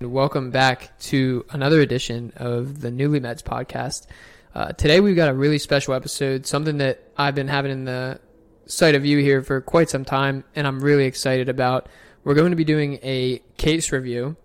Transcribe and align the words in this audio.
Welcome 0.00 0.52
back 0.52 0.96
to 1.00 1.44
another 1.50 1.80
edition 1.80 2.32
of 2.36 2.82
the 2.82 2.90
Newly 2.92 3.18
Meds 3.18 3.42
podcast. 3.42 4.06
Uh, 4.54 4.70
today 4.70 5.00
we've 5.00 5.16
got 5.16 5.28
a 5.28 5.34
really 5.34 5.58
special 5.58 5.92
episode, 5.92 6.46
something 6.46 6.78
that 6.78 7.02
I've 7.16 7.34
been 7.34 7.48
having 7.48 7.72
in 7.72 7.84
the 7.84 8.20
sight 8.66 8.94
of 8.94 9.04
you 9.04 9.18
here 9.18 9.42
for 9.42 9.60
quite 9.60 9.90
some 9.90 10.04
time, 10.04 10.44
and 10.54 10.68
I'm 10.68 10.78
really 10.78 11.06
excited 11.06 11.48
about. 11.48 11.88
We're 12.22 12.34
going 12.34 12.50
to 12.50 12.56
be 12.56 12.62
doing 12.64 13.00
a 13.02 13.42
case 13.56 13.90
review 13.90 14.36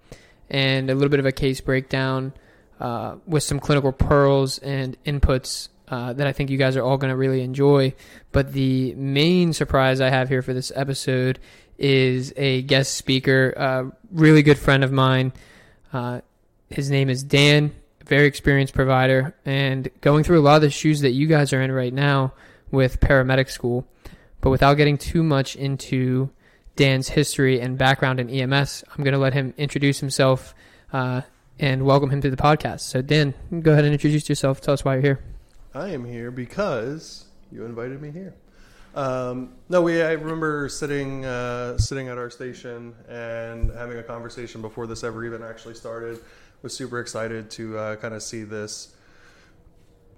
and 0.49 0.89
a 0.89 0.95
little 0.95 1.09
bit 1.09 1.19
of 1.19 1.27
a 1.27 1.31
case 1.31 1.61
breakdown 1.61 2.33
uh, 2.79 3.17
with 3.27 3.43
some 3.43 3.59
clinical 3.59 3.91
pearls 3.91 4.57
and 4.57 4.97
inputs 5.03 5.69
uh, 5.87 6.13
that 6.13 6.25
I 6.25 6.31
think 6.31 6.49
you 6.49 6.57
guys 6.57 6.75
are 6.75 6.81
all 6.81 6.97
going 6.97 7.11
to 7.11 7.15
really 7.15 7.43
enjoy. 7.43 7.93
But 8.31 8.53
the 8.53 8.95
main 8.95 9.53
surprise 9.53 10.01
I 10.01 10.09
have 10.09 10.29
here 10.29 10.41
for 10.41 10.53
this 10.53 10.71
episode 10.75 11.39
is 11.77 12.33
a 12.37 12.61
guest 12.63 12.95
speaker, 12.95 13.51
a 13.51 13.91
really 14.11 14.43
good 14.43 14.57
friend 14.57 14.83
of 14.83 14.91
mine. 14.91 15.33
Uh, 15.91 16.21
his 16.69 16.89
name 16.89 17.09
is 17.09 17.23
Dan, 17.23 17.71
very 18.05 18.25
experienced 18.25 18.73
provider, 18.73 19.35
and 19.45 19.89
going 20.01 20.23
through 20.23 20.39
a 20.39 20.41
lot 20.43 20.55
of 20.55 20.61
the 20.61 20.69
shoes 20.69 21.01
that 21.01 21.11
you 21.11 21.27
guys 21.27 21.53
are 21.53 21.61
in 21.61 21.71
right 21.71 21.93
now 21.93 22.33
with 22.71 22.99
paramedic 22.99 23.49
school. 23.49 23.87
But 24.41 24.49
without 24.49 24.73
getting 24.75 24.97
too 24.97 25.23
much 25.23 25.55
into 25.55 26.29
Dan's 26.75 27.09
history 27.09 27.61
and 27.61 27.77
background 27.77 28.19
in 28.19 28.29
EMS, 28.29 28.83
I'm 28.89 29.03
going 29.03 29.13
to 29.13 29.19
let 29.19 29.33
him 29.33 29.53
introduce 29.57 29.99
himself 29.99 30.53
uh, 30.91 31.21
and 31.59 31.85
welcome 31.85 32.09
him 32.09 32.21
to 32.21 32.29
the 32.29 32.37
podcast. 32.37 32.81
So, 32.81 33.01
Dan, 33.01 33.33
go 33.61 33.71
ahead 33.71 33.85
and 33.85 33.93
introduce 33.93 34.27
yourself. 34.27 34.59
Tell 34.59 34.73
us 34.73 34.83
why 34.83 34.95
you're 34.95 35.01
here. 35.01 35.19
I 35.73 35.89
am 35.89 36.05
here 36.05 36.29
because 36.29 37.25
you 37.51 37.65
invited 37.65 38.01
me 38.01 38.11
here. 38.11 38.33
Um, 38.95 39.53
no, 39.69 39.81
we. 39.81 40.01
I 40.01 40.11
remember 40.11 40.69
sitting 40.69 41.25
uh, 41.25 41.77
sitting 41.77 42.09
at 42.09 42.17
our 42.17 42.29
station 42.29 42.93
and 43.09 43.71
having 43.71 43.97
a 43.97 44.03
conversation 44.03 44.61
before 44.61 44.85
this 44.85 45.03
ever 45.03 45.25
even 45.25 45.41
actually 45.41 45.73
started. 45.73 46.19
Was 46.61 46.75
super 46.75 46.99
excited 46.99 47.49
to 47.51 47.77
uh, 47.77 47.95
kind 47.97 48.13
of 48.13 48.23
see 48.23 48.43
this 48.43 48.95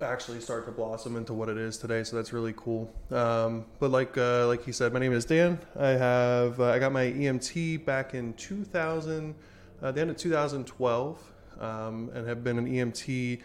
actually 0.01 0.41
start 0.41 0.65
to 0.65 0.71
blossom 0.71 1.15
into 1.15 1.33
what 1.33 1.49
it 1.49 1.57
is 1.57 1.77
today. 1.77 2.03
So 2.03 2.17
that's 2.17 2.33
really 2.33 2.53
cool. 2.57 2.93
Um, 3.11 3.65
but 3.79 3.91
like 3.91 4.17
uh, 4.17 4.47
like 4.47 4.63
he 4.65 4.71
said, 4.71 4.91
my 4.91 4.99
name 4.99 5.13
is 5.13 5.25
Dan. 5.25 5.59
I 5.79 5.89
have 5.89 6.59
uh, 6.59 6.65
I 6.65 6.79
got 6.79 6.91
my 6.91 7.05
EMT 7.05 7.85
back 7.85 8.13
in 8.13 8.33
2000, 8.33 9.35
uh, 9.81 9.91
the 9.91 10.01
end 10.01 10.09
of 10.09 10.17
2012, 10.17 11.33
um, 11.59 12.11
and 12.13 12.27
have 12.27 12.43
been 12.43 12.57
an 12.57 12.67
EMT 12.67 13.41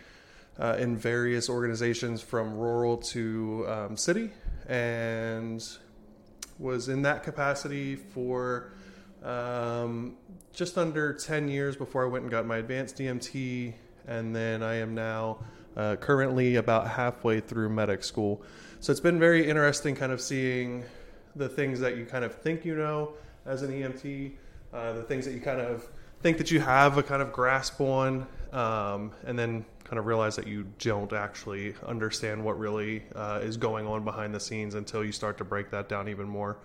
uh, 0.58 0.76
in 0.78 0.96
various 0.96 1.48
organizations 1.48 2.20
from 2.20 2.54
rural 2.54 2.96
to 2.96 3.64
um, 3.68 3.96
city, 3.96 4.30
and 4.70 5.68
was 6.60 6.88
in 6.88 7.02
that 7.02 7.24
capacity 7.24 7.96
for 7.96 8.72
um, 9.24 10.16
just 10.52 10.78
under 10.78 11.12
10 11.12 11.48
years 11.48 11.76
before 11.76 12.04
I 12.04 12.08
went 12.08 12.22
and 12.22 12.30
got 12.30 12.46
my 12.46 12.58
advanced 12.58 12.96
EMT, 12.98 13.74
and 14.06 14.34
then 14.34 14.62
I 14.62 14.76
am 14.76 14.94
now 14.94 15.38
uh, 15.76 15.96
currently 15.96 16.56
about 16.56 16.88
halfway 16.88 17.40
through 17.40 17.68
medic 17.70 18.04
school. 18.04 18.42
So 18.78 18.92
it's 18.92 19.00
been 19.00 19.18
very 19.18 19.48
interesting 19.48 19.94
kind 19.94 20.12
of 20.12 20.20
seeing 20.20 20.84
the 21.34 21.48
things 21.48 21.80
that 21.80 21.96
you 21.96 22.06
kind 22.06 22.24
of 22.24 22.34
think 22.34 22.64
you 22.64 22.76
know 22.76 23.14
as 23.46 23.62
an 23.62 23.72
EMT, 23.72 24.32
uh, 24.72 24.92
the 24.92 25.02
things 25.02 25.24
that 25.24 25.32
you 25.32 25.40
kind 25.40 25.60
of 25.60 25.88
think 26.22 26.38
that 26.38 26.50
you 26.50 26.60
have 26.60 26.96
a 26.96 27.02
kind 27.02 27.22
of 27.22 27.32
grasp 27.32 27.80
on, 27.80 28.26
um, 28.52 29.12
and 29.26 29.38
then 29.38 29.64
kind 29.90 29.98
of 29.98 30.06
realize 30.06 30.36
that 30.36 30.46
you 30.46 30.64
don't 30.78 31.12
actually 31.12 31.74
understand 31.84 32.44
what 32.44 32.56
really 32.56 33.02
uh, 33.16 33.40
is 33.42 33.56
going 33.56 33.88
on 33.88 34.04
behind 34.04 34.32
the 34.32 34.38
scenes 34.38 34.76
until 34.76 35.04
you 35.04 35.10
start 35.10 35.36
to 35.36 35.42
break 35.42 35.68
that 35.68 35.88
down 35.88 36.08
even 36.08 36.28
more. 36.28 36.58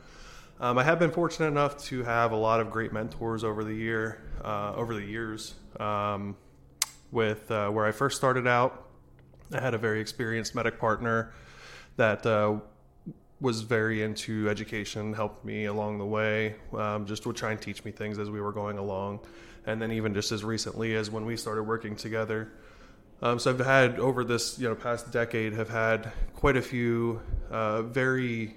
Um, 0.60 0.78
I 0.78 0.84
have 0.84 1.00
been 1.00 1.10
fortunate 1.10 1.48
enough 1.48 1.76
to 1.86 2.04
have 2.04 2.34
a 2.34 2.36
lot 2.36 2.60
of 2.60 2.70
great 2.70 2.94
mentors 2.94 3.44
over 3.44 3.64
the 3.64 3.74
year, 3.74 4.22
uh, 4.44 4.76
over 4.76 4.94
the 4.94 5.04
years. 5.04 5.56
Um, 5.80 6.38
with 7.12 7.50
uh, 7.50 7.70
where 7.72 7.88
I 7.88 7.92
first 7.92 8.16
started 8.16 8.46
out, 8.46 8.90
I 9.52 9.60
had 9.60 9.74
a 9.74 9.80
very 9.80 10.02
experienced 10.02 10.54
medic 10.54 10.80
partner 10.80 11.34
that 11.98 12.24
uh, 12.28 12.60
was 13.42 13.62
very 13.62 14.04
into 14.04 14.48
education, 14.50 15.16
helped 15.16 15.44
me 15.44 15.66
along 15.66 15.98
the 15.98 16.06
way, 16.06 16.58
um, 16.74 17.08
just 17.08 17.26
would 17.26 17.36
try 17.36 17.50
and 17.50 17.60
teach 17.60 17.84
me 17.84 17.92
things 17.92 18.20
as 18.20 18.30
we 18.30 18.40
were 18.40 18.52
going 18.52 18.78
along. 18.78 19.22
And 19.66 19.82
then 19.82 19.92
even 19.92 20.14
just 20.14 20.32
as 20.32 20.44
recently 20.44 20.94
as 20.94 21.10
when 21.10 21.26
we 21.26 21.36
started 21.36 21.64
working 21.64 21.96
together, 21.96 22.52
um, 23.22 23.40
so 23.40 23.52
I've 23.52 23.60
had 23.60 24.00
over 24.00 24.24
this 24.24 24.60
you 24.60 24.68
know 24.68 24.76
past 24.76 25.12
decade 25.12 25.54
have 25.54 25.70
had 25.70 26.12
quite 26.34 26.58
a 26.58 26.62
few 26.62 27.22
uh, 27.50 27.82
very 27.84 28.56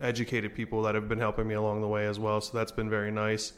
educated 0.00 0.54
people 0.54 0.82
that 0.82 0.94
have 0.94 1.08
been 1.08 1.18
helping 1.18 1.48
me 1.48 1.54
along 1.54 1.80
the 1.80 1.88
way 1.88 2.06
as 2.06 2.18
well. 2.18 2.40
So 2.40 2.56
that's 2.56 2.72
been 2.72 2.90
very 2.90 3.10
nice. 3.10 3.52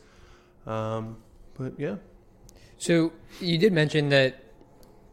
Um, 0.66 1.16
but 1.54 1.72
yeah. 1.78 1.96
So 2.76 3.12
you 3.40 3.58
did 3.58 3.72
mention 3.72 4.10
that 4.10 4.44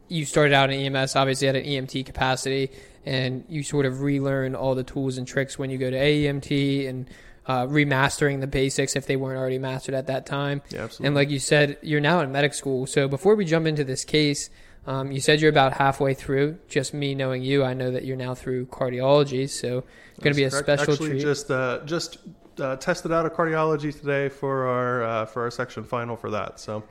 you 0.08 0.24
started 0.24 0.54
out 0.54 0.70
in 0.70 0.94
EMS, 0.94 1.16
obviously 1.16 1.48
at 1.48 1.56
an 1.56 1.64
EMT 1.64 2.06
capacity, 2.06 2.70
and 3.04 3.44
you 3.48 3.62
sort 3.62 3.86
of 3.86 4.02
relearn 4.02 4.54
all 4.54 4.74
the 4.74 4.84
tools 4.84 5.18
and 5.18 5.26
tricks 5.26 5.58
when 5.58 5.70
you 5.70 5.78
go 5.78 5.90
to 5.90 5.96
AEMT 5.96 6.88
and 6.88 7.10
uh, 7.46 7.66
remastering 7.66 8.40
the 8.40 8.46
basics 8.46 8.96
if 8.96 9.06
they 9.06 9.16
weren't 9.16 9.38
already 9.38 9.58
mastered 9.58 9.94
at 9.94 10.06
that 10.06 10.26
time. 10.26 10.62
Yeah, 10.70 10.84
absolutely. 10.84 11.06
And 11.06 11.14
like 11.16 11.30
you 11.30 11.38
said, 11.38 11.78
you're 11.82 12.00
now 12.00 12.20
in 12.20 12.32
medic 12.32 12.54
school. 12.54 12.86
So 12.86 13.08
before 13.08 13.34
we 13.34 13.44
jump 13.44 13.66
into 13.66 13.84
this 13.84 14.04
case, 14.04 14.50
um, 14.86 15.10
you 15.12 15.20
said 15.20 15.40
you're 15.40 15.50
about 15.50 15.72
halfway 15.74 16.14
through. 16.14 16.58
Just 16.68 16.94
me 16.94 17.14
knowing 17.14 17.42
you, 17.42 17.64
I 17.64 17.74
know 17.74 17.90
that 17.90 18.04
you're 18.04 18.16
now 18.16 18.34
through 18.34 18.66
cardiology. 18.66 19.48
So 19.48 19.84
going 20.20 20.32
to 20.32 20.36
be 20.36 20.44
a 20.44 20.50
correct. 20.50 20.66
special 20.66 20.92
Actually, 20.94 21.08
treat. 21.10 21.20
just 21.22 21.50
uh, 21.50 21.80
just 21.84 22.18
uh, 22.60 22.76
tested 22.76 23.12
out 23.12 23.26
of 23.26 23.32
cardiology 23.32 23.98
today 23.98 24.28
for 24.28 24.66
our 24.66 25.02
uh, 25.04 25.26
for 25.26 25.42
our 25.42 25.50
section 25.50 25.84
final 25.84 26.16
for 26.16 26.30
that. 26.30 26.60
So 26.60 26.82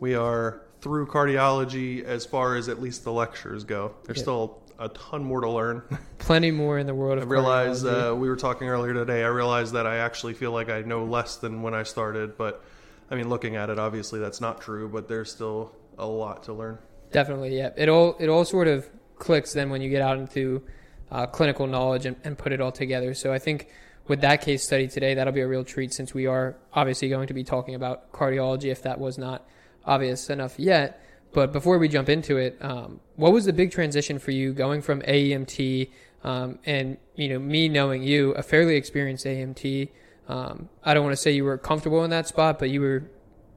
we 0.00 0.14
are 0.14 0.62
through 0.80 1.06
cardiology 1.06 2.04
as 2.04 2.24
far 2.26 2.56
as 2.56 2.68
at 2.68 2.80
least 2.80 3.04
the 3.04 3.12
lectures 3.12 3.64
go. 3.64 3.94
There's 4.04 4.18
Yeah. 4.18 4.22
still 4.22 4.62
a 4.78 4.88
ton 4.90 5.22
more 5.24 5.40
to 5.40 5.48
learn. 5.50 5.82
Plenty 6.18 6.50
more 6.50 6.78
in 6.78 6.86
the 6.86 6.94
world 6.94 7.18
I 7.18 7.22
realize 7.24 7.84
uh, 7.84 8.14
we 8.16 8.28
were 8.28 8.36
talking 8.36 8.68
earlier 8.68 8.92
today. 8.92 9.22
I 9.24 9.28
realized 9.28 9.72
that 9.74 9.86
I 9.86 9.96
actually 9.98 10.34
feel 10.34 10.50
like 10.52 10.68
I 10.68 10.82
know 10.82 11.04
less 11.04 11.36
than 11.36 11.62
when 11.62 11.74
I 11.74 11.84
started, 11.84 12.36
but 12.36 12.62
I 13.10 13.14
mean, 13.14 13.28
looking 13.28 13.56
at 13.56 13.70
it, 13.70 13.78
obviously 13.78 14.18
that's 14.20 14.40
not 14.40 14.60
true. 14.60 14.88
But 14.88 15.08
there's 15.08 15.30
still 15.30 15.72
a 15.98 16.06
lot 16.06 16.42
to 16.44 16.52
learn. 16.52 16.78
Definitely, 17.14 17.56
yeah. 17.56 17.70
It 17.76 17.88
all 17.88 18.16
it 18.18 18.28
all 18.28 18.44
sort 18.44 18.66
of 18.66 18.90
clicks 19.18 19.52
then 19.52 19.70
when 19.70 19.80
you 19.80 19.88
get 19.88 20.02
out 20.02 20.18
into 20.18 20.64
uh, 21.12 21.26
clinical 21.26 21.68
knowledge 21.68 22.06
and, 22.06 22.16
and 22.24 22.36
put 22.36 22.50
it 22.50 22.60
all 22.60 22.72
together. 22.72 23.14
So 23.14 23.32
I 23.32 23.38
think 23.38 23.68
with 24.08 24.20
that 24.22 24.40
case 24.42 24.64
study 24.64 24.88
today, 24.88 25.14
that'll 25.14 25.32
be 25.32 25.40
a 25.40 25.46
real 25.46 25.62
treat 25.62 25.94
since 25.94 26.12
we 26.12 26.26
are 26.26 26.56
obviously 26.72 27.08
going 27.08 27.28
to 27.28 27.32
be 27.32 27.44
talking 27.44 27.76
about 27.76 28.10
cardiology 28.10 28.64
if 28.64 28.82
that 28.82 28.98
was 28.98 29.16
not 29.16 29.46
obvious 29.84 30.28
enough 30.28 30.58
yet. 30.58 31.00
But 31.32 31.52
before 31.52 31.78
we 31.78 31.88
jump 31.88 32.08
into 32.08 32.36
it, 32.36 32.58
um, 32.60 32.98
what 33.14 33.32
was 33.32 33.44
the 33.44 33.52
big 33.52 33.70
transition 33.70 34.18
for 34.18 34.32
you 34.32 34.52
going 34.52 34.82
from 34.82 35.00
AEMT 35.02 35.90
um, 36.24 36.58
and 36.66 36.96
you 37.14 37.28
know 37.28 37.38
me 37.38 37.68
knowing 37.68 38.02
you, 38.02 38.32
a 38.32 38.42
fairly 38.42 38.74
experienced 38.74 39.24
AMT? 39.24 39.88
Um, 40.26 40.68
I 40.82 40.94
don't 40.94 41.04
want 41.04 41.12
to 41.12 41.22
say 41.22 41.30
you 41.30 41.44
were 41.44 41.58
comfortable 41.58 42.02
in 42.02 42.10
that 42.10 42.26
spot, 42.26 42.58
but 42.58 42.70
you 42.70 42.80
were 42.80 43.04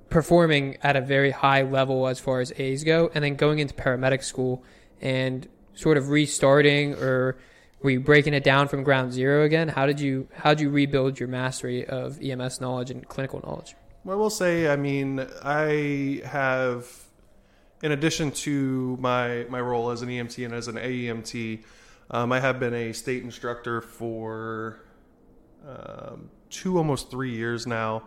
performing 0.10 0.78
at 0.82 0.96
a 0.96 1.02
very 1.02 1.32
high 1.32 1.62
level 1.62 2.08
as 2.08 2.20
far 2.20 2.40
as 2.40 2.54
A's 2.58 2.84
go, 2.84 3.12
and 3.14 3.24
then 3.24 3.36
going 3.36 3.60
into 3.60 3.74
paramedic 3.74 4.24
school 4.24 4.64
and 5.02 5.48
sort 5.76 5.98
of 5.98 6.10
restarting 6.10 6.96
or 6.96 7.38
were 7.82 7.92
you 7.92 8.00
breaking 8.00 8.34
it 8.34 8.44
down 8.44 8.68
from 8.68 8.84
ground 8.84 9.14
zero 9.14 9.44
again? 9.44 9.68
How 9.68 9.86
did 9.86 10.00
you 10.00 10.28
how 10.34 10.50
did 10.50 10.62
you 10.62 10.70
rebuild 10.70 11.20
your 11.20 11.30
mastery 11.30 11.86
of 11.86 12.20
EMS 12.22 12.60
knowledge 12.60 12.90
and 12.90 13.08
clinical 13.08 13.40
knowledge? 13.42 13.76
Well, 14.04 14.18
I 14.18 14.20
will 14.20 14.30
say, 14.30 14.68
I 14.68 14.78
mean, 14.78 15.26
I 15.44 16.22
have, 16.26 16.90
in 17.84 17.92
addition 17.92 18.32
to 18.32 18.98
my 19.00 19.46
my 19.50 19.62
role 19.62 19.92
as 19.92 20.02
an 20.02 20.10
EMT 20.10 20.44
and 20.46 20.54
as 20.54 20.68
an 20.68 20.76
AEMT, 20.76 21.64
um, 22.10 22.32
I 22.32 22.40
have 22.40 22.60
been 22.60 22.74
a 22.74 22.94
state 22.94 23.24
instructor 23.24 23.82
for 23.82 24.80
um, 25.68 26.30
two, 26.50 26.78
almost 26.78 27.12
three 27.12 27.36
years 27.36 27.68
now. 27.68 28.04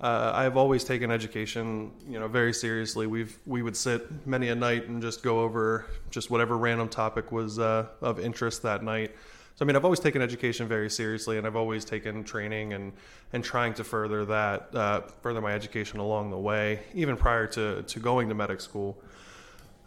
Uh, 0.00 0.32
I've 0.34 0.56
always 0.56 0.84
taken 0.84 1.10
education, 1.10 1.92
you 2.08 2.18
know, 2.18 2.28
very 2.28 2.52
seriously. 2.52 3.06
We've 3.06 3.38
we 3.46 3.62
would 3.62 3.76
sit 3.76 4.26
many 4.26 4.48
a 4.48 4.54
night 4.54 4.88
and 4.88 5.00
just 5.00 5.22
go 5.22 5.40
over 5.40 5.86
just 6.10 6.30
whatever 6.30 6.58
random 6.58 6.88
topic 6.88 7.30
was 7.30 7.58
uh, 7.58 7.86
of 8.02 8.18
interest 8.18 8.62
that 8.62 8.82
night. 8.82 9.14
So 9.56 9.64
I 9.64 9.66
mean, 9.66 9.76
I've 9.76 9.84
always 9.84 10.00
taken 10.00 10.20
education 10.20 10.66
very 10.66 10.90
seriously, 10.90 11.38
and 11.38 11.46
I've 11.46 11.54
always 11.54 11.84
taken 11.84 12.24
training 12.24 12.72
and 12.72 12.92
and 13.32 13.44
trying 13.44 13.74
to 13.74 13.84
further 13.84 14.24
that, 14.24 14.74
uh, 14.74 15.02
further 15.22 15.40
my 15.40 15.52
education 15.52 16.00
along 16.00 16.30
the 16.30 16.38
way, 16.38 16.80
even 16.92 17.16
prior 17.16 17.46
to 17.48 17.82
to 17.82 18.00
going 18.00 18.28
to 18.30 18.34
medic 18.34 18.60
school. 18.60 19.00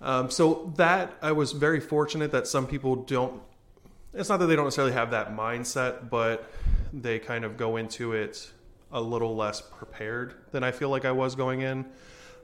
Um, 0.01 0.29
so 0.29 0.71
that 0.77 1.17
I 1.21 1.33
was 1.33 1.51
very 1.51 1.81
fortunate 1.81 2.31
that 2.31 2.47
some 2.47 2.65
people 2.65 2.95
don't. 2.95 3.41
It's 4.13 4.29
not 4.29 4.37
that 4.37 4.47
they 4.47 4.55
don't 4.55 4.65
necessarily 4.65 4.93
have 4.93 5.11
that 5.11 5.35
mindset, 5.35 6.09
but 6.09 6.49
they 6.93 7.19
kind 7.19 7.43
of 7.43 7.57
go 7.57 7.75
into 7.75 8.13
it 8.13 8.49
a 8.91 9.01
little 9.01 9.35
less 9.35 9.61
prepared 9.61 10.35
than 10.51 10.63
I 10.63 10.71
feel 10.71 10.89
like 10.89 11.05
I 11.05 11.11
was 11.11 11.35
going 11.35 11.61
in. 11.61 11.85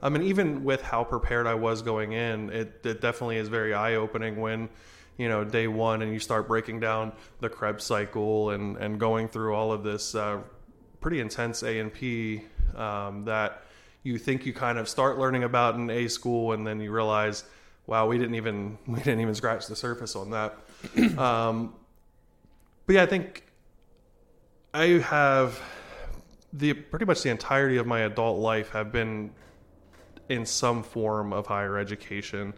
I 0.02 0.08
mean, 0.08 0.22
even 0.22 0.64
with 0.64 0.82
how 0.82 1.04
prepared 1.04 1.46
I 1.46 1.54
was 1.54 1.80
going 1.82 2.12
in, 2.12 2.50
it, 2.50 2.80
it 2.84 3.00
definitely 3.00 3.38
is 3.38 3.48
very 3.48 3.72
eye 3.72 3.94
opening 3.94 4.40
when, 4.40 4.68
you 5.16 5.28
know, 5.28 5.44
day 5.44 5.66
one 5.66 6.02
and 6.02 6.12
you 6.12 6.18
start 6.18 6.46
breaking 6.46 6.80
down 6.80 7.12
the 7.40 7.48
Krebs 7.48 7.84
cycle 7.84 8.50
and, 8.50 8.76
and 8.76 9.00
going 9.00 9.28
through 9.28 9.54
all 9.54 9.72
of 9.72 9.82
this 9.82 10.14
uh, 10.14 10.40
pretty 11.00 11.20
intense 11.20 11.62
A 11.62 11.78
and 11.78 11.92
P 11.92 12.42
um, 12.76 13.24
that, 13.24 13.62
you 14.04 14.18
think 14.18 14.44
you 14.46 14.52
kind 14.52 14.78
of 14.78 14.88
start 14.88 15.18
learning 15.18 15.42
about 15.42 15.74
in 15.74 15.90
A 15.90 16.08
school, 16.08 16.52
and 16.52 16.64
then 16.64 16.78
you 16.78 16.92
realize, 16.92 17.44
wow, 17.86 18.06
we 18.06 18.18
didn't 18.18 18.36
even 18.36 18.78
we 18.86 18.98
didn't 19.00 19.20
even 19.20 19.34
scratch 19.34 19.66
the 19.66 19.74
surface 19.74 20.14
on 20.14 20.30
that. 20.30 20.56
um, 21.18 21.74
but 22.86 22.94
yeah, 22.94 23.02
I 23.02 23.06
think 23.06 23.44
I 24.72 24.84
have 24.84 25.60
the 26.54 26.72
pretty 26.72 27.04
much 27.04 27.22
the 27.22 27.30
entirety 27.30 27.76
of 27.76 27.86
my 27.86 28.00
adult 28.00 28.38
life 28.38 28.70
have 28.70 28.92
been 28.92 29.30
in 30.28 30.46
some 30.46 30.82
form 30.82 31.32
of 31.32 31.46
higher 31.46 31.76
education, 31.76 32.54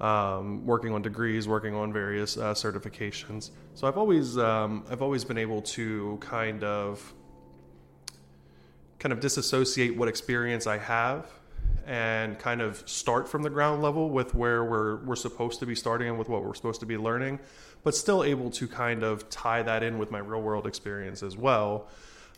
um, 0.00 0.66
working 0.66 0.92
on 0.92 1.00
degrees, 1.00 1.48
working 1.48 1.74
on 1.74 1.92
various 1.92 2.36
uh, 2.36 2.52
certifications. 2.52 3.50
So 3.74 3.86
I've 3.86 3.96
always 3.96 4.36
um, 4.36 4.84
I've 4.90 5.00
always 5.00 5.24
been 5.24 5.38
able 5.38 5.62
to 5.62 6.18
kind 6.20 6.64
of 6.64 7.14
kind 8.98 9.12
of 9.12 9.20
disassociate 9.20 9.96
what 9.96 10.08
experience 10.08 10.66
I 10.66 10.78
have 10.78 11.30
and 11.86 12.36
kind 12.38 12.60
of 12.60 12.82
start 12.88 13.28
from 13.28 13.42
the 13.44 13.50
ground 13.50 13.80
level 13.80 14.10
with 14.10 14.34
where 14.34 14.64
we're 14.64 14.96
we're 15.04 15.14
supposed 15.16 15.60
to 15.60 15.66
be 15.66 15.76
starting 15.76 16.08
and 16.08 16.18
with 16.18 16.28
what 16.28 16.42
we're 16.42 16.54
supposed 16.54 16.80
to 16.80 16.86
be 16.86 16.96
learning, 16.98 17.38
but 17.84 17.94
still 17.94 18.24
able 18.24 18.50
to 18.50 18.66
kind 18.66 19.04
of 19.04 19.30
tie 19.30 19.62
that 19.62 19.84
in 19.84 19.98
with 19.98 20.10
my 20.10 20.18
real 20.18 20.42
world 20.42 20.66
experience 20.66 21.22
as 21.22 21.36
well. 21.36 21.88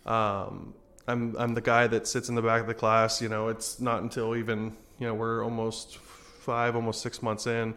Um, 0.04 0.74
I'm 1.08 1.34
I'm 1.36 1.54
the 1.54 1.60
guy 1.60 1.86
that 1.86 2.06
sits 2.06 2.28
in 2.28 2.34
the 2.34 2.42
back 2.42 2.60
of 2.60 2.66
the 2.66 2.74
class. 2.74 3.20
You 3.22 3.28
know, 3.28 3.48
it's 3.48 3.80
not 3.80 4.02
until 4.02 4.36
even 4.36 4.76
you 4.98 5.06
know 5.06 5.14
we're 5.14 5.42
almost 5.42 5.96
five, 5.96 6.76
almost 6.76 7.00
six 7.00 7.22
months 7.22 7.46
in, 7.46 7.74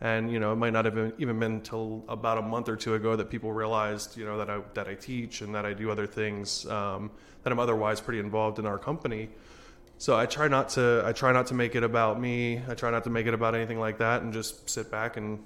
and 0.00 0.30
you 0.30 0.38
know 0.38 0.52
it 0.52 0.56
might 0.56 0.72
not 0.74 0.84
have 0.84 0.94
been, 0.94 1.12
even 1.18 1.38
been 1.38 1.52
until 1.52 2.04
about 2.08 2.36
a 2.38 2.42
month 2.42 2.68
or 2.68 2.76
two 2.76 2.94
ago 2.94 3.16
that 3.16 3.30
people 3.30 3.52
realized 3.52 4.16
you 4.16 4.26
know 4.26 4.36
that 4.38 4.50
I 4.50 4.60
that 4.74 4.86
I 4.86 4.94
teach 4.94 5.40
and 5.40 5.54
that 5.54 5.64
I 5.64 5.72
do 5.72 5.90
other 5.90 6.06
things 6.06 6.66
um, 6.66 7.10
that 7.42 7.52
I'm 7.52 7.58
otherwise 7.58 8.00
pretty 8.00 8.20
involved 8.20 8.58
in 8.58 8.66
our 8.66 8.78
company. 8.78 9.30
So 9.96 10.16
I 10.16 10.26
try 10.26 10.48
not 10.48 10.68
to 10.70 11.02
I 11.06 11.12
try 11.12 11.32
not 11.32 11.46
to 11.48 11.54
make 11.54 11.74
it 11.74 11.84
about 11.84 12.20
me. 12.20 12.60
I 12.68 12.74
try 12.74 12.90
not 12.90 13.04
to 13.04 13.10
make 13.10 13.26
it 13.26 13.32
about 13.32 13.54
anything 13.54 13.80
like 13.80 13.98
that, 13.98 14.22
and 14.22 14.32
just 14.32 14.68
sit 14.68 14.90
back 14.90 15.16
and 15.16 15.42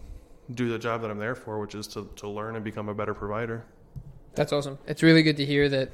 do 0.54 0.70
the 0.70 0.78
job 0.78 1.02
that 1.02 1.10
I'm 1.10 1.18
there 1.18 1.36
for, 1.36 1.60
which 1.60 1.76
is 1.76 1.86
to 1.88 2.10
to 2.16 2.28
learn 2.28 2.56
and 2.56 2.64
become 2.64 2.88
a 2.88 2.94
better 2.94 3.14
provider. 3.14 3.64
That's 4.34 4.52
awesome. 4.52 4.78
It's 4.86 5.02
really 5.02 5.22
good 5.22 5.36
to 5.36 5.44
hear 5.44 5.68
that 5.68 5.90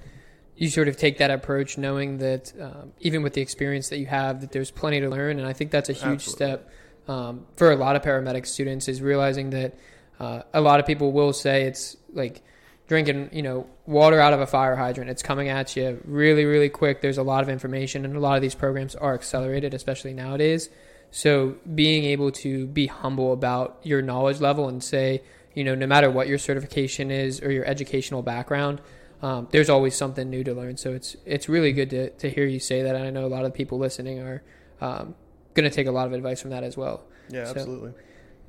you 0.57 0.69
sort 0.69 0.89
of 0.89 0.97
take 0.97 1.19
that 1.19 1.31
approach, 1.31 1.77
knowing 1.77 2.19
that 2.19 2.53
um, 2.61 2.93
even 3.01 3.23
with 3.23 3.33
the 3.33 3.41
experience 3.41 3.89
that 3.89 3.99
you 3.99 4.07
have, 4.07 4.41
that 4.41 4.53
there's 4.53 4.71
plenty 4.71 5.01
to 5.01 5.09
learn. 5.09 5.39
And 5.39 5.47
I 5.49 5.53
think 5.53 5.71
that's 5.71 5.89
a 5.89 5.93
huge 5.93 6.27
Absolutely. 6.27 6.33
step 6.33 6.71
um, 7.09 7.47
for 7.57 7.71
a 7.73 7.77
lot 7.77 7.97
of 7.97 8.03
paramedic 8.03 8.47
students 8.47 8.89
is 8.89 9.03
realizing 9.03 9.51
that 9.51 9.75
uh, 10.21 10.43
a 10.53 10.61
lot 10.61 10.81
of 10.81 10.87
people 10.87 11.13
will 11.13 11.33
say 11.33 11.65
it's 11.65 11.97
like 12.13 12.43
drinking, 12.87 13.31
you 13.33 13.43
know, 13.43 13.67
water 13.87 14.21
out 14.21 14.33
of 14.33 14.41
a 14.41 14.47
fire 14.47 14.77
hydrant. 14.77 15.11
It's 15.11 15.23
coming 15.23 15.49
at 15.49 15.75
you 15.77 16.01
really, 16.05 16.45
really 16.45 16.69
quick. 16.69 17.01
There's 17.01 17.19
a 17.19 17.23
lot 17.23 17.43
of 17.43 17.49
information, 17.49 18.05
and 18.05 18.17
a 18.17 18.21
lot 18.21 18.37
of 18.37 18.43
these 18.43 18.55
programs 18.55 18.95
are 18.95 19.15
accelerated, 19.15 19.75
especially 19.75 20.15
nowadays. 20.15 20.69
So 21.11 21.57
being 21.75 22.05
able 22.05 22.33
to 22.33 22.67
be 22.67 22.87
humble 22.87 23.33
about 23.33 23.79
your 23.83 24.03
knowledge 24.03 24.41
level 24.41 24.69
and 24.69 24.83
say, 24.83 25.23
you 25.55 25.63
know, 25.63 25.75
no 25.75 25.87
matter 25.87 26.11
what 26.11 26.27
your 26.27 26.39
certification 26.39 27.11
is 27.11 27.41
or 27.41 27.51
your 27.53 27.65
educational 27.65 28.23
background, 28.23 28.81
um, 29.25 29.49
there's 29.53 29.71
always 29.71 29.97
something 29.97 30.29
new 30.29 30.45
to 30.45 30.53
learn. 30.53 30.77
So 30.77 30.93
it's 30.93 31.17
it's 31.25 31.49
really 31.49 31.73
good 31.73 31.89
to, 31.91 32.11
to 32.11 32.29
hear 32.29 32.45
you 32.45 32.61
say 32.61 32.83
that. 32.83 32.95
And 32.95 33.07
I 33.07 33.11
know 33.11 33.25
a 33.25 33.33
lot 33.33 33.47
of 33.47 33.55
people 33.55 33.79
listening 33.79 34.19
are 34.19 34.43
um, 34.83 35.15
going 35.55 35.69
to 35.69 35.75
take 35.75 35.87
a 35.87 35.91
lot 35.91 36.07
of 36.07 36.13
advice 36.13 36.43
from 36.43 36.51
that 36.51 36.63
as 36.63 36.77
well. 36.77 37.07
Yeah, 37.31 37.45
so, 37.45 37.53
absolutely. 37.53 37.93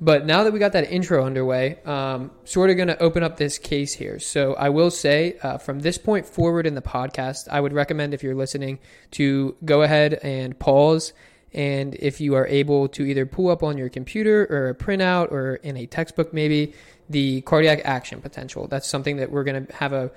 But 0.02 0.26
now 0.26 0.44
that 0.44 0.52
we 0.52 0.58
got 0.58 0.72
that 0.72 0.92
intro 0.92 1.24
underway, 1.24 1.78
um, 1.86 2.30
sort 2.44 2.68
of 2.68 2.76
going 2.76 2.88
to 2.88 3.02
open 3.02 3.22
up 3.22 3.38
this 3.38 3.56
case 3.56 3.94
here. 3.94 4.18
So 4.18 4.52
I 4.52 4.68
will 4.68 4.90
say, 4.90 5.38
uh, 5.42 5.56
from 5.56 5.80
this 5.80 5.96
point 5.96 6.26
forward 6.26 6.66
in 6.66 6.74
the 6.74 6.82
podcast, 6.82 7.48
I 7.48 7.58
would 7.58 7.72
recommend 7.72 8.12
if 8.12 8.22
you're 8.22 8.34
listening 8.34 8.78
to 9.12 9.56
go 9.64 9.80
ahead 9.80 10.12
and 10.22 10.58
pause. 10.58 11.14
And 11.54 11.94
if 11.94 12.20
you 12.20 12.34
are 12.34 12.46
able 12.46 12.88
to 12.88 13.06
either 13.06 13.24
pull 13.24 13.48
up 13.48 13.62
on 13.62 13.78
your 13.78 13.88
computer 13.88 14.46
or 14.50 14.68
a 14.68 14.74
printout 14.74 15.32
or 15.32 15.54
in 15.54 15.78
a 15.78 15.86
textbook, 15.86 16.34
maybe 16.34 16.74
the 17.08 17.40
cardiac 17.42 17.80
action 17.86 18.20
potential. 18.20 18.68
That's 18.68 18.86
something 18.86 19.16
that 19.16 19.30
we're 19.30 19.44
going 19.44 19.66
to 19.66 19.72
have 19.76 19.94
a 19.94 20.10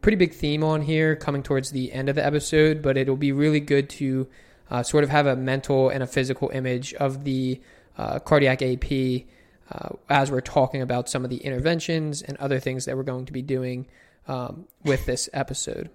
pretty 0.00 0.16
big 0.16 0.32
theme 0.32 0.62
on 0.62 0.82
here 0.82 1.16
coming 1.16 1.42
towards 1.42 1.70
the 1.70 1.92
end 1.92 2.08
of 2.08 2.14
the 2.14 2.24
episode, 2.24 2.82
but 2.82 2.96
it'll 2.96 3.16
be 3.16 3.32
really 3.32 3.60
good 3.60 3.88
to 3.90 4.28
uh, 4.70 4.82
sort 4.82 5.04
of 5.04 5.10
have 5.10 5.26
a 5.26 5.36
mental 5.36 5.88
and 5.88 6.02
a 6.02 6.06
physical 6.06 6.50
image 6.50 6.94
of 6.94 7.24
the 7.24 7.60
uh, 7.96 8.18
cardiac 8.20 8.62
AP 8.62 9.24
uh, 9.70 9.88
as 10.08 10.30
we're 10.30 10.40
talking 10.40 10.82
about 10.82 11.08
some 11.08 11.24
of 11.24 11.30
the 11.30 11.38
interventions 11.38 12.22
and 12.22 12.36
other 12.38 12.60
things 12.60 12.84
that 12.84 12.96
we're 12.96 13.02
going 13.02 13.26
to 13.26 13.32
be 13.32 13.42
doing 13.42 13.86
um, 14.26 14.66
with 14.84 15.04
this 15.06 15.28
episode. 15.32 15.90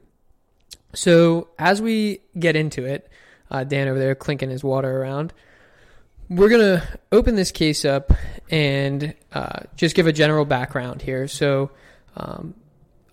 So, 0.94 1.50
as 1.58 1.82
we 1.82 2.22
get 2.38 2.56
into 2.56 2.86
it, 2.86 3.10
uh, 3.50 3.64
Dan 3.64 3.88
over 3.88 3.98
there 3.98 4.16
clinking 4.16 4.50
his 4.50 4.64
water 4.64 5.02
around, 5.02 5.34
we're 6.30 6.50
going 6.50 6.80
to 6.80 7.00
open 7.12 7.36
this 7.36 7.52
case 7.52 7.84
up 7.84 8.12
and 8.50 9.16
uh, 9.34 9.62
just 9.76 9.96
give 9.96 10.08
a 10.08 10.14
general 10.14 10.46
background 10.46 11.02
here. 11.02 11.28
So, 11.28 11.72
um, 12.16 12.54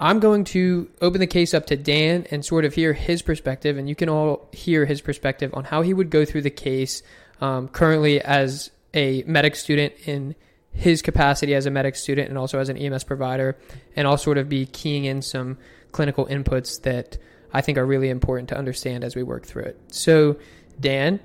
I'm 0.01 0.19
going 0.19 0.45
to 0.45 0.89
open 1.03 1.21
the 1.21 1.27
case 1.27 1.53
up 1.53 1.67
to 1.67 1.77
Dan 1.77 2.27
and 2.31 2.43
sort 2.43 2.65
of 2.65 2.75
hear 2.75 2.95
his 2.95 3.21
perspective, 3.21 3.77
and 3.77 3.87
you 3.87 3.95
can 3.95 4.09
all 4.09 4.49
hear 4.51 4.87
his 4.87 5.03
perspective 5.03 5.51
on 5.53 5.65
how 5.65 5.83
he 5.83 5.93
would 5.93 6.09
go 6.09 6.25
through 6.25 6.41
the 6.43 6.51
case 6.51 7.03
um, 7.43 7.69
currently 7.69 8.21
as 8.23 8.71
a 8.95 9.23
medic 9.27 9.55
student 9.55 9.93
in 10.07 10.35
his 10.73 11.03
capacity 11.03 11.55
as 11.55 11.67
a 11.67 11.71
medic 11.71 11.97
student 11.97 12.31
and 12.31 12.39
also 12.39 12.59
as 12.59 12.71
an 12.71 12.79
EMS 12.79 13.05
provider, 13.05 13.59
and 13.95 14.09
I'll 14.09 14.17
sort 14.17 14.39
of 14.39 14.49
be 14.49 14.65
keying 14.65 15.05
in 15.05 15.21
some 15.21 15.59
clinical 15.93 16.25
inputs 16.27 16.81
that 16.83 17.19
I 17.53 17.61
think 17.61 17.77
are 17.77 17.85
really 17.85 18.09
important 18.09 18.49
to 18.51 18.57
understand 18.57 19.05
as 19.05 19.15
we 19.15 19.23
work 19.23 19.45
through 19.45 19.65
it. 19.65 19.81
So, 19.89 20.37
Dan, 20.79 21.21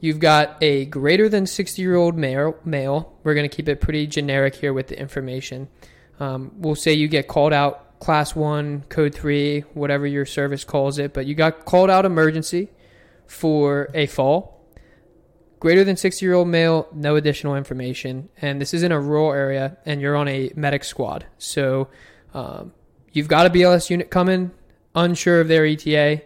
you've 0.00 0.18
got 0.18 0.58
a 0.60 0.84
greater 0.86 1.30
than 1.30 1.46
60 1.46 1.80
year 1.80 1.96
old 1.96 2.16
male, 2.16 2.56
male. 2.62 3.16
We're 3.22 3.34
going 3.34 3.48
to 3.48 3.56
keep 3.56 3.70
it 3.70 3.80
pretty 3.80 4.06
generic 4.06 4.54
here 4.56 4.74
with 4.74 4.88
the 4.88 5.00
information. 5.00 5.68
Um, 6.20 6.52
we'll 6.56 6.74
say 6.74 6.92
you 6.92 7.08
get 7.08 7.28
called 7.28 7.54
out 7.54 7.87
class 8.00 8.34
one, 8.34 8.84
code 8.88 9.14
three, 9.14 9.60
whatever 9.74 10.06
your 10.06 10.24
service 10.24 10.64
calls 10.64 10.98
it, 10.98 11.12
but 11.12 11.26
you 11.26 11.34
got 11.34 11.64
called 11.64 11.90
out 11.90 12.04
emergency 12.04 12.68
for 13.26 13.90
a 13.94 14.06
fall. 14.06 14.54
Greater 15.60 15.82
than 15.82 15.96
60 15.96 16.24
year 16.24 16.34
old 16.34 16.48
male, 16.48 16.88
no 16.92 17.16
additional 17.16 17.56
information. 17.56 18.28
And 18.40 18.60
this 18.60 18.72
is 18.72 18.82
in 18.82 18.92
a 18.92 19.00
rural 19.00 19.32
area, 19.32 19.76
and 19.84 20.00
you're 20.00 20.16
on 20.16 20.28
a 20.28 20.52
medic 20.54 20.84
squad. 20.84 21.26
So 21.38 21.88
um, 22.32 22.72
you've 23.12 23.28
got 23.28 23.46
a 23.46 23.50
BLS 23.50 23.90
unit 23.90 24.10
coming, 24.10 24.52
unsure 24.94 25.40
of 25.40 25.48
their 25.48 25.66
ETA. 25.66 26.22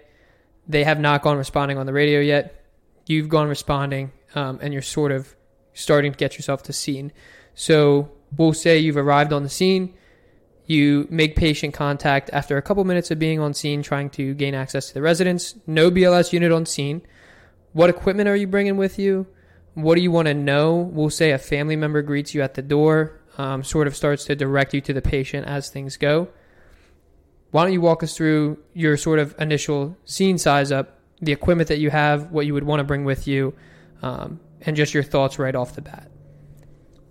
They 0.68 0.84
have 0.84 1.00
not 1.00 1.22
gone 1.22 1.38
responding 1.38 1.78
on 1.78 1.86
the 1.86 1.92
radio 1.92 2.20
yet. 2.20 2.62
You've 3.06 3.28
gone 3.28 3.48
responding, 3.48 4.12
um, 4.34 4.58
and 4.62 4.72
you're 4.72 4.82
sort 4.82 5.12
of 5.12 5.34
starting 5.72 6.12
to 6.12 6.18
get 6.18 6.36
yourself 6.36 6.62
to 6.64 6.72
scene. 6.72 7.12
So 7.54 8.12
we'll 8.36 8.52
say 8.52 8.78
you've 8.78 8.98
arrived 8.98 9.32
on 9.32 9.42
the 9.42 9.48
scene 9.48 9.94
you 10.72 11.06
make 11.10 11.36
patient 11.36 11.74
contact 11.74 12.30
after 12.32 12.56
a 12.56 12.62
couple 12.62 12.84
minutes 12.84 13.10
of 13.10 13.18
being 13.18 13.38
on 13.38 13.54
scene, 13.54 13.82
trying 13.82 14.10
to 14.10 14.34
gain 14.34 14.54
access 14.54 14.88
to 14.88 14.94
the 14.94 15.02
residence. 15.02 15.54
No 15.66 15.90
BLS 15.90 16.32
unit 16.32 16.50
on 16.50 16.66
scene. 16.66 17.02
What 17.72 17.90
equipment 17.90 18.28
are 18.28 18.36
you 18.36 18.46
bringing 18.46 18.76
with 18.76 18.98
you? 18.98 19.26
What 19.74 19.94
do 19.94 20.02
you 20.02 20.10
want 20.10 20.26
to 20.26 20.34
know? 20.34 20.76
We'll 20.76 21.10
say 21.10 21.30
a 21.30 21.38
family 21.38 21.76
member 21.76 22.02
greets 22.02 22.34
you 22.34 22.42
at 22.42 22.54
the 22.54 22.62
door, 22.62 23.20
um, 23.38 23.62
sort 23.62 23.86
of 23.86 23.96
starts 23.96 24.24
to 24.26 24.36
direct 24.36 24.74
you 24.74 24.80
to 24.82 24.92
the 24.92 25.00
patient 25.00 25.46
as 25.46 25.70
things 25.70 25.96
go. 25.96 26.28
Why 27.52 27.64
don't 27.64 27.72
you 27.72 27.80
walk 27.80 28.02
us 28.02 28.16
through 28.16 28.58
your 28.72 28.96
sort 28.96 29.18
of 29.18 29.34
initial 29.38 29.96
scene 30.04 30.38
size 30.38 30.72
up, 30.72 30.98
the 31.20 31.32
equipment 31.32 31.68
that 31.68 31.78
you 31.78 31.90
have, 31.90 32.30
what 32.32 32.46
you 32.46 32.54
would 32.54 32.64
want 32.64 32.80
to 32.80 32.84
bring 32.84 33.04
with 33.04 33.28
you, 33.28 33.54
um, 34.02 34.40
and 34.62 34.76
just 34.76 34.94
your 34.94 35.02
thoughts 35.02 35.38
right 35.38 35.54
off 35.54 35.74
the 35.74 35.82
bat? 35.82 36.10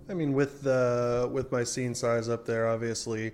I 0.08 0.14
mean, 0.14 0.32
with 0.32 0.62
the 0.62 1.28
with 1.32 1.50
my 1.50 1.64
scene 1.64 1.94
size 1.94 2.28
up 2.28 2.44
there, 2.44 2.68
obviously, 2.68 3.32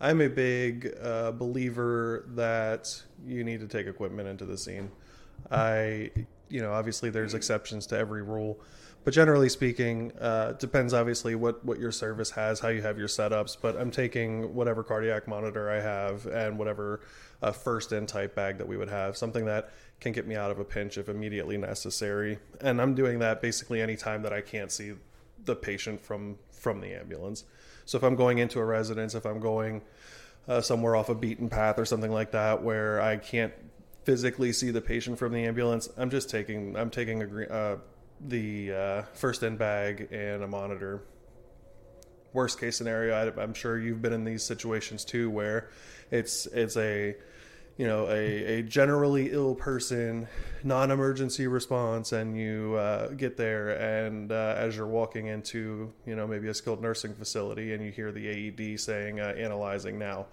I'm 0.00 0.22
a 0.22 0.28
big 0.28 0.94
uh, 1.02 1.32
believer 1.32 2.24
that 2.28 3.02
you 3.26 3.44
need 3.44 3.60
to 3.60 3.68
take 3.68 3.86
equipment 3.86 4.28
into 4.28 4.46
the 4.46 4.56
scene. 4.56 4.90
I, 5.50 6.10
you 6.48 6.62
know, 6.62 6.72
obviously 6.72 7.10
there's 7.10 7.34
exceptions 7.34 7.86
to 7.88 7.98
every 7.98 8.22
rule, 8.22 8.58
but 9.04 9.12
generally 9.12 9.50
speaking, 9.50 10.12
uh, 10.18 10.52
depends 10.52 10.94
obviously 10.94 11.34
what 11.34 11.64
what 11.64 11.78
your 11.78 11.92
service 11.92 12.30
has, 12.30 12.60
how 12.60 12.68
you 12.68 12.82
have 12.82 12.98
your 12.98 13.08
setups. 13.08 13.56
But 13.60 13.76
I'm 13.76 13.90
taking 13.90 14.54
whatever 14.54 14.82
cardiac 14.82 15.28
monitor 15.28 15.70
I 15.70 15.80
have 15.80 16.26
and 16.26 16.58
whatever 16.58 17.00
uh, 17.42 17.52
first 17.52 17.92
in 17.92 18.06
type 18.06 18.34
bag 18.34 18.58
that 18.58 18.68
we 18.68 18.76
would 18.76 18.90
have, 18.90 19.16
something 19.16 19.44
that 19.46 19.70
can 20.00 20.12
get 20.12 20.26
me 20.26 20.34
out 20.34 20.50
of 20.50 20.58
a 20.58 20.64
pinch 20.64 20.96
if 20.96 21.08
immediately 21.08 21.58
necessary. 21.58 22.38
And 22.62 22.80
I'm 22.80 22.94
doing 22.94 23.18
that 23.18 23.42
basically 23.42 23.82
any 23.82 23.96
time 23.96 24.22
that 24.22 24.32
I 24.32 24.40
can't 24.40 24.72
see 24.72 24.94
the 25.44 25.56
patient 25.56 26.00
from 26.00 26.38
from 26.50 26.80
the 26.80 26.94
ambulance. 26.94 27.44
So 27.90 27.98
if 27.98 28.04
I'm 28.04 28.14
going 28.14 28.38
into 28.38 28.60
a 28.60 28.64
residence, 28.64 29.16
if 29.16 29.26
I'm 29.26 29.40
going 29.40 29.82
uh, 30.46 30.60
somewhere 30.60 30.94
off 30.94 31.08
a 31.08 31.14
beaten 31.16 31.48
path 31.48 31.76
or 31.76 31.84
something 31.84 32.12
like 32.12 32.30
that 32.30 32.62
where 32.62 33.00
I 33.00 33.16
can't 33.16 33.52
physically 34.04 34.52
see 34.52 34.70
the 34.70 34.80
patient 34.80 35.18
from 35.18 35.32
the 35.32 35.44
ambulance, 35.44 35.88
I'm 35.96 36.08
just 36.08 36.30
taking 36.30 36.76
I'm 36.76 36.90
taking 36.90 37.20
a 37.20 37.52
uh, 37.52 37.78
the 38.20 38.72
uh, 38.72 39.02
first 39.14 39.42
in 39.42 39.56
bag 39.56 40.06
and 40.12 40.44
a 40.44 40.46
monitor. 40.46 41.02
Worst 42.32 42.60
case 42.60 42.76
scenario, 42.76 43.12
I, 43.12 43.42
I'm 43.42 43.54
sure 43.54 43.76
you've 43.76 44.00
been 44.00 44.12
in 44.12 44.22
these 44.22 44.44
situations 44.44 45.04
too, 45.04 45.28
where 45.28 45.68
it's 46.12 46.46
it's 46.46 46.76
a 46.76 47.16
you 47.76 47.86
know 47.86 48.06
a, 48.08 48.58
a 48.58 48.62
generally 48.62 49.30
ill 49.32 49.54
person 49.54 50.28
non-emergency 50.62 51.46
response 51.46 52.12
and 52.12 52.36
you 52.36 52.74
uh, 52.74 53.08
get 53.08 53.36
there 53.36 53.70
and 53.70 54.32
uh, 54.32 54.54
as 54.56 54.76
you're 54.76 54.86
walking 54.86 55.28
into 55.28 55.92
you 56.06 56.14
know 56.14 56.26
maybe 56.26 56.48
a 56.48 56.54
skilled 56.54 56.82
nursing 56.82 57.14
facility 57.14 57.72
and 57.72 57.84
you 57.84 57.90
hear 57.90 58.12
the 58.12 58.26
aed 58.26 58.78
saying 58.78 59.20
uh, 59.20 59.34
analyzing 59.36 59.98
now. 59.98 60.26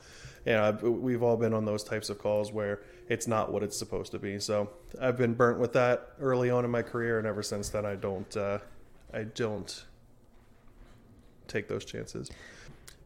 And 0.45 0.81
we've 0.81 1.23
all 1.23 1.35
been 1.35 1.53
on 1.53 1.65
those 1.65 1.83
types 1.83 2.09
of 2.09 2.19
calls 2.19 2.53
where 2.53 2.79
it's 3.09 3.27
not 3.27 3.51
what 3.51 3.63
it's 3.63 3.77
supposed 3.77 4.11
to 4.11 4.19
be. 4.19 4.39
So 4.39 4.69
i've 5.01 5.17
been 5.17 5.33
burnt 5.33 5.59
with 5.59 5.73
that 5.73 6.09
early 6.19 6.49
on 6.49 6.65
in 6.65 6.71
my 6.71 6.81
career 6.81 7.17
and 7.17 7.27
ever 7.27 7.43
since 7.43 7.69
then 7.69 7.85
i 7.85 7.95
don't 7.95 8.35
uh, 8.35 8.59
i 9.13 9.23
don't 9.23 9.85
take 11.47 11.69
those 11.69 11.85
chances. 11.85 12.29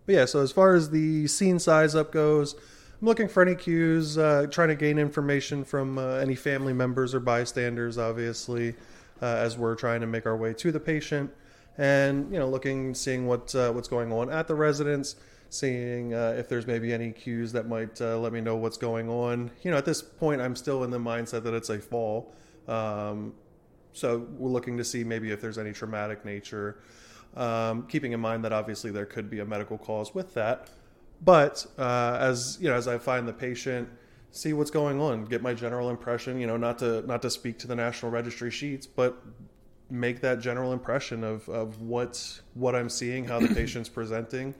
But 0.05 0.15
yeah 0.15 0.25
so 0.25 0.41
as 0.41 0.51
far 0.51 0.73
as 0.73 0.89
the 0.89 1.27
scene 1.27 1.59
size 1.59 1.93
up 1.93 2.11
goes 2.11 2.55
I'm 3.01 3.07
looking 3.07 3.27
for 3.27 3.41
any 3.41 3.55
cues, 3.55 4.19
uh, 4.19 4.45
trying 4.51 4.67
to 4.67 4.75
gain 4.75 4.99
information 4.99 5.63
from 5.63 5.97
uh, 5.97 6.17
any 6.17 6.35
family 6.35 6.71
members 6.71 7.15
or 7.15 7.19
bystanders, 7.19 7.97
obviously, 7.97 8.75
uh, 9.23 9.25
as 9.25 9.57
we're 9.57 9.73
trying 9.73 10.01
to 10.01 10.07
make 10.07 10.27
our 10.27 10.37
way 10.37 10.53
to 10.53 10.71
the 10.71 10.79
patient, 10.79 11.31
and 11.79 12.31
you 12.31 12.37
know, 12.37 12.47
looking, 12.47 12.93
seeing 12.93 13.25
what 13.25 13.55
uh, 13.55 13.71
what's 13.71 13.87
going 13.87 14.11
on 14.11 14.29
at 14.29 14.47
the 14.47 14.53
residence, 14.53 15.15
seeing 15.49 16.13
uh, 16.13 16.35
if 16.37 16.47
there's 16.47 16.67
maybe 16.67 16.93
any 16.93 17.11
cues 17.11 17.51
that 17.53 17.67
might 17.67 17.99
uh, 18.01 18.19
let 18.19 18.33
me 18.33 18.39
know 18.39 18.55
what's 18.55 18.77
going 18.77 19.09
on. 19.09 19.49
You 19.63 19.71
know, 19.71 19.77
at 19.77 19.85
this 19.85 20.03
point, 20.03 20.39
I'm 20.39 20.55
still 20.55 20.83
in 20.83 20.91
the 20.91 20.99
mindset 20.99 21.41
that 21.41 21.55
it's 21.55 21.71
a 21.71 21.79
fall, 21.79 22.35
um, 22.67 23.33
so 23.93 24.27
we're 24.37 24.51
looking 24.51 24.77
to 24.77 24.83
see 24.83 25.03
maybe 25.03 25.31
if 25.31 25.41
there's 25.41 25.57
any 25.57 25.73
traumatic 25.73 26.23
nature. 26.23 26.77
Um, 27.35 27.87
keeping 27.87 28.11
in 28.11 28.19
mind 28.19 28.43
that 28.45 28.53
obviously 28.53 28.91
there 28.91 29.07
could 29.07 29.27
be 29.27 29.39
a 29.39 29.45
medical 29.45 29.79
cause 29.79 30.13
with 30.13 30.35
that. 30.35 30.69
But 31.23 31.65
uh, 31.77 32.17
as 32.19 32.57
you 32.59 32.69
know, 32.69 32.75
as 32.75 32.87
I 32.87 32.97
find 32.97 33.27
the 33.27 33.33
patient, 33.33 33.87
see 34.31 34.53
what's 34.53 34.71
going 34.71 34.99
on, 34.99 35.25
get 35.25 35.41
my 35.41 35.53
general 35.53 35.89
impression. 35.89 36.39
You 36.39 36.47
know, 36.47 36.57
not 36.57 36.79
to 36.79 37.05
not 37.07 37.21
to 37.21 37.29
speak 37.29 37.59
to 37.59 37.67
the 37.67 37.75
national 37.75 38.11
registry 38.11 38.51
sheets, 38.51 38.87
but 38.87 39.21
make 39.89 40.21
that 40.21 40.39
general 40.39 40.73
impression 40.73 41.23
of 41.23 41.47
of 41.49 41.81
what 41.81 42.41
what 42.55 42.75
I'm 42.75 42.89
seeing, 42.89 43.25
how 43.25 43.39
the 43.39 43.53
patient's 43.55 43.89
presenting. 43.89 44.55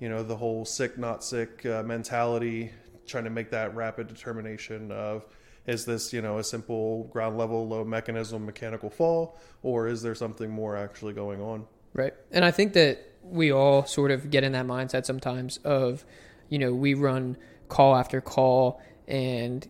You 0.00 0.08
know, 0.08 0.22
the 0.22 0.36
whole 0.36 0.64
sick 0.64 0.98
not 0.98 1.22
sick 1.22 1.64
uh, 1.66 1.82
mentality. 1.82 2.72
Trying 3.06 3.24
to 3.24 3.30
make 3.30 3.50
that 3.50 3.74
rapid 3.74 4.06
determination 4.06 4.92
of 4.92 5.24
is 5.66 5.84
this 5.84 6.12
you 6.12 6.22
know 6.22 6.38
a 6.38 6.44
simple 6.44 7.04
ground 7.04 7.36
level 7.36 7.66
low 7.66 7.84
mechanism 7.84 8.44
mechanical 8.46 8.90
fall 8.90 9.38
or 9.62 9.88
is 9.88 10.02
there 10.02 10.14
something 10.14 10.50
more 10.50 10.76
actually 10.76 11.12
going 11.12 11.40
on 11.40 11.66
right 11.92 12.14
and 12.30 12.44
i 12.44 12.50
think 12.50 12.72
that 12.72 13.09
we 13.22 13.52
all 13.52 13.84
sort 13.86 14.10
of 14.10 14.30
get 14.30 14.44
in 14.44 14.52
that 14.52 14.66
mindset 14.66 15.04
sometimes 15.04 15.58
of, 15.58 16.04
you 16.48 16.58
know, 16.58 16.72
we 16.72 16.94
run 16.94 17.36
call 17.68 17.94
after 17.96 18.20
call 18.20 18.80
and 19.06 19.68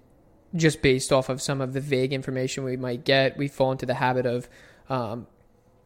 just 0.54 0.82
based 0.82 1.12
off 1.12 1.28
of 1.28 1.40
some 1.40 1.60
of 1.60 1.72
the 1.72 1.80
vague 1.80 2.12
information 2.12 2.64
we 2.64 2.76
might 2.76 3.04
get, 3.04 3.36
we 3.36 3.48
fall 3.48 3.72
into 3.72 3.86
the 3.86 3.94
habit 3.94 4.26
of 4.26 4.48
um, 4.88 5.26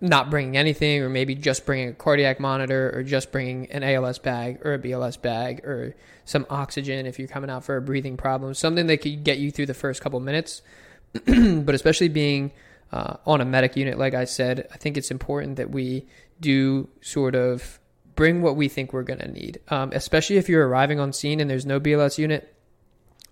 not 0.01 0.31
bringing 0.31 0.57
anything 0.57 1.03
or 1.03 1.09
maybe 1.09 1.35
just 1.35 1.67
bringing 1.67 1.89
a 1.89 1.93
cardiac 1.93 2.41
monitor 2.41 2.91
or 2.95 3.03
just 3.03 3.33
bringing 3.33 3.71
an 3.71 3.83
ALS 3.83 4.19
bag 4.19 4.65
or 4.65 4.75
a 4.75 4.79
BLS 4.79 5.21
bag 5.21 5.65
or 5.65 5.95
some 6.25 6.47
oxygen 6.51 7.07
if 7.07 7.19
you're 7.19 7.29
coming 7.29 7.51
out 7.51 7.65
for 7.65 7.77
a 7.77 7.83
breathing 7.83 8.17
problem, 8.17 8.55
something 8.55 8.87
that 8.87 8.99
could 8.99 9.25
get 9.25 9.39
you 9.39 9.51
through 9.51 9.67
the 9.67 9.75
first 9.75 10.01
couple 10.01 10.21
minutes. 10.21 10.63
but 11.13 11.75
especially 11.75 12.09
being 12.09 12.53
uh, 12.93 13.17
on 13.27 13.41
a 13.41 13.45
medic 13.45 13.77
unit, 13.77 13.99
like 13.99 14.15
I 14.15 14.25
said, 14.25 14.67
I 14.73 14.77
think 14.77 14.97
it's 14.97 15.11
important 15.11 15.57
that 15.57 15.71
we 15.71 16.07
do 16.41 16.89
sort 17.01 17.35
of 17.35 17.79
bring 18.15 18.43
what 18.43 18.57
we 18.57 18.69
think 18.69 18.93
we're 18.93 19.03
going 19.03 19.21
to 19.21 19.31
need, 19.31 19.61
um, 19.69 19.91
especially 19.93 20.37
if 20.37 20.49
you're 20.49 20.67
arriving 20.67 21.01
on 21.01 21.13
scene 21.13 21.41
and 21.41 21.51
there's 21.51 21.67
no 21.67 21.81
BLS 21.81 22.19
unit. 22.19 22.55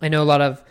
I 0.00 0.09
know 0.09 0.23
a 0.23 0.25
lot 0.25 0.40
of 0.40 0.62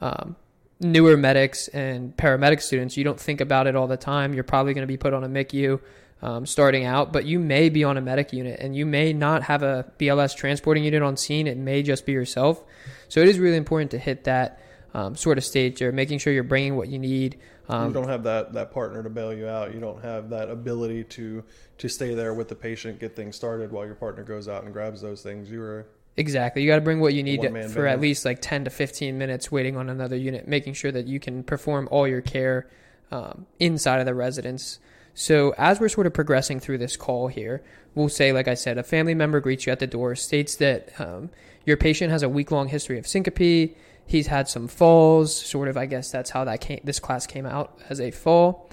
um, 0.00 0.36
newer 0.80 1.16
medics 1.16 1.68
and 1.68 2.16
paramedic 2.16 2.60
students, 2.62 2.96
you 2.96 3.04
don't 3.04 3.20
think 3.20 3.40
about 3.40 3.66
it 3.66 3.76
all 3.76 3.86
the 3.86 3.96
time. 3.96 4.34
You're 4.34 4.44
probably 4.44 4.74
going 4.74 4.82
to 4.82 4.88
be 4.88 4.96
put 4.96 5.14
on 5.14 5.22
a 5.22 5.28
MICU 5.28 5.80
um, 6.22 6.46
starting 6.46 6.84
out, 6.84 7.12
but 7.12 7.24
you 7.24 7.38
may 7.38 7.68
be 7.68 7.84
on 7.84 7.96
a 7.96 8.00
medic 8.00 8.32
unit 8.32 8.60
and 8.60 8.74
you 8.74 8.86
may 8.86 9.12
not 9.12 9.42
have 9.44 9.62
a 9.62 9.90
BLS 9.98 10.36
transporting 10.36 10.84
unit 10.84 11.02
on 11.02 11.16
scene. 11.16 11.46
It 11.46 11.56
may 11.56 11.82
just 11.82 12.06
be 12.06 12.12
yourself. 12.12 12.62
So 13.08 13.20
it 13.20 13.28
is 13.28 13.38
really 13.38 13.56
important 13.56 13.90
to 13.92 13.98
hit 13.98 14.24
that 14.24 14.60
um, 14.92 15.16
sort 15.16 15.38
of 15.38 15.44
stage 15.44 15.78
there, 15.78 15.92
making 15.92 16.18
sure 16.18 16.32
you're 16.32 16.42
bringing 16.42 16.76
what 16.76 16.88
you 16.88 16.98
need. 16.98 17.38
Um, 17.70 17.88
you 17.88 17.94
don't 17.94 18.08
have 18.08 18.22
that 18.24 18.52
that 18.52 18.72
partner 18.72 19.02
to 19.02 19.10
bail 19.10 19.32
you 19.32 19.46
out. 19.46 19.72
You 19.74 19.80
don't 19.80 20.02
have 20.02 20.30
that 20.30 20.50
ability 20.50 21.04
to 21.04 21.44
to 21.78 21.88
stay 21.88 22.14
there 22.14 22.34
with 22.34 22.48
the 22.48 22.54
patient, 22.54 23.00
get 23.00 23.16
things 23.16 23.36
started 23.36 23.72
while 23.72 23.86
your 23.86 23.94
partner 23.94 24.24
goes 24.24 24.48
out 24.48 24.64
and 24.64 24.72
grabs 24.72 25.00
those 25.00 25.22
things. 25.22 25.50
You 25.50 25.62
are 25.62 25.86
Exactly. 26.16 26.62
You 26.62 26.68
got 26.68 26.74
to 26.76 26.82
bring 26.82 27.00
what 27.00 27.14
you 27.14 27.22
need 27.22 27.40
to, 27.42 27.68
for 27.68 27.86
at 27.86 28.00
least 28.00 28.24
like 28.24 28.42
10 28.42 28.64
to 28.64 28.70
15 28.70 29.16
minutes 29.16 29.50
waiting 29.50 29.76
on 29.76 29.88
another 29.88 30.16
unit, 30.16 30.46
making 30.46 30.74
sure 30.74 30.92
that 30.92 31.06
you 31.06 31.20
can 31.20 31.42
perform 31.42 31.88
all 31.90 32.06
your 32.06 32.20
care 32.20 32.68
um, 33.10 33.46
inside 33.58 34.00
of 34.00 34.06
the 34.06 34.14
residence. 34.14 34.80
So, 35.14 35.54
as 35.56 35.80
we're 35.80 35.88
sort 35.88 36.06
of 36.06 36.12
progressing 36.12 36.60
through 36.60 36.78
this 36.78 36.96
call 36.96 37.28
here, 37.28 37.62
we'll 37.94 38.08
say, 38.08 38.32
like 38.32 38.48
I 38.48 38.54
said, 38.54 38.78
a 38.78 38.82
family 38.82 39.14
member 39.14 39.40
greets 39.40 39.66
you 39.66 39.72
at 39.72 39.78
the 39.78 39.86
door, 39.86 40.14
states 40.14 40.56
that 40.56 40.92
um, 41.00 41.30
your 41.64 41.76
patient 41.76 42.10
has 42.10 42.22
a 42.22 42.28
week 42.28 42.50
long 42.50 42.68
history 42.68 42.98
of 42.98 43.06
syncope 43.06 43.76
he's 44.06 44.26
had 44.26 44.48
some 44.48 44.68
falls. 44.68 45.34
Sort 45.34 45.68
of, 45.68 45.76
I 45.76 45.86
guess 45.86 46.10
that's 46.10 46.30
how 46.30 46.44
that 46.44 46.60
came. 46.60 46.80
This 46.84 47.00
class 47.00 47.26
came 47.26 47.46
out 47.46 47.78
as 47.88 48.00
a 48.00 48.10
fall, 48.10 48.68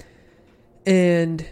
and 0.86 1.46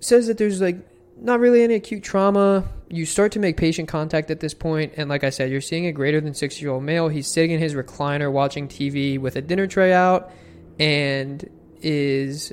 says 0.00 0.26
that 0.26 0.38
there's 0.38 0.60
like 0.60 0.78
not 1.20 1.40
really 1.40 1.62
any 1.62 1.74
acute 1.74 2.02
trauma. 2.02 2.64
You 2.88 3.06
start 3.06 3.32
to 3.32 3.38
make 3.38 3.56
patient 3.56 3.88
contact 3.88 4.30
at 4.30 4.40
this 4.40 4.54
point, 4.54 4.94
and 4.96 5.08
like 5.08 5.24
I 5.24 5.30
said, 5.30 5.50
you're 5.50 5.60
seeing 5.60 5.86
a 5.86 5.92
greater 5.92 6.20
than 6.20 6.34
six 6.34 6.60
year 6.60 6.70
old 6.70 6.82
male. 6.82 7.08
He's 7.08 7.30
sitting 7.30 7.50
in 7.50 7.60
his 7.60 7.74
recliner 7.74 8.30
watching 8.30 8.68
TV 8.68 9.18
with 9.18 9.36
a 9.36 9.42
dinner 9.42 9.66
tray 9.66 9.92
out, 9.92 10.32
and 10.78 11.48
is 11.82 12.52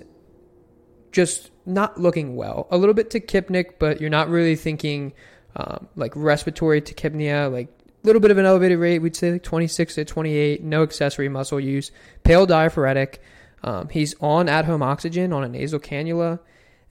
just 1.11 1.51
not 1.65 1.99
looking 1.99 2.35
well. 2.35 2.67
A 2.71 2.77
little 2.77 2.93
bit 2.93 3.09
tachypneic, 3.09 3.73
but 3.79 3.99
you're 3.99 4.09
not 4.09 4.29
really 4.29 4.55
thinking 4.55 5.13
um, 5.55 5.87
like 5.95 6.13
respiratory 6.15 6.81
tachypnea, 6.81 7.51
like 7.51 7.67
little 8.03 8.21
bit 8.21 8.31
of 8.31 8.37
an 8.37 8.45
elevated 8.45 8.79
rate. 8.79 8.99
We'd 8.99 9.15
say 9.15 9.33
like 9.33 9.43
26 9.43 9.95
to 9.95 10.05
28. 10.05 10.63
No 10.63 10.83
accessory 10.83 11.29
muscle 11.29 11.59
use. 11.59 11.91
Pale 12.23 12.47
diaphoretic. 12.47 13.21
Um, 13.63 13.89
he's 13.89 14.15
on 14.21 14.49
at-home 14.49 14.83
oxygen 14.83 15.33
on 15.33 15.43
a 15.43 15.49
nasal 15.49 15.79
cannula. 15.79 16.39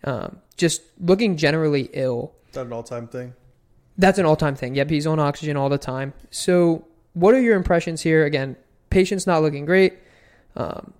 Um, 0.05 0.39
just 0.57 0.83
looking 1.01 1.37
generally 1.37 1.89
ill. 1.93 2.35
Is 2.49 2.55
that 2.55 2.67
an 2.67 2.73
all-time 2.73 3.09
thing? 3.09 3.35
That's 3.99 4.19
an 4.19 4.27
all-time 4.27 4.57
thing. 4.57 4.75
Yep, 4.75 4.91
he's 4.91 5.07
on 5.07 5.19
oxygen 5.19 5.57
all 5.57 5.69
the 5.69 5.79
time. 5.79 6.13
So, 6.31 6.87
what 7.15 7.35
are 7.35 7.41
your 7.41 7.57
impressions 7.57 8.03
here? 8.03 8.25
Again, 8.25 8.57
patient's 8.91 9.27
not 9.27 9.43
looking 9.43 9.65
great. 9.65 9.95
Um, 10.55 10.93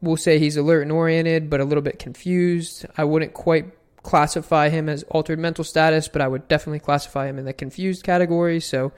we'll 0.00 0.16
say 0.16 0.38
he's 0.38 0.56
alert 0.56 0.82
and 0.82 0.92
oriented, 0.92 1.50
but 1.50 1.60
a 1.60 1.64
little 1.64 1.82
bit 1.82 1.98
confused. 1.98 2.86
I 2.96 3.04
wouldn't 3.04 3.34
quite 3.34 3.66
classify 4.02 4.70
him 4.70 4.88
as 4.88 5.02
altered 5.04 5.38
mental 5.38 5.64
status, 5.64 6.08
but 6.08 6.22
I 6.22 6.28
would 6.28 6.48
definitely 6.48 6.78
classify 6.78 7.26
him 7.26 7.38
in 7.38 7.44
the 7.44 7.52
confused 7.52 8.02
category. 8.02 8.60
So, 8.60 8.92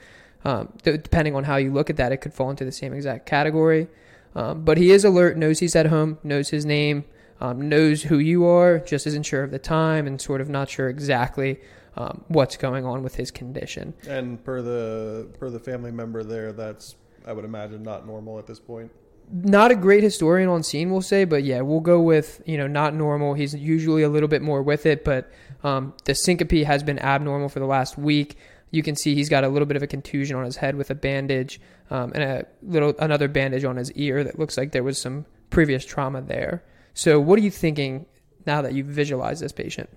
um, 0.44 0.72
th- 0.82 1.02
depending 1.02 1.34
on 1.34 1.44
how 1.44 1.56
you 1.56 1.72
look 1.72 1.90
at 1.90 1.96
that, 1.96 2.12
it 2.12 2.18
could 2.18 2.34
fall 2.34 2.50
into 2.50 2.64
the 2.64 2.72
same 2.72 2.92
exact 2.92 3.26
category. 3.26 3.88
Um, 4.34 4.64
but 4.64 4.78
he 4.78 4.90
is 4.92 5.04
alert, 5.04 5.36
knows 5.36 5.58
he's 5.58 5.74
at 5.74 5.86
home, 5.86 6.18
knows 6.22 6.50
his 6.50 6.64
name, 6.64 7.04
um, 7.40 7.68
knows 7.68 8.04
who 8.04 8.18
you 8.18 8.44
are, 8.46 8.78
just 8.78 9.06
isn't 9.06 9.24
sure 9.24 9.42
of 9.42 9.50
the 9.50 9.58
time 9.58 10.06
and 10.06 10.20
sort 10.20 10.40
of 10.40 10.48
not 10.48 10.68
sure 10.68 10.88
exactly 10.88 11.58
um, 11.96 12.24
what's 12.28 12.56
going 12.56 12.84
on 12.84 13.02
with 13.02 13.16
his 13.16 13.30
condition. 13.30 13.94
And 14.06 14.42
per 14.42 14.62
the 14.62 15.28
per 15.38 15.50
the 15.50 15.58
family 15.58 15.90
member 15.90 16.22
there, 16.22 16.52
that's 16.52 16.96
I 17.26 17.32
would 17.32 17.44
imagine 17.44 17.82
not 17.82 18.06
normal 18.06 18.38
at 18.38 18.46
this 18.46 18.60
point. 18.60 18.92
Not 19.32 19.70
a 19.70 19.76
great 19.76 20.02
historian 20.02 20.48
on 20.48 20.64
scene, 20.64 20.90
we'll 20.90 21.02
say, 21.02 21.24
but 21.24 21.44
yeah, 21.44 21.60
we'll 21.60 21.80
go 21.80 22.00
with 22.00 22.42
you 22.46 22.56
know 22.56 22.66
not 22.66 22.94
normal. 22.94 23.34
He's 23.34 23.54
usually 23.54 24.02
a 24.02 24.08
little 24.08 24.28
bit 24.28 24.42
more 24.42 24.62
with 24.62 24.86
it, 24.86 25.04
but 25.04 25.30
um, 25.64 25.94
the 26.04 26.14
syncope 26.14 26.64
has 26.64 26.82
been 26.82 26.98
abnormal 26.98 27.48
for 27.48 27.58
the 27.58 27.66
last 27.66 27.98
week 27.98 28.36
you 28.70 28.82
can 28.82 28.96
see 28.96 29.14
he's 29.14 29.28
got 29.28 29.44
a 29.44 29.48
little 29.48 29.66
bit 29.66 29.76
of 29.76 29.82
a 29.82 29.86
contusion 29.86 30.36
on 30.36 30.44
his 30.44 30.56
head 30.56 30.76
with 30.76 30.90
a 30.90 30.94
bandage 30.94 31.60
um, 31.90 32.12
and 32.14 32.22
a 32.22 32.46
little 32.62 32.94
another 32.98 33.28
bandage 33.28 33.64
on 33.64 33.76
his 33.76 33.92
ear 33.92 34.22
that 34.24 34.38
looks 34.38 34.56
like 34.56 34.72
there 34.72 34.84
was 34.84 34.98
some 34.98 35.26
previous 35.50 35.84
trauma 35.84 36.22
there. 36.22 36.62
So, 36.94 37.20
what 37.20 37.38
are 37.38 37.42
you 37.42 37.50
thinking 37.50 38.06
now 38.46 38.62
that 38.62 38.72
you've 38.72 38.86
visualized 38.86 39.42
this 39.42 39.52
patient? 39.52 39.90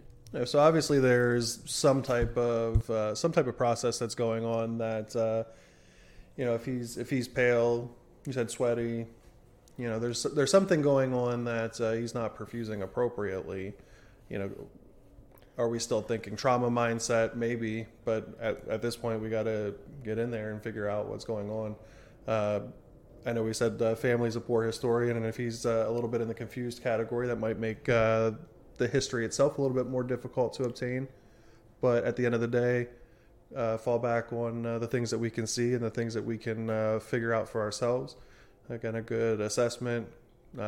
so 0.45 0.57
obviously 0.57 0.99
there's 0.99 1.59
some 1.71 2.01
type 2.01 2.35
of 2.37 2.89
uh, 2.89 3.13
some 3.13 3.31
type 3.31 3.45
of 3.45 3.55
process 3.55 3.99
that's 3.99 4.15
going 4.15 4.43
on 4.43 4.79
that 4.79 5.15
uh, 5.15 5.43
you 6.35 6.43
know 6.43 6.55
if 6.55 6.65
he's 6.65 6.97
if 6.97 7.09
he's 7.09 7.27
pale, 7.27 7.91
he's 8.25 8.35
had 8.35 8.49
sweaty, 8.49 9.05
you 9.77 9.87
know 9.87 9.99
there's 9.99 10.23
there's 10.23 10.51
something 10.51 10.81
going 10.81 11.13
on 11.13 11.43
that 11.45 11.79
uh, 11.79 11.91
he's 11.91 12.15
not 12.15 12.35
perfusing 12.35 12.81
appropriately. 12.81 13.73
You 14.29 14.39
know, 14.39 14.51
are 15.57 15.69
we 15.69 15.79
still 15.79 16.01
thinking 16.01 16.35
trauma 16.35 16.69
mindset? 16.69 17.35
Maybe, 17.35 17.85
but 18.05 18.27
at, 18.41 18.67
at 18.67 18.81
this 18.81 18.95
point, 18.95 19.21
we 19.21 19.29
got 19.29 19.43
to 19.43 19.75
get 20.03 20.17
in 20.17 20.31
there 20.31 20.51
and 20.51 20.61
figure 20.61 20.89
out 20.89 21.07
what's 21.07 21.25
going 21.25 21.49
on. 21.49 21.75
Uh, 22.27 22.59
I 23.25 23.33
know 23.33 23.43
we 23.43 23.53
said 23.53 23.81
uh, 23.81 23.95
family's 23.95 24.35
a 24.35 24.41
poor 24.41 24.63
historian, 24.63 25.15
and 25.15 25.25
if 25.25 25.37
he's 25.37 25.65
uh, 25.65 25.85
a 25.87 25.91
little 25.91 26.09
bit 26.09 26.21
in 26.21 26.27
the 26.27 26.33
confused 26.33 26.81
category, 26.81 27.27
that 27.27 27.39
might 27.39 27.59
make 27.59 27.87
uh, 27.87 28.31
the 28.77 28.87
history 28.87 29.25
itself 29.25 29.57
a 29.57 29.61
little 29.61 29.75
bit 29.75 29.87
more 29.87 30.03
difficult 30.03 30.53
to 30.55 30.63
obtain. 30.63 31.07
But 31.81 32.03
at 32.03 32.15
the 32.15 32.25
end 32.25 32.35
of 32.35 32.41
the 32.41 32.47
day, 32.47 32.87
uh, 33.55 33.77
fall 33.77 33.99
back 33.99 34.33
on 34.33 34.65
uh, 34.65 34.79
the 34.79 34.87
things 34.87 35.11
that 35.11 35.19
we 35.19 35.29
can 35.29 35.45
see 35.45 35.73
and 35.73 35.83
the 35.83 35.89
things 35.89 36.13
that 36.15 36.25
we 36.25 36.37
can 36.37 36.99
figure 36.99 37.33
out 37.33 37.47
for 37.47 37.61
ourselves. 37.61 38.15
again, 38.69 38.95
a 38.95 39.01
good 39.01 39.39
assessment. 39.39 40.07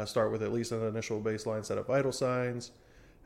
Start 0.05 0.31
with 0.31 0.43
at 0.43 0.53
least 0.53 0.71
an 0.71 0.83
initial 0.83 1.21
baseline 1.21 1.65
set 1.65 1.77
of 1.77 1.87
vital 1.87 2.11
signs, 2.11 2.71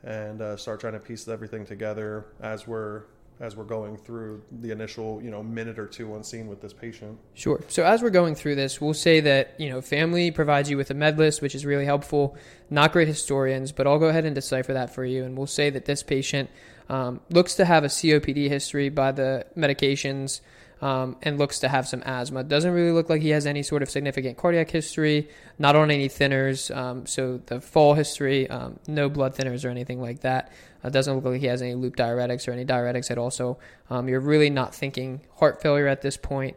and 0.04 0.40
uh, 0.40 0.56
start 0.56 0.80
trying 0.80 0.94
to 0.94 0.98
piece 0.98 1.28
everything 1.28 1.66
together 1.66 2.26
as 2.40 2.66
we're 2.66 3.02
as 3.40 3.56
we're 3.56 3.64
going 3.64 3.96
through 3.96 4.42
the 4.60 4.70
initial 4.70 5.20
you 5.22 5.30
know 5.30 5.42
minute 5.42 5.78
or 5.78 5.86
two 5.86 6.12
on 6.14 6.22
scene 6.22 6.46
with 6.46 6.60
this 6.60 6.72
patient. 6.72 7.18
Sure. 7.34 7.60
So 7.68 7.84
as 7.84 8.02
we're 8.02 8.10
going 8.10 8.34
through 8.34 8.56
this, 8.56 8.80
we'll 8.80 8.94
say 8.94 9.20
that 9.20 9.54
you 9.58 9.70
know 9.70 9.80
family 9.80 10.30
provides 10.30 10.70
you 10.70 10.76
with 10.76 10.90
a 10.90 10.94
med 10.94 11.18
list, 11.18 11.42
which 11.42 11.54
is 11.54 11.64
really 11.64 11.86
helpful. 11.86 12.36
Not 12.68 12.92
great 12.92 13.08
historians, 13.08 13.72
but 13.72 13.86
I'll 13.86 13.98
go 13.98 14.08
ahead 14.08 14.24
and 14.24 14.34
decipher 14.34 14.74
that 14.74 14.94
for 14.94 15.04
you, 15.04 15.24
and 15.24 15.36
we'll 15.36 15.46
say 15.46 15.70
that 15.70 15.86
this 15.86 16.02
patient 16.02 16.50
um, 16.88 17.20
looks 17.30 17.54
to 17.54 17.64
have 17.64 17.84
a 17.84 17.88
COPD 17.88 18.48
history 18.48 18.88
by 18.88 19.12
the 19.12 19.46
medications 19.56 20.40
um, 20.80 21.16
and 21.22 21.38
looks 21.38 21.58
to 21.60 21.68
have 21.68 21.86
some 21.86 22.02
asthma. 22.04 22.44
Doesn't 22.44 22.72
really 22.72 22.92
look 22.92 23.08
like 23.10 23.22
he 23.22 23.30
has 23.30 23.46
any 23.46 23.62
sort 23.62 23.82
of 23.82 23.90
significant 23.90 24.36
cardiac 24.36 24.70
history, 24.70 25.28
not 25.58 25.76
on 25.76 25.90
any 25.90 26.08
thinners. 26.08 26.74
Um, 26.74 27.06
so 27.06 27.40
the 27.46 27.60
fall 27.60 27.94
history, 27.94 28.48
um, 28.48 28.78
no 28.86 29.08
blood 29.08 29.34
thinners 29.34 29.64
or 29.64 29.68
anything 29.68 30.00
like 30.00 30.20
that. 30.20 30.52
Uh, 30.82 30.88
doesn't 30.88 31.14
look 31.14 31.24
like 31.24 31.40
he 31.40 31.46
has 31.46 31.60
any 31.60 31.74
loop 31.74 31.96
diuretics 31.96 32.48
or 32.48 32.52
any 32.52 32.64
diuretics 32.64 33.10
at 33.10 33.18
all. 33.18 33.30
So 33.30 33.58
um, 33.90 34.08
you're 34.08 34.20
really 34.20 34.50
not 34.50 34.74
thinking 34.74 35.20
heart 35.36 35.60
failure 35.60 35.86
at 35.86 36.00
this 36.02 36.16
point. 36.16 36.56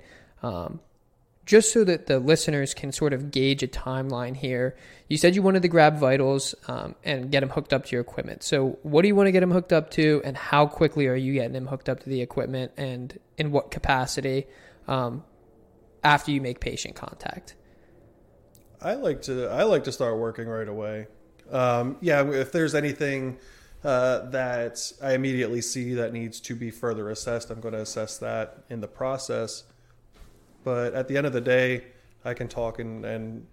Just 1.45 1.73
so 1.73 1.83
that 1.83 2.07
the 2.07 2.19
listeners 2.19 2.73
can 2.73 2.93
sort 2.93 3.11
of 3.11 3.29
gauge 3.29 3.63
a 3.63 3.67
timeline 3.67 4.35
here, 4.35 4.77
you 5.09 5.17
said 5.17 5.35
you 5.35 5.41
wanted 5.41 5.61
to 5.63 5.67
grab 5.67 5.97
vitals 5.97 6.55
um, 6.69 6.95
and 7.03 7.31
get 7.31 7.41
them 7.41 7.49
hooked 7.49 7.73
up 7.73 7.85
to 7.85 7.91
your 7.91 8.01
equipment. 8.01 8.43
So, 8.43 8.79
what 8.83 9.01
do 9.01 9.09
you 9.09 9.15
want 9.15 9.27
to 9.27 9.31
get 9.33 9.41
them 9.41 9.51
hooked 9.51 9.73
up 9.73 9.91
to, 9.91 10.21
and 10.23 10.37
how 10.37 10.67
quickly 10.67 11.07
are 11.07 11.15
you 11.15 11.33
getting 11.33 11.51
them 11.51 11.67
hooked 11.67 11.89
up 11.89 11.99
to 12.01 12.09
the 12.09 12.21
equipment, 12.21 12.71
and 12.77 13.19
in 13.37 13.51
what 13.51 13.71
capacity 13.71 14.47
um, 14.87 15.23
after 16.03 16.31
you 16.31 16.39
make 16.39 16.61
patient 16.61 16.95
contact? 16.95 17.55
I 18.81 18.95
like 18.95 19.23
to 19.23 19.47
I 19.47 19.63
like 19.63 19.85
to 19.85 19.91
start 19.91 20.17
working 20.17 20.47
right 20.47 20.67
away. 20.67 21.07
Um, 21.51 21.97
yeah, 22.01 22.25
if 22.31 22.51
there's 22.51 22.75
anything 22.75 23.37
uh, 23.83 24.29
that 24.29 24.91
I 25.01 25.13
immediately 25.13 25.61
see 25.61 25.95
that 25.95 26.13
needs 26.13 26.39
to 26.41 26.55
be 26.55 26.71
further 26.71 27.09
assessed, 27.09 27.49
I'm 27.49 27.59
going 27.59 27.73
to 27.73 27.81
assess 27.81 28.17
that 28.19 28.63
in 28.69 28.81
the 28.81 28.87
process. 28.87 29.63
But 30.63 30.93
at 30.93 31.07
the 31.07 31.17
end 31.17 31.27
of 31.27 31.33
the 31.33 31.41
day, 31.41 31.83
I 32.25 32.33
can 32.33 32.47
talk 32.47 32.79
and, 32.79 33.05
and 33.05 33.45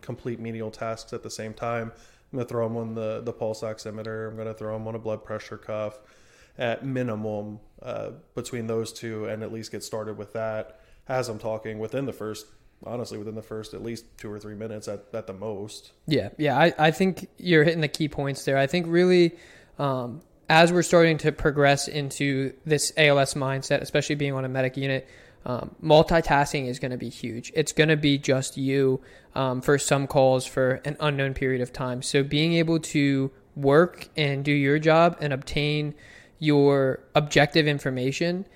complete 0.00 0.40
menial 0.40 0.70
tasks 0.70 1.12
at 1.12 1.22
the 1.22 1.30
same 1.30 1.54
time. 1.54 1.92
I'm 2.32 2.38
going 2.38 2.44
to 2.46 2.48
throw 2.48 2.66
them 2.66 2.76
on 2.76 2.94
the, 2.94 3.22
the 3.22 3.32
pulse 3.32 3.62
oximeter. 3.62 4.28
I'm 4.28 4.36
going 4.36 4.48
to 4.48 4.54
throw 4.54 4.72
them 4.72 4.88
on 4.88 4.94
a 4.94 4.98
blood 4.98 5.24
pressure 5.24 5.56
cuff 5.56 6.00
at 6.58 6.84
minimum 6.84 7.60
uh, 7.82 8.10
between 8.34 8.66
those 8.66 8.92
two 8.92 9.26
and 9.26 9.42
at 9.42 9.52
least 9.52 9.72
get 9.72 9.82
started 9.82 10.16
with 10.16 10.32
that 10.34 10.80
as 11.08 11.28
I'm 11.28 11.38
talking 11.38 11.78
within 11.78 12.06
the 12.06 12.12
first, 12.12 12.46
honestly, 12.84 13.18
within 13.18 13.34
the 13.34 13.42
first 13.42 13.74
at 13.74 13.82
least 13.82 14.04
two 14.16 14.30
or 14.30 14.38
three 14.38 14.54
minutes 14.54 14.88
at, 14.88 15.04
at 15.12 15.26
the 15.26 15.32
most. 15.32 15.92
Yeah. 16.06 16.30
Yeah. 16.38 16.58
I, 16.58 16.72
I 16.78 16.90
think 16.90 17.28
you're 17.38 17.64
hitting 17.64 17.80
the 17.80 17.88
key 17.88 18.08
points 18.08 18.44
there. 18.44 18.56
I 18.56 18.66
think 18.66 18.86
really, 18.88 19.36
um, 19.78 20.22
as 20.48 20.72
we're 20.72 20.82
starting 20.82 21.18
to 21.18 21.32
progress 21.32 21.88
into 21.88 22.54
this 22.64 22.92
ALS 22.96 23.34
mindset, 23.34 23.80
especially 23.80 24.14
being 24.14 24.34
on 24.34 24.44
a 24.44 24.48
medic 24.48 24.76
unit, 24.76 25.08
um, 25.46 25.74
multitasking 25.82 26.68
is 26.68 26.78
going 26.78 26.90
to 26.90 26.96
be 26.96 27.08
huge. 27.08 27.52
It's 27.54 27.72
going 27.72 27.90
to 27.90 27.96
be 27.96 28.18
just 28.18 28.56
you 28.56 29.00
um, 29.34 29.60
for 29.60 29.78
some 29.78 30.06
calls 30.06 30.46
for 30.46 30.80
an 30.84 30.96
unknown 31.00 31.34
period 31.34 31.60
of 31.60 31.72
time. 31.72 32.02
So 32.02 32.22
being 32.22 32.54
able 32.54 32.78
to 32.80 33.30
work 33.54 34.08
and 34.16 34.44
do 34.44 34.52
your 34.52 34.78
job 34.78 35.16
and 35.20 35.32
obtain 35.32 35.94
your 36.38 37.00
objective 37.14 37.66
information 37.66 38.46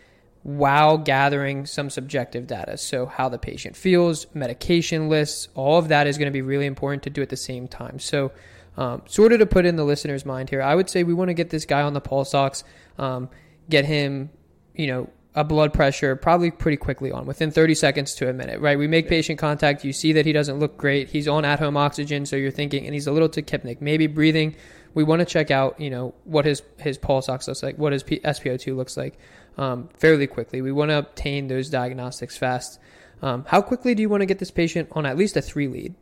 while 0.43 0.97
gathering 0.97 1.67
some 1.67 1.91
subjective 1.91 2.47
data. 2.47 2.79
So 2.79 3.07
how 3.07 3.29
the 3.29 3.39
patient 3.39 3.77
feels, 3.77 4.27
medication 4.35 5.09
lists, 5.09 5.49
all 5.55 5.79
of 5.79 5.89
that 5.89 6.07
is 6.07 6.17
going 6.17 6.27
to 6.27 6.33
be 6.33 6.43
really 6.43 6.67
important 6.67 7.03
to 7.03 7.11
do 7.11 7.21
at 7.21 7.29
the 7.29 7.37
same 7.37 7.69
time. 7.69 7.99
So 7.99 8.33
um, 8.77 9.03
sort 9.07 9.33
of 9.33 9.41
to 9.41 9.47
put 9.47 9.67
in 9.67 9.77
the 9.77 9.85
listener's 9.85 10.25
mind 10.25 10.49
here, 10.49 10.63
I 10.63 10.75
would 10.75 10.89
say 10.89 11.03
we 11.03 11.13
want 11.13 11.29
to 11.29 11.35
get 11.35 11.51
this 11.51 11.67
guy 11.67 11.83
on 11.83 11.93
the 11.93 12.01
pulse 12.01 12.33
ox, 12.33 12.65
um, 12.97 13.29
get 13.69 13.85
him, 13.85 14.31
you 14.75 14.87
know, 14.87 15.11
a 15.35 15.45
blood 15.45 15.73
pressure 15.73 16.17
probably 16.17 16.51
pretty 16.51 16.77
quickly 16.77 17.13
on 17.13 17.27
within 17.27 17.51
30 17.51 17.75
seconds 17.75 18.15
to 18.15 18.29
a 18.29 18.33
minute, 18.33 18.61
right? 18.61 18.79
We 18.79 18.87
make 18.87 19.09
patient 19.09 19.39
contact. 19.39 19.85
You 19.85 19.93
see 19.93 20.13
that 20.15 20.27
he 20.27 20.33
doesn't 20.33 20.59
look 20.59 20.77
great. 20.77 21.09
He's 21.09 21.29
on 21.29 21.45
at 21.45 21.59
home 21.59 21.77
oxygen. 21.77 22.27
So 22.27 22.37
you're 22.37 22.51
thinking, 22.51 22.87
and 22.87 22.95
he's 22.95 23.07
a 23.07 23.13
little 23.13 23.29
tachypneic, 23.29 23.81
maybe 23.81 24.07
breathing. 24.07 24.57
We 24.95 25.05
want 25.05 25.21
to 25.21 25.27
check 25.27 25.51
out, 25.51 25.79
you 25.81 25.91
know, 25.91 26.15
what 26.25 26.45
his, 26.45 26.63
his 26.79 26.99
pulse 26.99 27.29
ox 27.29 27.47
looks 27.47 27.63
like, 27.63 27.77
what 27.77 27.93
his 27.93 28.03
P- 28.03 28.21
SpO2 28.21 28.75
looks 28.75 28.97
like 28.97 29.19
um, 29.59 29.89
fairly 29.95 30.27
quickly. 30.27 30.63
We 30.63 30.73
want 30.73 30.91
to 30.91 30.99
obtain 30.99 31.49
those 31.49 31.69
diagnostics 31.69 32.37
fast. 32.37 32.81
Um, 33.21 33.45
how 33.49 33.61
quickly 33.61 33.95
do 33.95 34.03
you 34.03 34.09
want 34.09 34.23
to 34.23 34.27
get 34.27 34.39
this 34.39 34.51
patient 34.51 34.89
on 34.93 35.05
at 35.05 35.17
least 35.17 35.37
a 35.37 35.43
three 35.43 35.69
lead? 35.69 35.95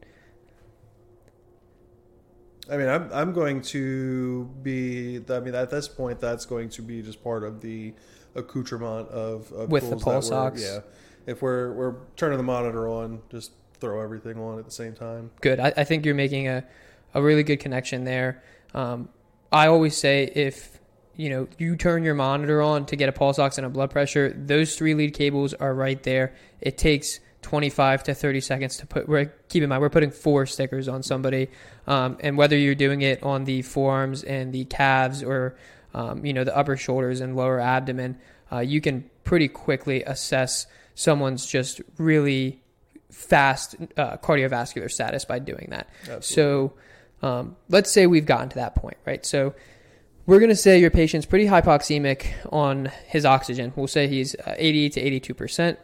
I 2.71 2.77
mean, 2.77 2.89
I'm, 2.89 3.11
I'm 3.13 3.33
going 3.33 3.63
to 3.63 4.45
be, 4.63 5.21
I 5.31 5.41
mean, 5.41 5.55
at 5.55 5.71
this 5.71 5.89
point, 5.89 6.21
that's 6.21 6.47
going 6.47 6.69
to 6.71 6.83
be 6.83 7.01
just 7.01 7.23
part 7.23 7.45
of 7.45 7.61
the, 7.61 7.95
accoutrement 8.37 9.09
of, 9.09 9.51
of 9.53 9.71
with 9.71 9.91
the 9.91 9.97
pulse 9.97 10.31
ox. 10.31 10.63
Yeah, 10.63 10.81
if 11.27 11.43
we're 11.43 11.73
we're 11.73 11.95
turning 12.17 12.39
the 12.39 12.45
monitor 12.45 12.89
on, 12.89 13.23
just 13.31 13.53
throw 13.81 14.01
everything 14.01 14.39
on 14.39 14.59
at 14.59 14.65
the 14.65 14.71
same 14.71 14.95
time. 14.95 15.31
Good. 15.41 15.61
I, 15.61 15.73
I 15.77 15.85
think 15.85 16.05
you're 16.05 16.15
making 16.15 16.49
a 16.49 16.65
a 17.15 17.23
really 17.23 17.43
good 17.43 17.61
connection 17.61 18.05
there. 18.05 18.43
Um, 18.75 19.09
I 19.53 19.69
always 19.69 19.97
say 19.97 20.31
if 20.35 20.79
you 21.15 21.31
know 21.31 21.49
you 21.59 21.77
turn 21.77 22.03
your 22.03 22.15
monitor 22.15 22.61
on 22.61 22.87
to 22.87 22.97
get 22.97 23.09
a 23.09 23.13
pulse 23.13 23.39
ox 23.39 23.59
and 23.59 23.67
a 23.67 23.71
blood 23.71 23.91
pressure, 23.91 24.33
those 24.37 24.77
three 24.77 24.95
lead 24.95 25.15
cables 25.15 25.55
are 25.55 25.75
right 25.75 26.03
there. 26.03 26.35
It 26.61 26.79
takes 26.79 27.21
25 27.43 28.03
to 28.03 28.15
30 28.15 28.41
seconds 28.41 28.77
to 28.79 28.87
put. 28.87 29.09
We're, 29.09 29.27
keep 29.49 29.63
in 29.63 29.69
mind 29.69 29.81
we're 29.81 29.89
putting 29.89 30.11
four 30.11 30.47
stickers 30.47 30.89
on 30.89 31.03
somebody, 31.03 31.49
um, 31.87 32.17
and 32.21 32.37
whether 32.37 32.57
you're 32.57 32.75
doing 32.75 33.03
it 33.03 33.23
on 33.23 33.45
the 33.45 33.63
forearms 33.63 34.25
and 34.25 34.53
the 34.53 34.65
calves 34.65 35.23
or 35.23 35.57
um, 35.97 36.25
you 36.25 36.33
know, 36.33 36.45
the 36.45 36.57
upper 36.57 36.77
shoulders 36.77 37.21
and 37.21 37.35
lower 37.35 37.59
abdomen, 37.59 38.19
uh, 38.53 38.61
you 38.61 38.81
can 38.81 39.11
pretty 39.25 39.49
quickly 39.49 40.05
assess 40.05 40.67
someone's 40.95 41.47
just 41.47 41.81
really 41.99 42.63
fast 43.11 43.77
uh, 43.97 44.19
cardiovascular 44.19 44.91
status 44.91 45.25
by 45.25 45.39
doing 45.39 45.69
that. 45.71 45.89
Absolutely. 46.03 46.23
So 46.23 46.73
um, 47.23 47.57
let's 47.71 47.91
say 47.91 48.07
we've 48.07 48.27
gotten 48.27 48.51
to 48.51 48.57
that 48.57 48.75
point, 48.75 48.99
right? 49.07 49.25
So 49.25 49.55
we're 50.27 50.39
going 50.39 50.51
to 50.51 50.57
say 50.57 50.79
your 50.79 50.91
patient's 50.91 51.27
pretty 51.27 51.47
hypoxemic 51.47 52.27
on 52.53 52.93
his 53.07 53.25
oxygen. 53.25 53.73
We'll 53.75 53.87
say 53.87 54.07
he's 54.07 54.35
uh, 54.35 54.55
80 54.57 54.91
to 54.91 55.01
82 55.01 55.35
percent. 55.35 55.79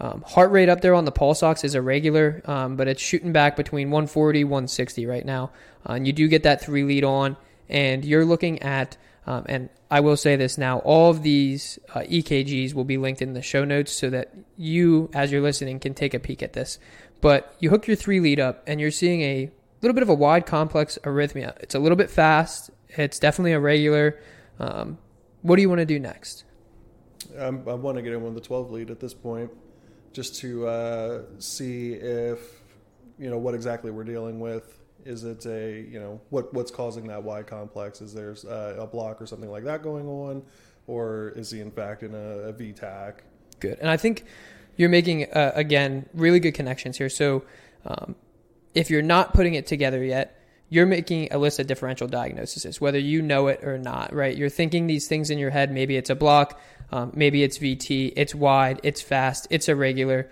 Um, 0.00 0.22
heart 0.26 0.50
rate 0.50 0.68
up 0.68 0.80
there 0.80 0.94
on 0.94 1.04
the 1.04 1.12
pulse 1.12 1.42
ox 1.42 1.64
is 1.64 1.74
irregular, 1.74 2.42
um, 2.44 2.76
but 2.76 2.88
it's 2.88 3.00
shooting 3.00 3.32
back 3.32 3.56
between 3.56 3.90
140, 3.90 4.44
160 4.44 5.06
right 5.06 5.24
now. 5.24 5.52
Uh, 5.88 5.92
and 5.94 6.06
you 6.06 6.12
do 6.12 6.26
get 6.28 6.42
that 6.42 6.60
three 6.60 6.82
lead 6.82 7.04
on, 7.04 7.36
and 7.68 8.04
you're 8.04 8.24
looking 8.24 8.60
at 8.62 8.96
um, 9.26 9.44
and 9.48 9.68
I 9.90 10.00
will 10.00 10.16
say 10.16 10.36
this 10.36 10.58
now 10.58 10.80
all 10.80 11.10
of 11.10 11.22
these 11.22 11.78
uh, 11.94 12.00
EKGs 12.00 12.74
will 12.74 12.84
be 12.84 12.98
linked 12.98 13.22
in 13.22 13.32
the 13.32 13.42
show 13.42 13.64
notes 13.64 13.92
so 13.92 14.10
that 14.10 14.34
you, 14.56 15.10
as 15.14 15.32
you're 15.32 15.40
listening, 15.40 15.80
can 15.80 15.94
take 15.94 16.14
a 16.14 16.18
peek 16.18 16.42
at 16.42 16.52
this. 16.52 16.78
But 17.20 17.54
you 17.58 17.70
hook 17.70 17.86
your 17.86 17.96
three 17.96 18.20
lead 18.20 18.38
up 18.38 18.62
and 18.66 18.80
you're 18.80 18.90
seeing 18.90 19.22
a 19.22 19.50
little 19.80 19.94
bit 19.94 20.02
of 20.02 20.08
a 20.08 20.14
wide 20.14 20.46
complex 20.46 20.98
arrhythmia. 21.04 21.56
It's 21.60 21.74
a 21.74 21.78
little 21.78 21.96
bit 21.96 22.10
fast, 22.10 22.70
it's 22.88 23.18
definitely 23.18 23.52
irregular. 23.52 24.20
Um, 24.58 24.98
what 25.42 25.56
do 25.56 25.62
you 25.62 25.68
want 25.68 25.80
to 25.80 25.86
do 25.86 25.98
next? 25.98 26.44
Um, 27.38 27.62
I 27.66 27.74
want 27.74 27.96
to 27.96 28.02
get 28.02 28.12
in 28.12 28.24
on 28.24 28.34
the 28.34 28.40
12 28.40 28.70
lead 28.70 28.90
at 28.90 29.00
this 29.00 29.14
point 29.14 29.50
just 30.12 30.36
to 30.36 30.66
uh, 30.66 31.22
see 31.38 31.94
if, 31.94 32.38
you 33.18 33.30
know, 33.30 33.38
what 33.38 33.54
exactly 33.54 33.90
we're 33.90 34.04
dealing 34.04 34.38
with 34.38 34.83
is 35.04 35.24
it 35.24 35.44
a 35.46 35.80
you 35.80 36.00
know 36.00 36.20
what 36.30 36.52
what's 36.54 36.70
causing 36.70 37.06
that 37.08 37.22
wide 37.22 37.46
complex? 37.46 38.00
Is 38.00 38.14
there's 38.14 38.44
a, 38.44 38.76
a 38.80 38.86
block 38.86 39.20
or 39.20 39.26
something 39.26 39.50
like 39.50 39.64
that 39.64 39.82
going 39.82 40.06
on, 40.06 40.42
or 40.86 41.32
is 41.36 41.50
he 41.50 41.60
in 41.60 41.70
fact 41.70 42.02
in 42.02 42.14
a, 42.14 42.48
a 42.48 42.52
V-tach? 42.52 43.22
Good, 43.60 43.78
and 43.80 43.88
I 43.88 43.96
think 43.96 44.24
you're 44.76 44.88
making 44.88 45.24
uh, 45.32 45.52
again 45.54 46.08
really 46.14 46.40
good 46.40 46.54
connections 46.54 46.98
here. 46.98 47.08
So 47.08 47.44
um, 47.84 48.14
if 48.74 48.90
you're 48.90 49.02
not 49.02 49.34
putting 49.34 49.54
it 49.54 49.66
together 49.66 50.02
yet, 50.02 50.40
you're 50.68 50.86
making 50.86 51.28
a 51.30 51.38
list 51.38 51.60
of 51.60 51.66
differential 51.66 52.08
diagnoses, 52.08 52.80
whether 52.80 52.98
you 52.98 53.22
know 53.22 53.48
it 53.48 53.62
or 53.62 53.78
not, 53.78 54.12
right? 54.12 54.36
You're 54.36 54.48
thinking 54.48 54.86
these 54.86 55.06
things 55.06 55.30
in 55.30 55.38
your 55.38 55.50
head. 55.50 55.70
Maybe 55.70 55.96
it's 55.96 56.10
a 56.10 56.14
block, 56.14 56.60
um, 56.90 57.12
maybe 57.14 57.42
it's 57.42 57.58
VT, 57.58 58.12
it's 58.16 58.34
wide, 58.34 58.80
it's 58.82 59.00
fast, 59.00 59.46
it's 59.50 59.68
irregular. 59.68 60.30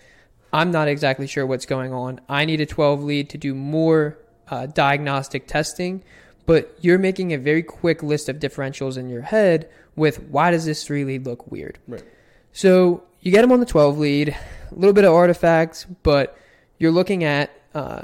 I'm 0.52 0.70
not 0.70 0.88
exactly 0.88 1.26
sure 1.26 1.46
what's 1.46 1.64
going 1.64 1.92
on. 1.92 2.20
I 2.28 2.44
need 2.44 2.61
a 2.61 2.66
12 2.66 3.02
lead 3.04 3.30
to 3.30 3.38
do 3.38 3.54
more 3.54 4.18
uh, 4.53 4.67
diagnostic 4.67 5.47
testing, 5.47 6.05
but 6.45 6.77
you're 6.83 6.99
making 6.99 7.33
a 7.33 7.38
very 7.38 7.62
quick 7.62 8.03
list 8.03 8.29
of 8.29 8.38
differentials 8.38 8.99
in 8.99 9.09
your 9.09 9.23
head 9.23 9.67
with 9.97 10.23
why 10.25 10.51
does 10.51 10.67
this 10.67 10.85
three 10.85 11.05
lead 11.05 11.25
look 11.25 11.51
weird? 11.51 11.79
Right. 11.88 12.05
So 12.53 13.03
you 13.23 13.33
get 13.33 13.41
them 13.41 13.51
on 13.51 13.61
the 13.61 13.67
12 13.67 13.99
lead, 13.99 14.29
a 14.71 14.75
little 14.75 14.93
bit 14.93 15.05
of 15.05 15.15
artifacts, 15.15 15.87
but 16.03 16.37
you're 16.79 16.93
looking 16.93 17.25
at 17.25 17.51
uh, 17.75 18.03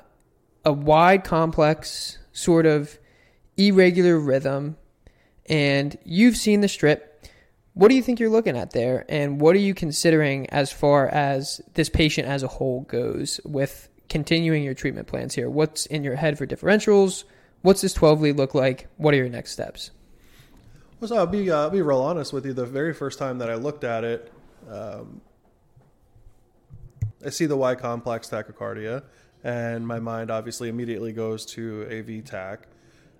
a 0.64 0.72
wide, 0.72 1.22
complex, 1.22 2.16
sort 2.32 2.64
of 2.64 2.98
irregular 3.58 4.18
rhythm, 4.18 4.78
and 5.50 5.98
you've 6.02 6.38
seen 6.38 6.62
the 6.62 6.68
strip. 6.68 7.26
What 7.74 7.88
do 7.88 7.94
you 7.94 8.02
think 8.02 8.20
you're 8.20 8.30
looking 8.30 8.56
at 8.56 8.70
there, 8.70 9.04
and 9.10 9.38
what 9.38 9.54
are 9.54 9.60
you 9.60 9.74
considering 9.74 10.48
as 10.48 10.72
far 10.72 11.08
as 11.08 11.60
this 11.74 11.90
patient 11.90 12.26
as 12.26 12.42
a 12.42 12.48
whole 12.48 12.82
goes 12.82 13.38
with 13.44 13.87
continuing 14.08 14.62
your 14.62 14.74
treatment 14.74 15.06
plans 15.06 15.34
here? 15.34 15.50
What's 15.50 15.86
in 15.86 16.04
your 16.04 16.16
head 16.16 16.38
for 16.38 16.46
differentials? 16.46 17.24
What's 17.62 17.80
this 17.80 17.92
12 17.92 18.20
lead 18.20 18.36
look 18.36 18.54
like? 18.54 18.88
What 18.96 19.14
are 19.14 19.16
your 19.16 19.28
next 19.28 19.52
steps? 19.52 19.90
Well, 21.00 21.08
so 21.08 21.16
I'll 21.16 21.26
be 21.26 21.50
uh, 21.50 21.62
I'll 21.62 21.70
be 21.70 21.82
real 21.82 22.00
honest 22.00 22.32
with 22.32 22.44
you. 22.44 22.52
The 22.52 22.66
very 22.66 22.92
first 22.92 23.18
time 23.18 23.38
that 23.38 23.50
I 23.50 23.54
looked 23.54 23.84
at 23.84 24.02
it, 24.02 24.32
um, 24.68 25.20
I 27.24 27.30
see 27.30 27.46
the 27.46 27.56
wide 27.56 27.78
complex 27.78 28.28
tachycardia, 28.28 29.04
and 29.44 29.86
my 29.86 30.00
mind 30.00 30.30
obviously 30.30 30.68
immediately 30.68 31.12
goes 31.12 31.46
to 31.46 31.86
a 31.88 32.00
V-tach. 32.00 32.66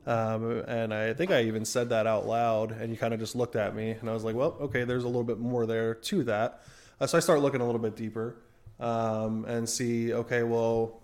Um, 0.07 0.65
and 0.67 0.93
I 0.93 1.13
think 1.15 1.31
I 1.31 1.43
even 1.43 1.65
said 1.65 1.91
that 1.91 2.07
out 2.07 2.27
loud, 2.27 2.73
and 2.73 2.91
you 2.91 2.97
kind 2.97 3.15
of 3.15 3.21
just 3.21 3.37
looked 3.37 3.55
at 3.55 3.77
me, 3.77 3.91
and 3.91 4.11
I 4.11 4.13
was 4.13 4.25
like, 4.25 4.35
"Well, 4.35 4.57
okay, 4.61 4.83
there's 4.83 5.05
a 5.05 5.09
little 5.09 5.23
bit 5.23 5.39
more 5.39 5.65
there 5.65 5.95
to 5.95 6.25
that." 6.25 6.63
Uh, 7.01 7.07
so 7.07 7.17
I 7.17 7.21
start 7.21 7.43
looking 7.43 7.61
a 7.61 7.67
little 7.67 7.81
bit 7.81 7.95
deeper 7.95 8.35
um, 8.81 9.45
and 9.47 9.69
see, 9.69 10.13
okay, 10.13 10.43
well, 10.43 11.01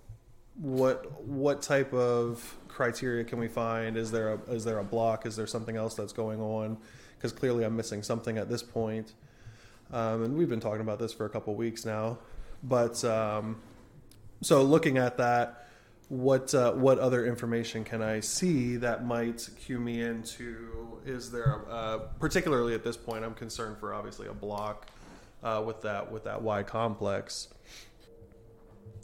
what 0.56 1.22
what 1.22 1.62
type 1.62 1.92
of 1.92 2.56
criteria 2.68 3.24
can 3.24 3.38
we 3.38 3.48
find? 3.48 3.96
Is 3.96 4.10
there 4.10 4.34
a 4.34 4.40
is 4.50 4.64
there 4.64 4.78
a 4.78 4.84
block? 4.84 5.26
Is 5.26 5.36
there 5.36 5.46
something 5.46 5.76
else 5.76 5.94
that's 5.94 6.12
going 6.12 6.40
on? 6.40 6.78
Because 7.16 7.32
clearly 7.32 7.64
I'm 7.64 7.76
missing 7.76 8.02
something 8.02 8.38
at 8.38 8.48
this 8.48 8.62
point. 8.62 9.14
Um, 9.92 10.24
and 10.24 10.36
we've 10.36 10.48
been 10.48 10.60
talking 10.60 10.80
about 10.80 10.98
this 10.98 11.12
for 11.12 11.26
a 11.26 11.28
couple 11.28 11.54
weeks 11.54 11.84
now. 11.84 12.18
But 12.62 13.04
um, 13.04 13.60
so 14.42 14.62
looking 14.62 14.98
at 14.98 15.18
that, 15.18 15.68
what 16.08 16.54
uh, 16.54 16.72
what 16.72 16.98
other 16.98 17.26
information 17.26 17.84
can 17.84 18.02
I 18.02 18.20
see 18.20 18.76
that 18.76 19.04
might 19.04 19.48
cue 19.58 19.78
me 19.78 20.02
into? 20.02 21.00
Is 21.04 21.30
there, 21.30 21.62
a, 21.68 21.70
uh, 21.70 21.98
particularly 22.18 22.74
at 22.74 22.84
this 22.84 22.96
point, 22.96 23.24
I'm 23.24 23.34
concerned 23.34 23.78
for 23.78 23.94
obviously 23.94 24.28
a 24.28 24.32
block 24.34 24.86
uh, 25.42 25.62
with 25.64 25.82
that 25.82 26.10
with 26.10 26.24
that 26.24 26.42
wide 26.42 26.66
complex. 26.66 27.48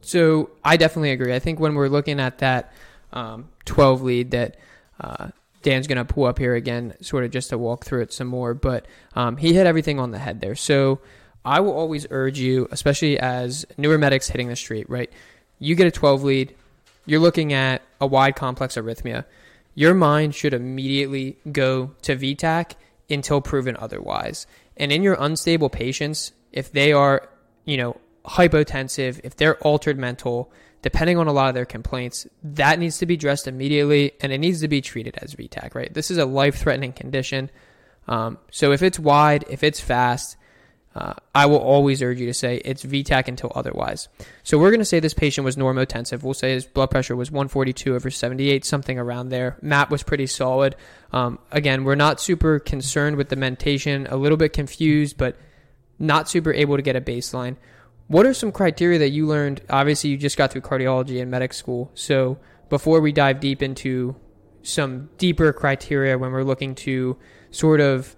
So 0.01 0.51
I 0.65 0.77
definitely 0.77 1.11
agree. 1.11 1.35
I 1.35 1.39
think 1.39 1.61
when 1.61 1.75
we're 1.75 1.89
looking 1.89 2.21
at 2.21 2.39
that 2.39 2.73
um, 3.13 3.49
12 3.65 4.03
lead 4.03 4.31
that 4.33 4.57
uh, 4.99 5.29
Dan's 5.63 5.87
going 5.87 5.99
to 5.99 6.05
pull 6.05 6.25
up 6.25 6.39
here 6.39 6.55
again, 6.55 6.95
sort 7.01 7.25
of 7.25 7.31
just 7.31 7.51
to 7.51 7.59
walk 7.59 7.85
through 7.85 8.03
it 8.03 8.13
some 8.13 8.27
more, 8.27 8.55
but 8.55 8.87
um, 9.15 9.37
he 9.37 9.53
hit 9.53 9.67
everything 9.67 9.99
on 9.99 10.11
the 10.11 10.19
head 10.19 10.41
there. 10.41 10.55
So 10.55 11.01
I 11.45 11.61
will 11.61 11.73
always 11.73 12.07
urge 12.11 12.39
you, 12.39 12.69
especially 12.71 13.19
as 13.19 13.67
newer 13.77 13.99
medics 13.99 14.29
hitting 14.29 14.49
the 14.49 14.57
street, 14.57 14.89
right? 14.89 15.11
You 15.59 15.75
get 15.75 15.87
a 15.87 15.91
12 15.91 16.25
lead, 16.25 16.55
you're 17.07 17.21
looking 17.21 17.53
at 17.53 17.83
a 18.01 18.07
wide 18.07 18.37
complex 18.37 18.77
arrhythmia. 18.77 19.25
Your 19.75 19.95
mind 19.95 20.35
should 20.35 20.55
immediately 20.55 21.37
go 21.51 21.93
to 22.03 22.17
V-tach 22.17 22.77
until 23.09 23.41
proven 23.41 23.77
otherwise. 23.79 24.47
And 24.77 24.93
in 24.93 25.03
your 25.03 25.17
unstable 25.19 25.69
patients, 25.69 26.33
if 26.53 26.73
they 26.73 26.93
are, 26.93 27.29
you 27.65 27.77
know, 27.77 27.97
hypotensive, 28.25 29.21
if 29.25 29.37
they're 29.37 29.57
altered 29.59 29.99
mental, 29.99 30.53
depending 30.83 31.19
on 31.19 31.27
a 31.27 31.33
lot 31.33 31.49
of 31.49 31.55
their 31.55 31.65
complaints, 31.65 32.27
that 32.43 32.79
needs 32.79 32.99
to 32.99 33.07
be 33.07 33.15
addressed 33.15 33.47
immediately 33.47 34.13
and 34.21 34.33
it 34.33 34.39
needs 34.39 34.61
to 34.61 34.69
be 34.69 34.81
treated 34.81 35.17
as 35.19 35.35
V-tach, 35.35 35.75
right? 35.75 35.93
This 35.93 36.11
is 36.11 36.19
a 36.19 36.25
life 36.25 36.57
threatening 36.57 36.93
condition. 36.93 37.51
Um, 38.09 38.39
so 38.51 38.73
if 38.73 38.83
it's 38.83 38.99
wide, 38.99 39.45
if 39.49 39.63
it's 39.63 39.81
fast, 39.81 40.37
uh, 40.95 41.15
I 41.35 41.47
will 41.47 41.59
always 41.59 42.03
urge 42.03 42.19
you 42.19 42.27
to 42.27 42.35
say 42.35 42.57
it's 42.65 42.83
V-tach 42.83 43.29
until 43.29 43.53
otherwise. 43.55 44.09
So 44.43 44.59
we're 44.59 44.71
going 44.71 44.81
to 44.81 44.85
say 44.85 44.99
this 44.99 45.15
patient 45.15 45.45
was 45.45 45.57
normotensive. 45.57 46.25
We'll 46.25 46.35
say 46.35 46.53
his 46.53 46.67
blood 46.67 46.91
pressure 46.91 47.15
was 47.15 47.31
142 47.31 47.95
over 47.95 48.11
78, 48.11 48.65
something 48.65 48.99
around 48.99 49.29
there. 49.29 49.57
MAP 49.63 49.91
was 49.91 50.03
pretty 50.03 50.27
solid. 50.27 50.75
Um, 51.13 51.39
again, 51.53 51.85
we're 51.85 51.95
not 51.95 52.21
super 52.21 52.59
concerned 52.59 53.17
with 53.17 53.29
the 53.29 53.37
mentation, 53.37 54.09
a 54.11 54.17
little 54.17 54.37
bit 54.37 54.53
confused, 54.53 55.17
but 55.17 55.37
not 56.01 56.29
super 56.29 56.53
able 56.53 56.77
to 56.77 56.83
get 56.83 56.97
a 56.97 57.01
baseline. 57.01 57.57
What 58.11 58.27
are 58.27 58.35
some 58.35 58.51
criteria 58.51 58.99
that 58.99 59.11
you 59.11 59.25
learned? 59.25 59.61
Obviously, 59.71 60.11
you 60.11 60.17
just 60.17 60.37
got 60.37 60.51
through 60.51 60.63
cardiology 60.63 61.23
and 61.23 61.31
medic 61.31 61.53
school. 61.53 61.93
So 61.95 62.39
before 62.69 63.01
we 63.01 63.13
dive 63.13 63.39
deep 63.39 63.63
into 63.63 64.17
some 64.63 65.11
deeper 65.17 65.53
criteria 65.53 66.19
when 66.19 66.33
we're 66.33 66.43
looking 66.43 66.75
to 66.75 67.17
sort 67.53 67.79
of 67.79 68.17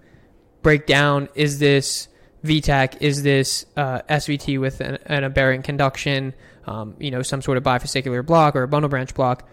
break 0.63 0.87
down 0.87 1.29
is 1.35 1.59
this 1.59 2.07
V-tach, 2.41 3.03
is 3.03 3.21
this 3.21 3.67
uh, 3.77 4.01
SVT 4.09 4.59
with 4.59 4.81
an, 4.81 4.97
an 5.05 5.23
aberrant 5.25 5.63
conduction, 5.63 6.33
um, 6.65 6.95
you 6.97 7.11
know, 7.11 7.21
some 7.21 7.43
sort 7.43 7.59
of 7.59 7.63
bifascicular 7.63 8.25
block 8.25 8.55
or 8.55 8.63
a 8.63 8.67
bundle 8.67 8.89
branch 8.89 9.13
block? 9.13 9.47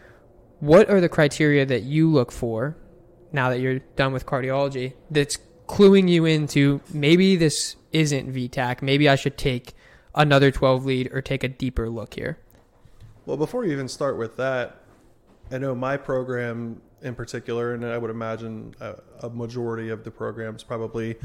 What 0.61 0.89
are 0.89 1.03
the 1.03 1.11
criteria 1.11 1.67
that 1.67 1.83
you 1.83 2.11
look 2.11 2.33
for 2.33 2.79
now 3.31 3.51
that 3.51 3.61
you're 3.61 3.81
done 3.95 4.15
with 4.15 4.25
cardiology 4.25 4.95
that's 5.11 5.37
cluing 5.67 6.09
you 6.09 6.25
into 6.25 6.81
maybe 6.95 7.37
this 7.37 7.77
isn't 7.93 8.33
V-tach, 8.33 8.81
maybe 8.81 9.07
I 9.07 9.17
should 9.17 9.37
take 9.37 9.75
another 10.15 10.51
12 10.51 10.85
lead 10.85 11.13
or 11.13 11.21
take 11.23 11.45
a 11.45 11.49
deeper 11.49 11.89
look 11.89 12.15
here? 12.15 12.39
Well, 13.27 13.37
before 13.37 13.65
you 13.65 13.73
even 13.73 13.89
start 13.89 14.17
with 14.17 14.37
that, 14.37 14.83
I 15.51 15.59
know 15.59 15.75
my 15.75 15.97
program 15.97 16.81
in 17.03 17.15
particular, 17.15 17.75
and 17.75 17.85
I 17.85 17.99
would 17.99 18.11
imagine 18.11 18.75
a, 18.81 18.97
a 19.23 19.31
majority 19.31 19.89
of 19.89 20.05
the 20.05 20.11
programs 20.11 20.63
probably 20.63 21.17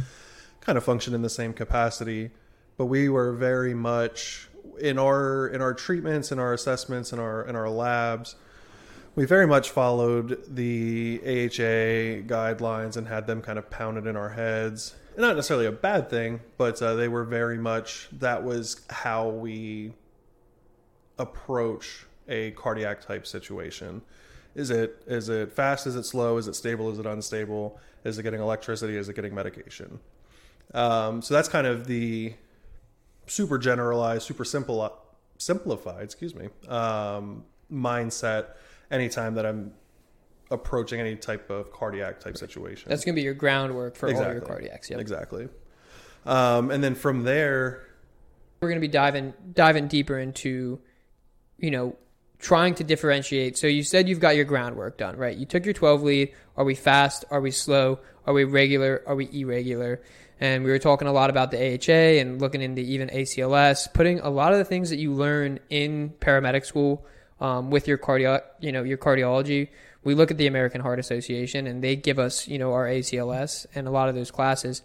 kind 0.62 0.78
of 0.78 0.84
function 0.84 1.14
in 1.14 1.22
the 1.22 1.30
same 1.30 1.54
capacity. 1.54 2.32
But 2.78 2.86
we 2.86 3.10
were 3.10 3.34
very 3.34 3.74
much 3.74 4.50
in 4.80 4.98
our 4.98 5.48
in 5.48 5.62
our 5.62 5.74
treatments, 5.74 6.32
in 6.32 6.40
our 6.40 6.54
assessments, 6.54 7.14
in 7.14 7.20
our 7.20 7.46
in 7.48 7.56
our 7.56 7.70
labs. 7.70 8.36
We 9.16 9.26
very 9.26 9.48
much 9.48 9.70
followed 9.70 10.44
the 10.54 11.22
AHA 11.24 12.28
guidelines 12.28 12.98
and 12.98 13.08
had 13.08 13.28
them 13.28 13.42
kind 13.42 13.58
of 13.58 13.70
pounded 13.70 14.08
in 14.08 14.18
our 14.18 14.32
heads. 14.32 14.96
Not 15.18 15.36
necessarily 15.36 15.66
a 15.66 15.72
bad 15.72 16.10
thing, 16.10 16.42
but 16.58 16.82
uh, 16.82 16.96
they 16.96 17.08
were 17.08 17.24
very 17.24 17.58
much 17.58 18.10
that 18.12 18.44
was 18.44 18.82
how 18.90 19.30
we 19.30 19.94
approach 21.18 22.06
a 22.28 22.52
cardiac 22.52 23.02
type 23.02 23.26
situation. 23.26 24.02
Is 24.56 24.70
it 24.70 25.04
is 25.08 25.30
it 25.30 25.52
fast? 25.52 25.88
Is 25.88 25.96
it 25.96 26.04
slow? 26.04 26.38
Is 26.38 26.48
it 26.48 26.56
stable? 26.56 26.90
Is 26.90 27.00
it 27.00 27.06
unstable? 27.06 27.80
Is 28.04 28.18
it 28.18 28.24
getting 28.24 28.42
electricity? 28.42 28.96
Is 28.98 29.10
it 29.10 29.16
getting 29.16 29.34
medication? 29.34 30.00
Um, 30.74 31.22
so 31.22 31.34
that's 31.34 31.50
kind 31.50 31.68
of 31.68 31.88
the 31.88 32.34
super 33.28 33.58
generalized, 33.58 34.24
super 34.24 34.46
simple, 34.46 34.94
simplified, 35.38 36.04
excuse 36.04 36.36
me, 36.36 36.50
um, 36.68 37.44
mindset. 37.72 38.48
Anytime 38.92 39.36
that 39.36 39.46
I'm 39.46 39.74
approaching 40.52 41.00
any 41.00 41.16
type 41.16 41.50
of 41.50 41.72
cardiac 41.72 42.20
type 42.20 42.38
situation, 42.38 42.90
that's 42.90 43.06
going 43.06 43.16
to 43.16 43.20
be 43.20 43.24
your 43.24 43.34
groundwork 43.34 43.96
for 43.96 44.08
exactly. 44.08 44.28
all 44.28 44.34
your 44.34 44.42
cardiacs. 44.42 44.90
Yep. 44.90 45.00
Exactly. 45.00 45.50
Um, 46.26 46.72
and 46.72 46.84
then 46.84 46.96
from 46.96 47.24
there, 47.24 47.86
we're 48.62 48.70
going 48.70 48.82
to 48.82 48.88
be 48.88 48.92
diving 48.92 49.34
diving 49.54 49.88
deeper 49.88 50.18
into, 50.18 50.80
you 51.58 51.72
know, 51.72 51.96
trying 52.40 52.76
to 52.76 52.84
differentiate. 52.84 53.58
So 53.58 53.68
you 53.68 53.84
said 53.84 54.10
you've 54.10 54.20
got 54.20 54.36
your 54.36 54.46
groundwork 54.46 54.98
done, 54.98 55.18
right? 55.18 55.36
You 55.36 55.46
took 55.46 55.66
your 55.66 55.74
12 55.74 56.04
lead. 56.04 56.34
Are 56.58 56.66
we 56.66 56.76
fast? 56.76 57.26
Are 57.32 57.42
we 57.42 57.52
slow? 57.52 58.00
Are 58.26 58.34
we 58.34 58.44
regular? 58.44 59.04
Are 59.08 59.16
we 59.16 59.30
irregular? 59.32 60.02
And 60.40 60.64
we 60.64 60.72
were 60.72 60.80
talking 60.80 61.08
a 61.08 61.14
lot 61.14 61.30
about 61.30 61.52
the 61.52 61.58
AHA 61.58 62.20
and 62.20 62.42
looking 62.42 62.62
into 62.62 62.82
even 62.82 63.10
ACLS, 63.10 63.94
putting 63.94 64.20
a 64.20 64.30
lot 64.30 64.52
of 64.52 64.58
the 64.58 64.66
things 64.66 64.90
that 64.90 64.98
you 64.98 65.14
learn 65.14 65.60
in 65.70 66.14
paramedic 66.20 66.66
school 66.66 67.06
um, 67.40 67.72
with 67.72 67.88
your 67.88 67.98
cardio, 67.98 68.42
you 68.60 68.72
know, 68.72 68.84
your 68.84 68.98
cardiology. 68.98 69.70
We 70.06 70.16
look 70.16 70.32
at 70.32 70.38
the 70.38 70.48
American 70.48 70.82
Heart 70.82 71.00
Association 71.00 71.68
and 71.68 71.84
they 71.84 71.96
give 71.98 72.20
us, 72.20 72.48
you 72.48 72.58
know, 72.60 72.72
our 72.72 72.86
ACLS 72.86 73.66
and 73.76 73.88
a 73.88 73.92
lot 73.92 74.08
of 74.08 74.16
those 74.16 74.32
classes. 74.32 74.84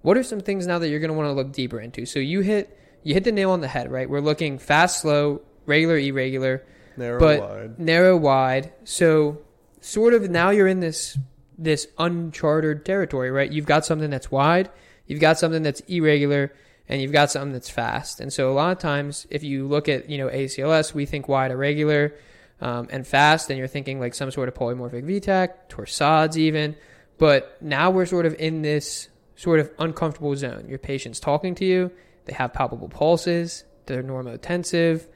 What 0.00 0.16
are 0.16 0.22
some 0.24 0.40
things 0.40 0.66
now 0.66 0.78
that 0.80 0.88
you're 0.88 0.98
going 0.98 1.10
to 1.10 1.16
want 1.16 1.28
to 1.28 1.32
look 1.32 1.52
deeper 1.52 1.78
into? 1.78 2.06
So 2.06 2.18
you 2.18 2.40
hit 2.40 2.76
you 3.04 3.14
hit 3.14 3.24
the 3.24 3.32
nail 3.32 3.50
on 3.50 3.60
the 3.60 3.68
head, 3.68 3.90
right? 3.90 4.08
We're 4.08 4.20
looking 4.20 4.58
fast, 4.58 5.02
slow, 5.02 5.42
regular, 5.66 5.98
irregular, 5.98 6.64
narrow, 6.96 7.20
but 7.20 7.40
wide. 7.40 7.78
narrow, 7.78 8.16
wide. 8.16 8.72
So 8.84 9.42
sort 9.80 10.14
of 10.14 10.30
now 10.30 10.50
you're 10.50 10.66
in 10.66 10.80
this 10.80 11.18
this 11.58 11.86
uncharted 11.98 12.84
territory, 12.84 13.30
right? 13.30 13.52
You've 13.52 13.66
got 13.66 13.84
something 13.84 14.10
that's 14.10 14.30
wide, 14.30 14.70
you've 15.06 15.20
got 15.20 15.38
something 15.38 15.62
that's 15.62 15.80
irregular, 15.80 16.52
and 16.88 17.02
you've 17.02 17.12
got 17.12 17.30
something 17.30 17.52
that's 17.52 17.70
fast. 17.70 18.20
And 18.20 18.32
so 18.32 18.50
a 18.50 18.54
lot 18.54 18.72
of 18.72 18.78
times, 18.78 19.26
if 19.30 19.42
you 19.44 19.66
look 19.66 19.88
at 19.88 20.08
you 20.08 20.18
know 20.18 20.28
ACLS, 20.28 20.94
we 20.94 21.04
think 21.04 21.28
wide, 21.28 21.50
irregular, 21.50 22.14
um, 22.62 22.88
and 22.90 23.06
fast, 23.06 23.50
and 23.50 23.58
you're 23.58 23.68
thinking 23.68 23.98
like 23.98 24.14
some 24.14 24.30
sort 24.30 24.48
of 24.48 24.54
polymorphic 24.54 25.04
V-tach, 25.04 25.68
torsades 25.68 26.36
even. 26.36 26.76
But 27.18 27.60
now 27.60 27.90
we're 27.90 28.06
sort 28.06 28.24
of 28.24 28.34
in 28.38 28.62
this 28.62 29.08
sort 29.34 29.60
of 29.60 29.70
uncomfortable 29.78 30.34
zone. 30.36 30.66
Your 30.68 30.78
patient's 30.78 31.18
talking 31.20 31.54
to 31.56 31.64
you, 31.64 31.90
they 32.24 32.32
have 32.32 32.52
palpable 32.52 32.88
pulses, 32.88 33.64
they're 33.86 34.02
normotensive. 34.02 35.06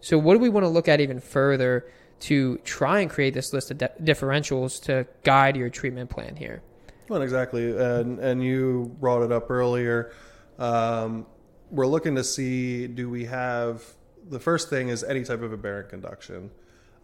So 0.00 0.18
what 0.18 0.34
do 0.34 0.40
we 0.40 0.48
want 0.48 0.64
to 0.64 0.68
look 0.68 0.88
at 0.88 1.00
even 1.00 1.20
further 1.20 1.86
to 2.20 2.56
try 2.58 3.00
and 3.00 3.10
create 3.10 3.34
this 3.34 3.52
list 3.52 3.70
of 3.70 3.78
de- 3.78 3.92
differentials 4.02 4.82
to 4.84 5.06
guide 5.24 5.56
your 5.56 5.68
treatment 5.68 6.08
plan 6.08 6.36
here? 6.36 6.62
Well, 7.08 7.20
exactly, 7.20 7.76
and 7.76 8.18
and 8.18 8.42
you 8.42 8.96
brought 8.98 9.22
it 9.22 9.30
up 9.30 9.50
earlier. 9.50 10.12
Um, 10.58 11.26
we're 11.70 11.86
looking 11.86 12.14
to 12.14 12.24
see 12.24 12.86
do 12.86 13.10
we 13.10 13.26
have 13.26 13.82
the 14.26 14.40
first 14.40 14.70
thing 14.70 14.88
is 14.88 15.04
any 15.04 15.22
type 15.22 15.42
of 15.42 15.52
aberrant 15.52 15.90
conduction. 15.90 16.50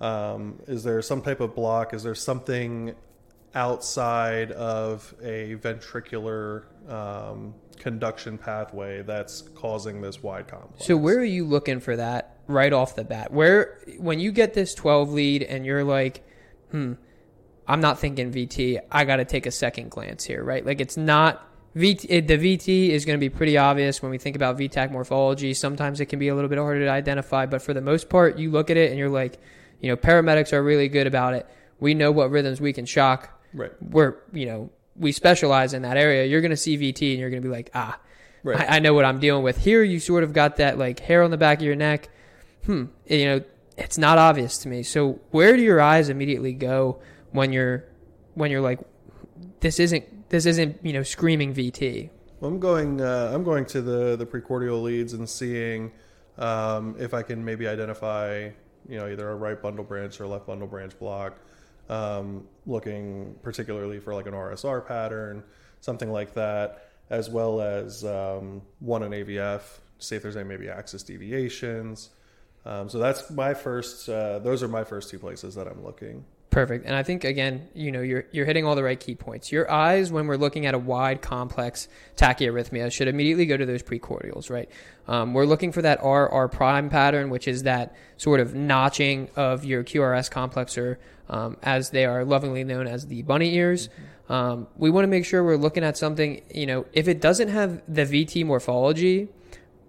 Um, 0.01 0.61
is 0.67 0.83
there 0.83 1.03
some 1.03 1.23
type 1.23 1.41
of 1.41 1.55
block? 1.55 1.93
Is 1.95 2.03
there 2.03 2.15
something 2.15 2.95
outside 3.55 4.53
of 4.53 5.13
a 5.23 5.57
ventricular 5.57 6.65
um, 6.89 7.55
conduction 7.79 8.39
pathway 8.39 9.03
that's 9.03 9.43
causing 9.43 10.01
this 10.01 10.23
wide 10.23 10.49
complex? 10.49 10.87
So 10.87 10.97
where 10.97 11.19
are 11.19 11.25
you 11.25 11.45
looking 11.45 11.81
for 11.81 11.97
that 11.97 12.41
right 12.51 12.73
off 12.73 12.97
the 12.97 13.05
bat. 13.05 13.33
Where 13.33 13.79
when 13.99 14.21
you 14.21 14.33
get 14.33 14.55
this 14.55 14.75
12 14.75 15.13
lead 15.13 15.43
and 15.43 15.65
you're 15.65 15.85
like, 15.85 16.27
hmm, 16.71 16.95
I'm 17.67 17.81
not 17.81 17.99
thinking 17.99 18.33
VT. 18.33 18.81
I 18.91 19.05
got 19.05 19.17
to 19.17 19.25
take 19.25 19.47
a 19.47 19.51
second 19.51 19.91
glance 19.91 20.25
here, 20.25 20.43
right? 20.43 20.67
Like 20.67 20.81
it's 20.81 20.97
not 20.97 21.47
VT. 21.77 22.27
The 22.27 22.37
VT 22.37 22.89
is 22.91 23.05
going 23.05 23.19
to 23.19 23.21
be 23.21 23.31
pretty 23.31 23.57
obvious 23.57 24.03
when 24.03 24.11
we 24.11 24.19
think 24.19 24.37
about 24.37 24.59
V-tach 24.59 24.91
morphology. 24.91 25.55
Sometimes 25.55 26.01
it 26.01 26.07
can 26.07 26.19
be 26.19 26.29
a 26.29 26.35
little 26.35 26.51
bit 26.51 26.59
harder 26.59 26.85
to 26.85 26.91
identify, 26.91 27.47
but 27.47 27.63
for 27.63 27.73
the 27.73 27.81
most 27.81 28.09
part, 28.09 28.39
you 28.39 28.51
look 28.51 28.71
at 28.71 28.77
it 28.77 28.91
and 28.91 28.99
you're 28.99 29.09
like, 29.09 29.39
you 29.81 29.89
know, 29.89 29.97
paramedics 29.97 30.53
are 30.53 30.63
really 30.63 30.89
good 30.89 31.07
about 31.07 31.35
it. 31.35 31.47
We 31.79 31.95
know 31.95 32.13
what 32.13 32.31
rhythms 32.31 32.61
we 32.61 32.73
can 32.73 32.87
shock. 32.87 33.41
Right. 33.55 33.73
We're, 33.81 34.17
you 34.33 34.47
know, 34.47 34.71
we 34.97 35.13
specialize 35.13 35.73
in 35.73 35.83
that 35.83 35.97
area. 35.97 36.27
You're 36.27 36.41
going 36.41 36.51
to 36.51 36.57
see 36.57 36.77
VT 36.77 37.13
and 37.13 37.21
you're 37.21 37.31
going 37.31 37.43
to 37.43 37.49
be 37.49 37.53
like, 37.53 37.71
ah, 37.75 37.99
Right. 38.43 38.61
I, 38.61 38.77
I 38.77 38.79
know 38.79 38.95
what 38.95 39.05
I'm 39.05 39.21
dealing 39.21 39.43
with. 39.43 39.59
Here, 39.59 39.83
you 39.83 40.01
sort 40.01 40.25
of 40.25 40.33
got 40.33 40.57
that 40.57 40.79
like 40.79 41.01
hair 41.01 41.23
on 41.23 41.31
the 41.31 41.37
back 41.37 41.59
of 41.59 41.65
your 41.65 41.77
neck. 41.77 42.09
Hmm. 42.65 42.87
You 43.07 43.25
know, 43.25 43.45
it's 43.77 43.99
not 43.99 44.19
obvious 44.19 44.59
to 44.59 44.69
me. 44.69 44.83
So 44.83 45.21
where 45.31 45.57
do 45.57 45.63
your 45.63 45.81
eyes 45.81 46.09
immediately 46.09 46.53
go 46.53 47.01
when 47.33 47.53
you're 47.53 47.85
when 48.35 48.51
you're 48.51 48.61
like, 48.61 48.81
this 49.61 49.81
isn't 49.81 50.31
this 50.31 50.47
isn't 50.47 50.79
you 50.83 50.93
know 50.93 51.03
screaming 51.03 51.55
VT. 51.55 52.11
Well, 52.41 52.51
I'm 52.51 52.61
going. 52.61 53.01
Uh, 53.01 53.31
I'm 53.35 53.45
going 53.45 53.67
to 53.67 53.83
the 53.83 54.17
the 54.17 54.27
precordial 54.27 54.83
leads 54.83 55.13
and 55.13 55.29
seeing 55.29 55.93
um, 56.39 56.97
if 56.99 57.13
I 57.13 57.23
can 57.23 57.45
maybe 57.45 57.69
identify, 57.69 58.51
you 58.89 58.99
know, 58.99 59.09
either 59.09 59.29
a 59.31 59.35
right 59.35 59.61
bundle 59.61 59.85
branch 59.85 60.21
or 60.21 60.27
left 60.27 60.47
bundle 60.47 60.69
branch 60.69 60.99
block. 60.99 61.39
Um, 61.89 62.47
looking 62.67 63.35
particularly 63.43 63.99
for 63.99 64.15
like 64.15 64.27
an 64.27 64.33
RSR 64.33 64.87
pattern, 64.87 65.43
something 65.81 66.13
like 66.13 66.35
that, 66.35 66.91
as 67.11 67.29
well 67.29 67.61
as 67.61 68.05
um, 68.05 68.63
one 68.79 69.03
in 69.03 69.11
AVF. 69.11 69.63
See 69.99 70.15
if 70.15 70.23
there's 70.23 70.37
any 70.37 70.49
maybe 70.49 70.69
axis 70.69 71.03
deviations. 71.03 72.11
Um, 72.65 72.89
so 72.89 72.99
that's 72.99 73.31
my 73.31 73.55
first. 73.55 74.09
Uh, 74.09 74.39
those 74.39 74.63
are 74.63 74.69
my 74.69 74.85
first 74.85 75.11
two 75.11 75.19
places 75.19 75.55
that 75.57 75.67
I'm 75.67 75.83
looking. 75.85 76.25
Perfect. 76.51 76.85
And 76.85 76.97
I 76.97 77.05
think 77.05 77.23
again, 77.23 77.69
you 77.75 77.93
know, 77.93 78.01
you're 78.01 78.25
you're 78.33 78.45
hitting 78.45 78.67
all 78.67 78.75
the 78.75 78.83
right 78.83 78.99
key 78.99 79.15
points. 79.15 79.53
Your 79.53 79.71
eyes, 79.71 80.11
when 80.11 80.27
we're 80.27 80.37
looking 80.37 80.67
at 80.67 80.75
a 80.75 80.79
wide, 80.79 81.23
complex 81.23 81.87
tachyarrhythmia, 82.17 82.91
should 82.91 83.07
immediately 83.07 83.47
go 83.47 83.57
to 83.57 83.65
those 83.65 83.85
precordials, 83.85 84.51
right? 84.51 84.69
Um, 85.07 85.33
we're 85.33 85.45
looking 85.45 85.71
for 85.71 85.81
that 85.83 86.03
RR 86.03 86.49
prime 86.49 86.91
pattern, 86.91 87.31
which 87.31 87.47
is 87.47 87.63
that 87.63 87.95
sort 88.17 88.41
of 88.41 88.53
notching 88.53 89.31
of 89.37 89.65
your 89.65 89.85
QRS 89.85 90.29
complexer, 90.29 90.97
um, 91.29 91.57
as 91.63 91.91
they 91.91 92.05
are 92.05 92.25
lovingly 92.25 92.65
known 92.65 92.89
as 92.89 93.07
the 93.07 93.23
bunny 93.23 93.55
ears. 93.55 93.89
Um, 94.29 94.67
we 94.77 94.91
want 94.91 95.05
to 95.05 95.09
make 95.09 95.25
sure 95.25 95.45
we're 95.45 95.57
looking 95.57 95.85
at 95.85 95.97
something. 95.97 96.43
You 96.53 96.67
know, 96.67 96.87
if 96.93 97.07
it 97.07 97.21
doesn't 97.21 97.49
have 97.49 97.81
the 97.87 98.03
VT 98.03 98.45
morphology, 98.45 99.29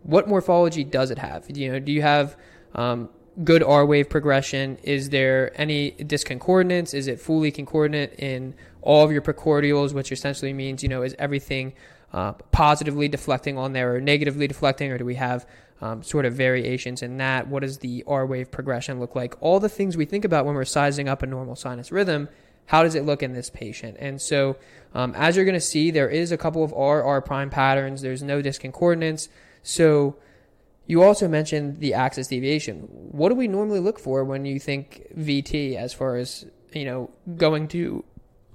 what 0.03 0.27
morphology 0.27 0.83
does 0.83 1.09
it 1.09 1.17
have? 1.17 1.45
You 1.49 1.71
know, 1.71 1.79
do 1.79 1.91
you 1.91 2.03
have 2.03 2.37
um, 2.75 3.09
good 3.43 3.63
R 3.63 3.85
wave 3.85 4.09
progression? 4.09 4.77
Is 4.83 5.09
there 5.09 5.51
any 5.59 5.91
disconcordance? 5.91 6.93
Is 6.93 7.07
it 7.07 7.19
fully 7.19 7.51
concordant 7.51 8.13
in 8.19 8.53
all 8.81 9.05
of 9.05 9.11
your 9.11 9.21
precordials, 9.21 9.93
which 9.93 10.11
essentially 10.11 10.53
means, 10.53 10.83
you 10.83 10.89
know, 10.89 11.01
is 11.01 11.15
everything 11.17 11.73
uh, 12.13 12.33
positively 12.51 13.07
deflecting 13.07 13.57
on 13.57 13.73
there 13.73 13.95
or 13.95 14.01
negatively 14.01 14.47
deflecting, 14.47 14.91
or 14.91 14.97
do 14.97 15.05
we 15.05 15.15
have 15.15 15.47
um, 15.81 16.03
sort 16.03 16.25
of 16.25 16.33
variations 16.33 17.01
in 17.01 17.17
that? 17.17 17.47
What 17.47 17.61
does 17.61 17.79
the 17.79 18.03
R 18.05 18.25
wave 18.25 18.51
progression 18.51 18.99
look 18.99 19.15
like? 19.15 19.35
All 19.41 19.59
the 19.59 19.69
things 19.69 19.95
we 19.95 20.05
think 20.05 20.25
about 20.25 20.45
when 20.45 20.55
we're 20.55 20.65
sizing 20.65 21.07
up 21.07 21.23
a 21.23 21.25
normal 21.25 21.55
sinus 21.55 21.91
rhythm. 21.91 22.27
How 22.67 22.83
does 22.83 22.95
it 22.95 23.05
look 23.05 23.23
in 23.23 23.33
this 23.33 23.49
patient? 23.49 23.97
And 23.99 24.21
so, 24.21 24.55
um, 24.93 25.13
as 25.15 25.35
you're 25.35 25.45
going 25.45 25.55
to 25.55 25.59
see, 25.59 25.91
there 25.91 26.09
is 26.09 26.31
a 26.31 26.37
couple 26.37 26.63
of 26.63 26.73
R 26.73 27.03
R 27.03 27.21
prime 27.21 27.49
patterns. 27.49 28.01
There's 28.01 28.23
no 28.23 28.41
disconcordance. 28.41 29.29
So, 29.63 30.15
you 30.85 31.03
also 31.03 31.27
mentioned 31.27 31.79
the 31.79 31.93
axis 31.93 32.27
deviation. 32.27 32.79
What 32.81 33.29
do 33.29 33.35
we 33.35 33.47
normally 33.47 33.79
look 33.79 33.99
for 33.99 34.23
when 34.23 34.45
you 34.45 34.59
think 34.59 35.07
VT 35.17 35.75
as 35.75 35.93
far 35.93 36.17
as, 36.17 36.45
you 36.73 36.85
know, 36.85 37.11
going 37.37 37.67
to, 37.69 38.03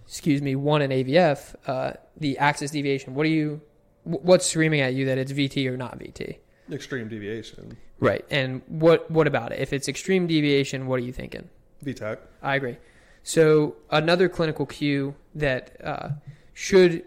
excuse 0.07 0.43
me, 0.43 0.57
one 0.57 0.83
in 0.83 0.91
AVF, 0.91 1.55
uh, 1.67 1.93
the 2.17 2.39
axis 2.39 2.71
deviation? 2.71 3.15
What 3.15 3.25
do 3.25 3.31
you, 3.31 3.61
what's 4.05 4.47
screaming 4.47 4.81
at 4.81 4.95
you 4.95 5.07
that 5.07 5.19
it's 5.19 5.33
VT 5.33 5.67
or 5.69 5.77
not 5.77 5.99
VT? 5.99 6.39
Extreme 6.71 7.09
deviation. 7.09 7.77
Right. 8.01 8.25
And 8.31 8.63
what, 8.67 9.11
what 9.11 9.27
about 9.27 9.53
it? 9.53 9.61
If 9.61 9.73
it's 9.73 9.89
extreme 9.89 10.27
deviation, 10.27 10.87
what 10.87 10.97
are 10.97 11.05
you 11.05 11.13
thinking? 11.13 11.49
V-tach. 11.83 12.19
I 12.43 12.57
agree. 12.57 12.77
So 13.23 13.77
another 13.91 14.29
clinical 14.29 14.67
cue 14.67 15.15
that 15.35 15.77
uh, 15.83 16.11
should 16.53 17.05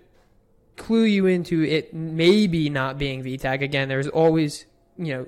clue 0.75 1.03
you 1.03 1.25
into 1.27 1.61
it 1.61 1.93
maybe 1.93 2.69
not 2.69 2.97
being 2.97 3.23
VTAC. 3.23 3.61
Again, 3.61 3.89
there's 3.89 4.07
always 4.07 4.65
you 4.99 5.13
know 5.13 5.27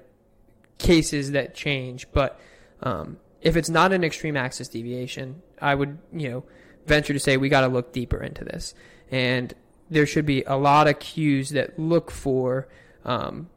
cases 0.77 1.31
that 1.31 1.55
change, 1.55 2.07
but 2.11 2.39
um, 2.81 3.17
if 3.41 3.55
it's 3.55 3.69
not 3.69 3.91
an 3.91 4.03
extreme 4.03 4.37
axis 4.37 4.67
deviation, 4.67 5.41
I 5.59 5.75
would 5.75 5.97
you 6.13 6.29
know 6.29 6.43
venture 6.85 7.13
to 7.13 7.19
say 7.19 7.37
we 7.37 7.49
got 7.49 7.61
to 7.61 7.67
look 7.67 7.93
deeper 7.93 8.21
into 8.21 8.43
this, 8.43 8.73
and 9.09 9.53
there 9.89 10.05
should 10.05 10.25
be 10.25 10.43
a 10.43 10.55
lot 10.57 10.87
of 10.87 10.99
cues 10.99 11.49
that 11.49 11.77
look 11.79 12.11
for 12.11 12.67
um, 13.05 13.49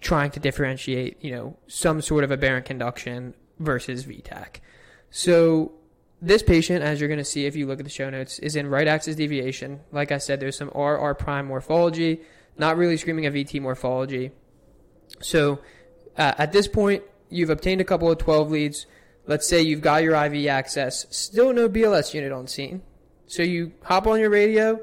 trying 0.00 0.30
to 0.32 0.40
differentiate 0.40 1.22
you 1.22 1.30
know 1.30 1.56
some 1.66 2.00
sort 2.00 2.24
of 2.24 2.30
aberrant 2.30 2.66
conduction 2.66 3.34
versus 3.58 4.04
V-tach. 4.04 4.60
So 5.10 5.72
this 6.20 6.42
patient, 6.42 6.82
as 6.82 7.00
you're 7.00 7.08
going 7.08 7.18
to 7.18 7.24
see 7.24 7.46
if 7.46 7.56
you 7.56 7.66
look 7.66 7.78
at 7.78 7.84
the 7.84 7.90
show 7.90 8.10
notes, 8.10 8.38
is 8.38 8.56
in 8.56 8.68
right 8.68 8.88
axis 8.88 9.16
deviation. 9.16 9.80
Like 9.92 10.12
I 10.12 10.18
said, 10.18 10.40
there's 10.40 10.56
some 10.56 10.70
RR 10.74 11.14
prime 11.14 11.46
morphology, 11.46 12.20
not 12.58 12.76
really 12.76 12.96
screaming 12.96 13.26
a 13.26 13.30
VT 13.30 13.60
morphology. 13.60 14.32
So 15.20 15.60
uh, 16.16 16.34
at 16.38 16.52
this 16.52 16.68
point, 16.68 17.02
you've 17.28 17.50
obtained 17.50 17.80
a 17.80 17.84
couple 17.84 18.10
of 18.10 18.18
12 18.18 18.50
leads. 18.50 18.86
Let's 19.26 19.48
say 19.48 19.62
you've 19.62 19.80
got 19.80 20.02
your 20.02 20.14
IV 20.14 20.46
access, 20.46 21.06
still 21.10 21.52
no 21.52 21.68
BLS 21.68 22.14
unit 22.14 22.32
on 22.32 22.46
scene. 22.46 22.82
So 23.26 23.42
you 23.42 23.72
hop 23.82 24.06
on 24.06 24.20
your 24.20 24.30
radio, 24.30 24.80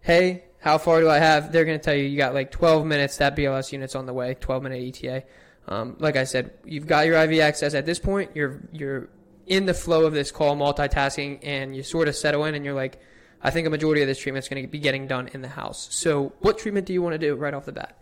hey, 0.00 0.44
how 0.58 0.78
far 0.78 1.00
do 1.00 1.10
I 1.10 1.18
have? 1.18 1.52
They're 1.52 1.64
going 1.64 1.78
to 1.78 1.84
tell 1.84 1.94
you 1.94 2.04
you 2.04 2.16
got 2.16 2.32
like 2.32 2.50
12 2.50 2.86
minutes, 2.86 3.18
that 3.18 3.36
BLS 3.36 3.72
unit's 3.72 3.94
on 3.94 4.06
the 4.06 4.14
way, 4.14 4.34
12 4.34 4.62
minute 4.62 5.04
ETA. 5.04 5.24
Um, 5.68 5.96
like 5.98 6.16
I 6.16 6.24
said, 6.24 6.52
you've 6.64 6.86
got 6.86 7.06
your 7.06 7.22
IV 7.22 7.40
access 7.40 7.74
at 7.74 7.84
this 7.84 7.98
point, 7.98 8.30
you're, 8.34 8.60
you're 8.72 9.08
in 9.46 9.66
the 9.66 9.74
flow 9.74 10.06
of 10.06 10.12
this 10.12 10.30
call, 10.30 10.56
multitasking, 10.56 11.40
and 11.42 11.76
you 11.76 11.82
sort 11.82 12.08
of 12.08 12.16
settle 12.16 12.44
in 12.46 12.54
and 12.54 12.64
you're 12.64 12.74
like, 12.74 12.98
I 13.42 13.50
think 13.50 13.66
a 13.66 13.70
majority 13.70 14.02
of 14.02 14.08
this 14.08 14.18
treatment 14.18 14.44
is 14.44 14.48
going 14.48 14.62
to 14.62 14.68
be 14.68 14.78
getting 14.78 15.06
done 15.06 15.28
in 15.34 15.42
the 15.42 15.48
house. 15.48 15.88
So 15.90 16.32
what 16.40 16.58
treatment 16.58 16.86
do 16.86 16.92
you 16.92 17.02
want 17.02 17.14
to 17.14 17.18
do 17.18 17.34
right 17.34 17.52
off 17.52 17.66
the 17.66 17.72
bat? 17.72 17.98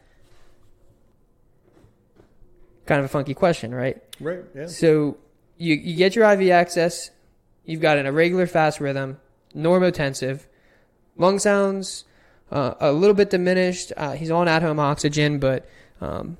Kind 2.90 2.98
of 2.98 3.04
a 3.04 3.08
funky 3.08 3.34
question, 3.34 3.72
right? 3.72 4.02
Right. 4.18 4.40
Yeah. 4.52 4.66
So 4.66 5.16
you 5.58 5.76
you 5.76 5.94
get 5.94 6.16
your 6.16 6.28
IV 6.28 6.50
access, 6.50 7.10
you've 7.64 7.80
got 7.80 7.98
an 7.98 8.06
irregular 8.06 8.48
fast 8.48 8.80
rhythm, 8.80 9.18
normotensive, 9.54 10.46
lung 11.16 11.38
sounds 11.38 12.04
uh, 12.50 12.74
a 12.80 12.90
little 12.90 13.14
bit 13.14 13.30
diminished. 13.30 13.92
Uh, 13.96 14.14
he's 14.14 14.30
on 14.32 14.48
at 14.48 14.62
home 14.62 14.80
oxygen, 14.80 15.38
but 15.38 15.68
um, 16.00 16.36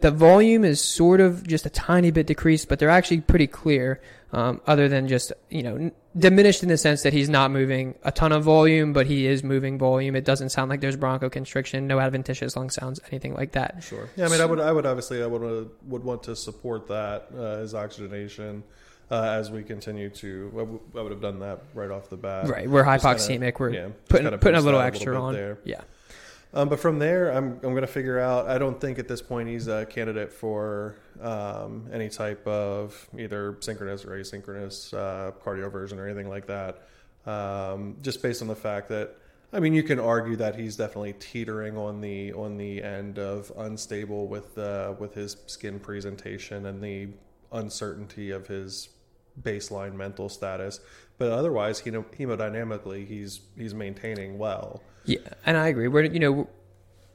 the 0.00 0.10
volume 0.10 0.62
is 0.62 0.84
sort 0.84 1.22
of 1.22 1.46
just 1.46 1.64
a 1.64 1.70
tiny 1.70 2.10
bit 2.10 2.26
decreased, 2.26 2.68
but 2.68 2.78
they're 2.78 2.90
actually 2.90 3.22
pretty 3.22 3.46
clear. 3.46 4.02
Um, 4.30 4.60
other 4.66 4.88
than 4.88 5.08
just 5.08 5.32
you 5.48 5.62
know 5.62 5.90
diminished 6.16 6.62
in 6.62 6.68
the 6.68 6.76
sense 6.78 7.02
that 7.02 7.12
he's 7.12 7.28
not 7.28 7.50
moving 7.50 7.94
a 8.04 8.12
ton 8.12 8.30
of 8.32 8.44
volume, 8.44 8.92
but 8.92 9.06
he 9.06 9.26
is 9.26 9.42
moving 9.42 9.78
volume. 9.78 10.14
It 10.14 10.24
doesn't 10.24 10.50
sound 10.50 10.70
like 10.70 10.80
there's 10.80 10.96
bronchoconstriction, 10.96 11.82
no 11.84 11.98
adventitious 12.00 12.56
lung 12.56 12.70
sounds, 12.70 13.00
anything 13.10 13.34
like 13.34 13.52
that. 13.52 13.82
Sure. 13.82 14.08
Yeah, 14.16 14.26
I 14.26 14.28
mean, 14.28 14.40
I 14.40 14.44
would, 14.44 14.60
I 14.60 14.70
would 14.72 14.86
obviously, 14.86 15.22
I 15.22 15.26
would, 15.26 15.70
would 15.88 16.04
want 16.04 16.22
to 16.24 16.36
support 16.36 16.86
that 16.88 17.28
uh, 17.36 17.42
as 17.62 17.74
oxygenation 17.74 18.62
uh, 19.10 19.22
as 19.22 19.50
we 19.50 19.62
continue 19.62 20.08
to. 20.08 20.50
I 20.54 20.58
w- 20.60 20.80
I 20.96 21.02
would 21.02 21.12
have 21.12 21.20
done 21.20 21.40
that 21.40 21.60
right 21.74 21.90
off 21.90 22.08
the 22.08 22.16
bat. 22.16 22.48
Right, 22.48 22.68
we're 22.70 22.84
hypoxemic. 22.84 23.28
kinda- 23.40 23.52
we're 23.58 23.70
yeah, 23.70 23.88
putting 24.08 24.38
putting 24.38 24.58
a 24.58 24.62
little 24.62 24.80
that 24.80 24.86
extra 24.86 25.12
bit 25.14 25.20
on. 25.20 25.34
there. 25.34 25.58
Yeah. 25.64 25.80
Um, 26.54 26.68
but 26.68 26.78
from 26.78 27.00
there, 27.00 27.30
I'm 27.30 27.54
I'm 27.54 27.72
going 27.72 27.80
to 27.80 27.88
figure 27.88 28.20
out. 28.20 28.48
I 28.48 28.58
don't 28.58 28.80
think 28.80 29.00
at 29.00 29.08
this 29.08 29.20
point 29.20 29.48
he's 29.48 29.66
a 29.66 29.84
candidate 29.86 30.32
for 30.32 30.94
um, 31.20 31.88
any 31.92 32.08
type 32.08 32.46
of 32.46 33.08
either 33.18 33.56
synchronous 33.60 34.04
or 34.04 34.10
asynchronous 34.10 34.94
uh, 34.94 35.32
cardioversion 35.44 35.98
or 35.98 36.06
anything 36.06 36.28
like 36.28 36.46
that. 36.46 36.86
Um, 37.26 37.96
just 38.02 38.22
based 38.22 38.40
on 38.40 38.48
the 38.48 38.54
fact 38.54 38.88
that, 38.90 39.16
I 39.52 39.58
mean, 39.58 39.74
you 39.74 39.82
can 39.82 39.98
argue 39.98 40.36
that 40.36 40.54
he's 40.54 40.76
definitely 40.76 41.14
teetering 41.14 41.76
on 41.76 42.00
the 42.00 42.32
on 42.34 42.56
the 42.56 42.84
end 42.84 43.18
of 43.18 43.50
unstable 43.56 44.28
with 44.28 44.56
uh, 44.56 44.94
with 44.96 45.12
his 45.12 45.36
skin 45.46 45.80
presentation 45.80 46.66
and 46.66 46.80
the 46.80 47.08
uncertainty 47.50 48.30
of 48.30 48.46
his 48.46 48.90
baseline 49.40 49.94
mental 49.94 50.28
status. 50.28 50.80
But 51.18 51.30
otherwise, 51.30 51.80
hemo- 51.80 52.06
hemodynamically, 52.16 53.06
he's 53.06 53.40
he's 53.56 53.74
maintaining 53.74 54.38
well. 54.38 54.82
Yeah, 55.04 55.18
and 55.46 55.56
I 55.56 55.68
agree. 55.68 55.88
We're 55.88 56.04
you 56.04 56.20
know, 56.20 56.48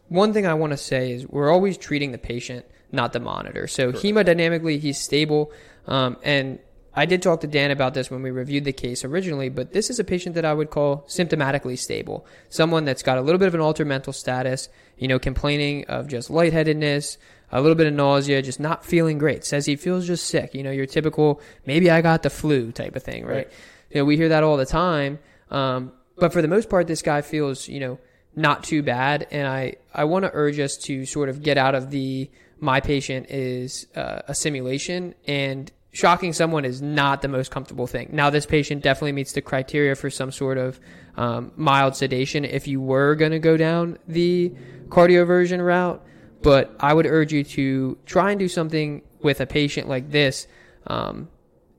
one 0.07 0.33
thing 0.33 0.45
I 0.45 0.53
want 0.53 0.71
to 0.71 0.77
say 0.77 1.11
is 1.11 1.27
we're 1.27 1.51
always 1.51 1.77
treating 1.77 2.11
the 2.11 2.17
patient, 2.17 2.65
not 2.91 3.13
the 3.13 3.19
monitor. 3.19 3.67
So 3.67 3.91
hemodynamically, 3.91 4.79
he's 4.79 4.97
stable, 4.97 5.51
um, 5.87 6.17
and 6.23 6.59
I 6.93 7.05
did 7.05 7.21
talk 7.21 7.41
to 7.41 7.47
Dan 7.47 7.71
about 7.71 7.93
this 7.93 8.09
when 8.09 8.23
we 8.23 8.31
reviewed 8.31 8.65
the 8.65 8.73
case 8.73 9.05
originally, 9.05 9.49
but 9.49 9.73
this 9.73 9.89
is 9.89 9.99
a 9.99 10.03
patient 10.03 10.35
that 10.35 10.45
I 10.45 10.53
would 10.53 10.69
call 10.69 11.05
symptomatically 11.07 11.77
stable. 11.77 12.25
Someone 12.49 12.85
that's 12.85 13.03
got 13.03 13.17
a 13.17 13.21
little 13.21 13.39
bit 13.39 13.47
of 13.47 13.55
an 13.55 13.61
altered 13.61 13.87
mental 13.87 14.11
status, 14.11 14.69
you 14.97 15.07
know, 15.07 15.19
complaining 15.19 15.85
of 15.85 16.07
just 16.07 16.29
lightheadedness, 16.29 17.17
a 17.51 17.61
little 17.61 17.75
bit 17.75 17.87
of 17.87 17.93
nausea, 17.93 18.41
just 18.41 18.59
not 18.59 18.85
feeling 18.85 19.17
great. 19.17 19.43
Says 19.43 19.65
he 19.65 19.75
feels 19.75 20.07
just 20.07 20.27
sick. 20.27 20.53
You 20.53 20.63
know, 20.63 20.71
your 20.71 20.85
typical 20.85 21.41
maybe 21.65 21.89
I 21.89 22.01
got 22.01 22.23
the 22.23 22.29
flu 22.29 22.71
type 22.71 22.95
of 22.95 23.03
thing, 23.03 23.25
right? 23.25 23.35
right. 23.35 23.51
You 23.91 24.01
know, 24.01 24.05
we 24.05 24.17
hear 24.17 24.29
that 24.29 24.43
all 24.43 24.57
the 24.57 24.65
time. 24.65 25.19
Um, 25.49 25.91
but 26.17 26.33
for 26.33 26.41
the 26.41 26.47
most 26.47 26.69
part, 26.69 26.87
this 26.87 27.01
guy 27.01 27.21
feels, 27.21 27.67
you 27.67 27.79
know, 27.79 27.99
not 28.35 28.63
too 28.63 28.83
bad. 28.83 29.27
And 29.31 29.47
I, 29.47 29.75
I 29.93 30.03
want 30.03 30.25
to 30.25 30.31
urge 30.33 30.59
us 30.59 30.77
to 30.83 31.05
sort 31.05 31.29
of 31.29 31.41
get 31.41 31.57
out 31.57 31.75
of 31.75 31.89
the 31.91 32.29
my 32.61 32.81
patient 32.81 33.27
is 33.29 33.87
uh, 33.95 34.21
a 34.27 34.35
simulation 34.35 35.15
and 35.25 35.71
shocking 35.91 36.33
someone 36.33 36.65
is 36.65 36.81
not 36.81 37.21
the 37.21 37.27
most 37.27 37.51
comfortable 37.51 37.87
thing. 37.87 38.09
Now, 38.11 38.29
this 38.29 38.45
patient 38.45 38.83
definitely 38.83 39.13
meets 39.13 39.31
the 39.31 39.41
criteria 39.41 39.95
for 39.95 40.09
some 40.09 40.31
sort 40.31 40.57
of 40.57 40.79
um, 41.17 41.51
mild 41.55 41.95
sedation 41.95 42.45
if 42.45 42.67
you 42.67 42.81
were 42.81 43.15
going 43.15 43.31
to 43.31 43.39
go 43.39 43.57
down 43.57 43.97
the 44.07 44.53
cardioversion 44.89 45.65
route. 45.65 46.03
But 46.41 46.75
I 46.79 46.93
would 46.93 47.05
urge 47.05 47.33
you 47.33 47.43
to 47.43 47.97
try 48.05 48.31
and 48.31 48.39
do 48.39 48.47
something 48.47 49.01
with 49.21 49.41
a 49.41 49.45
patient 49.45 49.89
like 49.89 50.09
this 50.11 50.47
um, 50.87 51.27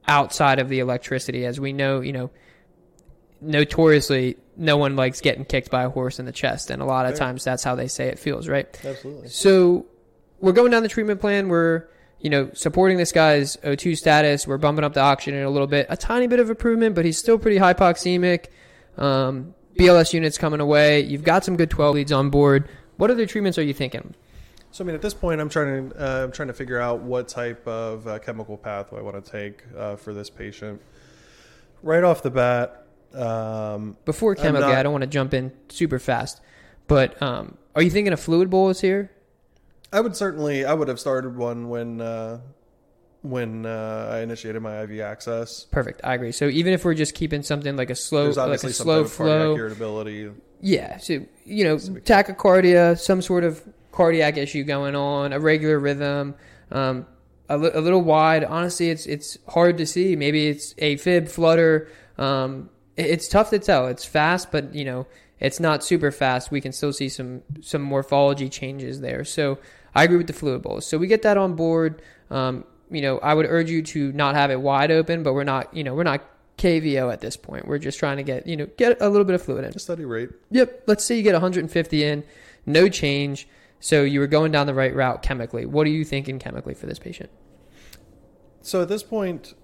outside 0.06 0.58
of 0.58 0.68
the 0.68 0.80
electricity. 0.80 1.46
As 1.46 1.58
we 1.58 1.72
know, 1.72 2.00
you 2.00 2.12
know, 2.12 2.30
notoriously, 3.40 4.36
no 4.56 4.76
one 4.76 4.96
likes 4.96 5.20
getting 5.20 5.44
kicked 5.44 5.70
by 5.70 5.84
a 5.84 5.88
horse 5.88 6.18
in 6.18 6.26
the 6.26 6.32
chest. 6.32 6.70
And 6.70 6.82
a 6.82 6.84
lot 6.84 7.06
of 7.06 7.14
times 7.14 7.42
that's 7.42 7.64
how 7.64 7.74
they 7.74 7.88
say 7.88 8.08
it 8.08 8.18
feels, 8.18 8.48
right? 8.48 8.66
Absolutely. 8.84 9.28
So 9.28 9.86
we're 10.40 10.52
going 10.52 10.70
down 10.70 10.82
the 10.82 10.88
treatment 10.88 11.20
plan. 11.20 11.48
We're 11.48 11.86
you 12.20 12.28
know, 12.28 12.50
supporting 12.52 12.98
this 12.98 13.12
guy's 13.12 13.56
O2 13.58 13.96
status. 13.96 14.46
We're 14.46 14.58
bumping 14.58 14.84
up 14.84 14.92
the 14.92 15.00
oxygen 15.00 15.42
a 15.42 15.50
little 15.50 15.66
bit. 15.66 15.86
A 15.88 15.96
tiny 15.96 16.26
bit 16.26 16.38
of 16.38 16.50
improvement, 16.50 16.94
but 16.94 17.04
he's 17.04 17.18
still 17.18 17.38
pretty 17.38 17.58
hypoxemic. 17.58 18.46
Um, 18.98 19.54
BLS 19.78 20.12
units 20.12 20.36
coming 20.36 20.60
away. 20.60 21.00
You've 21.00 21.24
got 21.24 21.44
some 21.44 21.56
good 21.56 21.70
12 21.70 21.94
leads 21.94 22.12
on 22.12 22.28
board. 22.28 22.68
What 22.96 23.10
other 23.10 23.24
treatments 23.24 23.56
are 23.56 23.62
you 23.62 23.72
thinking? 23.72 24.14
So 24.72 24.84
I 24.84 24.86
mean, 24.86 24.94
at 24.94 25.02
this 25.02 25.14
point, 25.14 25.40
I'm 25.40 25.48
trying 25.48 25.90
to 25.90 25.96
uh, 25.96 26.24
I'm 26.24 26.32
trying 26.32 26.48
to 26.48 26.54
figure 26.54 26.80
out 26.80 27.00
what 27.00 27.28
type 27.28 27.66
of 27.66 28.06
uh, 28.06 28.18
chemical 28.20 28.56
pathway 28.56 29.00
I 29.00 29.02
want 29.02 29.22
to 29.24 29.30
take 29.30 29.64
uh, 29.76 29.96
for 29.96 30.14
this 30.14 30.30
patient. 30.30 30.80
Right 31.82 32.04
off 32.04 32.22
the 32.22 32.30
bat, 32.30 32.86
um, 33.14 33.96
before 34.04 34.34
chemical, 34.34 34.68
not, 34.68 34.78
I 34.78 34.82
don't 34.82 34.92
want 34.92 35.02
to 35.02 35.08
jump 35.08 35.34
in 35.34 35.52
super 35.68 35.98
fast, 35.98 36.40
but 36.86 37.20
um, 37.22 37.56
are 37.74 37.82
you 37.82 37.90
thinking 37.90 38.12
a 38.12 38.16
fluid 38.16 38.50
bolus 38.50 38.80
here? 38.80 39.10
I 39.92 40.00
would 40.00 40.14
certainly 40.14 40.64
I 40.64 40.72
would 40.72 40.88
have 40.88 41.00
started 41.00 41.36
one 41.36 41.68
when 41.68 42.00
uh, 42.00 42.40
when 43.22 43.66
uh, 43.66 44.10
I 44.12 44.20
initiated 44.20 44.62
my 44.62 44.82
IV 44.82 45.00
access. 45.00 45.64
Perfect, 45.64 46.00
I 46.04 46.14
agree. 46.14 46.32
So 46.32 46.46
even 46.46 46.72
if 46.72 46.84
we're 46.84 46.94
just 46.94 47.14
keeping 47.14 47.42
something 47.42 47.76
like 47.76 47.90
a 47.90 47.96
slow, 47.96 48.30
like 48.30 48.62
a 48.62 48.72
slow 48.72 49.04
flow, 49.04 49.56
irritability. 49.56 50.30
Yeah, 50.60 50.98
so 50.98 51.26
you 51.44 51.64
know, 51.64 51.76
tachycardia, 51.76 52.98
some 52.98 53.22
sort 53.22 53.44
of 53.44 53.66
cardiac 53.92 54.36
issue 54.36 54.64
going 54.64 54.94
on, 54.94 55.32
a 55.32 55.40
regular 55.40 55.78
rhythm, 55.78 56.34
um, 56.70 57.06
a, 57.48 57.58
li- 57.58 57.70
a, 57.72 57.80
little 57.80 58.02
wide. 58.02 58.44
Honestly, 58.44 58.90
it's 58.90 59.06
it's 59.06 59.38
hard 59.48 59.78
to 59.78 59.86
see. 59.86 60.16
Maybe 60.16 60.48
it's 60.48 60.74
AFib, 60.74 61.28
flutter. 61.28 61.88
Um, 62.18 62.70
it, 62.96 63.06
it's 63.06 63.28
tough 63.28 63.50
to 63.50 63.58
tell. 63.58 63.88
It's 63.88 64.04
fast, 64.04 64.52
but 64.52 64.74
you 64.74 64.84
know, 64.84 65.06
it's 65.40 65.58
not 65.60 65.82
super 65.82 66.10
fast. 66.10 66.50
We 66.50 66.60
can 66.60 66.72
still 66.72 66.92
see 66.92 67.08
some 67.08 67.42
some 67.60 67.82
morphology 67.82 68.48
changes 68.48 69.00
there. 69.00 69.24
So 69.24 69.58
I 69.94 70.04
agree 70.04 70.18
with 70.18 70.26
the 70.26 70.32
fluid 70.32 70.62
bolus. 70.62 70.86
So 70.86 70.98
we 70.98 71.06
get 71.06 71.22
that 71.22 71.36
on 71.36 71.54
board. 71.54 72.02
Um, 72.30 72.64
you 72.90 73.02
know, 73.02 73.18
I 73.18 73.34
would 73.34 73.46
urge 73.46 73.70
you 73.70 73.82
to 73.82 74.12
not 74.12 74.34
have 74.34 74.50
it 74.50 74.60
wide 74.60 74.90
open, 74.90 75.22
but 75.22 75.32
we're 75.32 75.44
not, 75.44 75.72
you 75.74 75.84
know, 75.84 75.94
we're 75.94 76.02
not 76.02 76.22
KVO 76.58 77.12
at 77.12 77.20
this 77.20 77.36
point. 77.36 77.66
We're 77.66 77.78
just 77.78 77.98
trying 77.98 78.18
to 78.18 78.22
get, 78.22 78.46
you 78.46 78.56
know, 78.56 78.66
get 78.76 79.00
a 79.00 79.08
little 79.08 79.24
bit 79.24 79.34
of 79.34 79.42
fluid 79.42 79.64
in. 79.64 79.72
A 79.74 79.78
steady 79.78 80.04
rate. 80.04 80.30
Yep. 80.50 80.84
Let's 80.86 81.04
say 81.04 81.16
you 81.16 81.22
get 81.22 81.32
150 81.32 82.04
in, 82.04 82.24
no 82.66 82.88
change. 82.88 83.48
So 83.80 84.02
you 84.02 84.20
were 84.20 84.26
going 84.26 84.52
down 84.52 84.66
the 84.66 84.74
right 84.74 84.94
route 84.94 85.22
chemically. 85.22 85.64
What 85.64 85.86
are 85.86 85.90
you 85.90 86.04
thinking 86.04 86.38
chemically 86.38 86.74
for 86.74 86.86
this 86.86 86.98
patient? 86.98 87.30
So 88.60 88.82
at 88.82 88.88
this 88.88 89.02
point, 89.02 89.54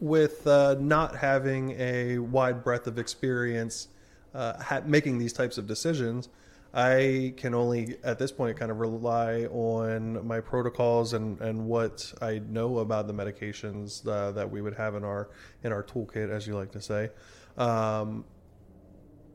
with 0.00 0.46
uh, 0.46 0.76
not 0.80 1.16
having 1.16 1.70
a 1.80 2.18
wide 2.18 2.62
breadth 2.64 2.88
of 2.88 2.98
experience 2.98 3.88
uh, 4.34 4.60
ha- 4.60 4.82
making 4.84 5.18
these 5.18 5.32
types 5.32 5.58
of 5.58 5.66
decisions, 5.66 6.28
I 6.74 7.34
can 7.36 7.54
only 7.54 7.96
at 8.04 8.18
this 8.18 8.30
point 8.30 8.58
kind 8.58 8.70
of 8.70 8.78
rely 8.78 9.44
on 9.44 10.26
my 10.26 10.40
protocols 10.40 11.14
and, 11.14 11.40
and 11.40 11.66
what 11.66 12.12
I 12.20 12.40
know 12.50 12.78
about 12.78 13.06
the 13.06 13.14
medications 13.14 14.06
uh, 14.06 14.32
that 14.32 14.50
we 14.50 14.60
would 14.60 14.74
have 14.74 14.94
in 14.94 15.04
our 15.04 15.30
in 15.62 15.72
our 15.72 15.82
toolkit, 15.82 16.30
as 16.30 16.46
you 16.46 16.56
like 16.56 16.72
to 16.72 16.80
say. 16.80 17.10
Um, 17.56 18.24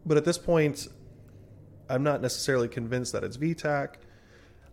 but 0.05 0.17
at 0.17 0.25
this 0.25 0.37
point, 0.37 0.87
I'm 1.89 2.03
not 2.03 2.21
necessarily 2.21 2.67
convinced 2.67 3.13
that 3.13 3.23
it's 3.23 3.35
V-tach. 3.35 3.97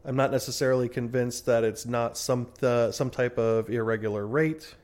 I'm 0.04 0.16
not 0.16 0.30
necessarily 0.30 0.88
convinced 0.88 1.46
that 1.46 1.64
it's 1.64 1.84
not 1.84 2.16
some 2.16 2.48
uh, 2.62 2.90
some 2.90 3.10
type 3.10 3.36
of 3.38 3.68
irregular 3.68 4.26
rate. 4.26 4.74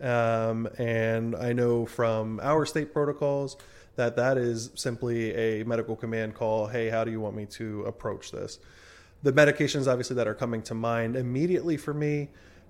Um, 0.00 0.68
and 0.78 1.36
I 1.36 1.52
know 1.52 1.86
from 1.86 2.40
our 2.42 2.66
state 2.66 2.92
protocols 2.92 3.56
that 3.94 4.16
that 4.16 4.36
is 4.36 4.70
simply 4.74 5.34
a 5.34 5.64
medical 5.64 5.96
command 5.96 6.34
call. 6.34 6.66
Hey, 6.66 6.90
how 6.90 7.04
do 7.04 7.10
you 7.10 7.20
want 7.20 7.36
me 7.36 7.46
to 7.46 7.84
approach 7.84 8.30
this? 8.30 8.58
The 9.22 9.32
medications, 9.32 9.90
obviously, 9.90 10.16
that 10.16 10.28
are 10.28 10.34
coming 10.34 10.62
to 10.62 10.74
mind 10.74 11.16
immediately 11.16 11.76
for 11.76 11.94
me. 11.94 12.28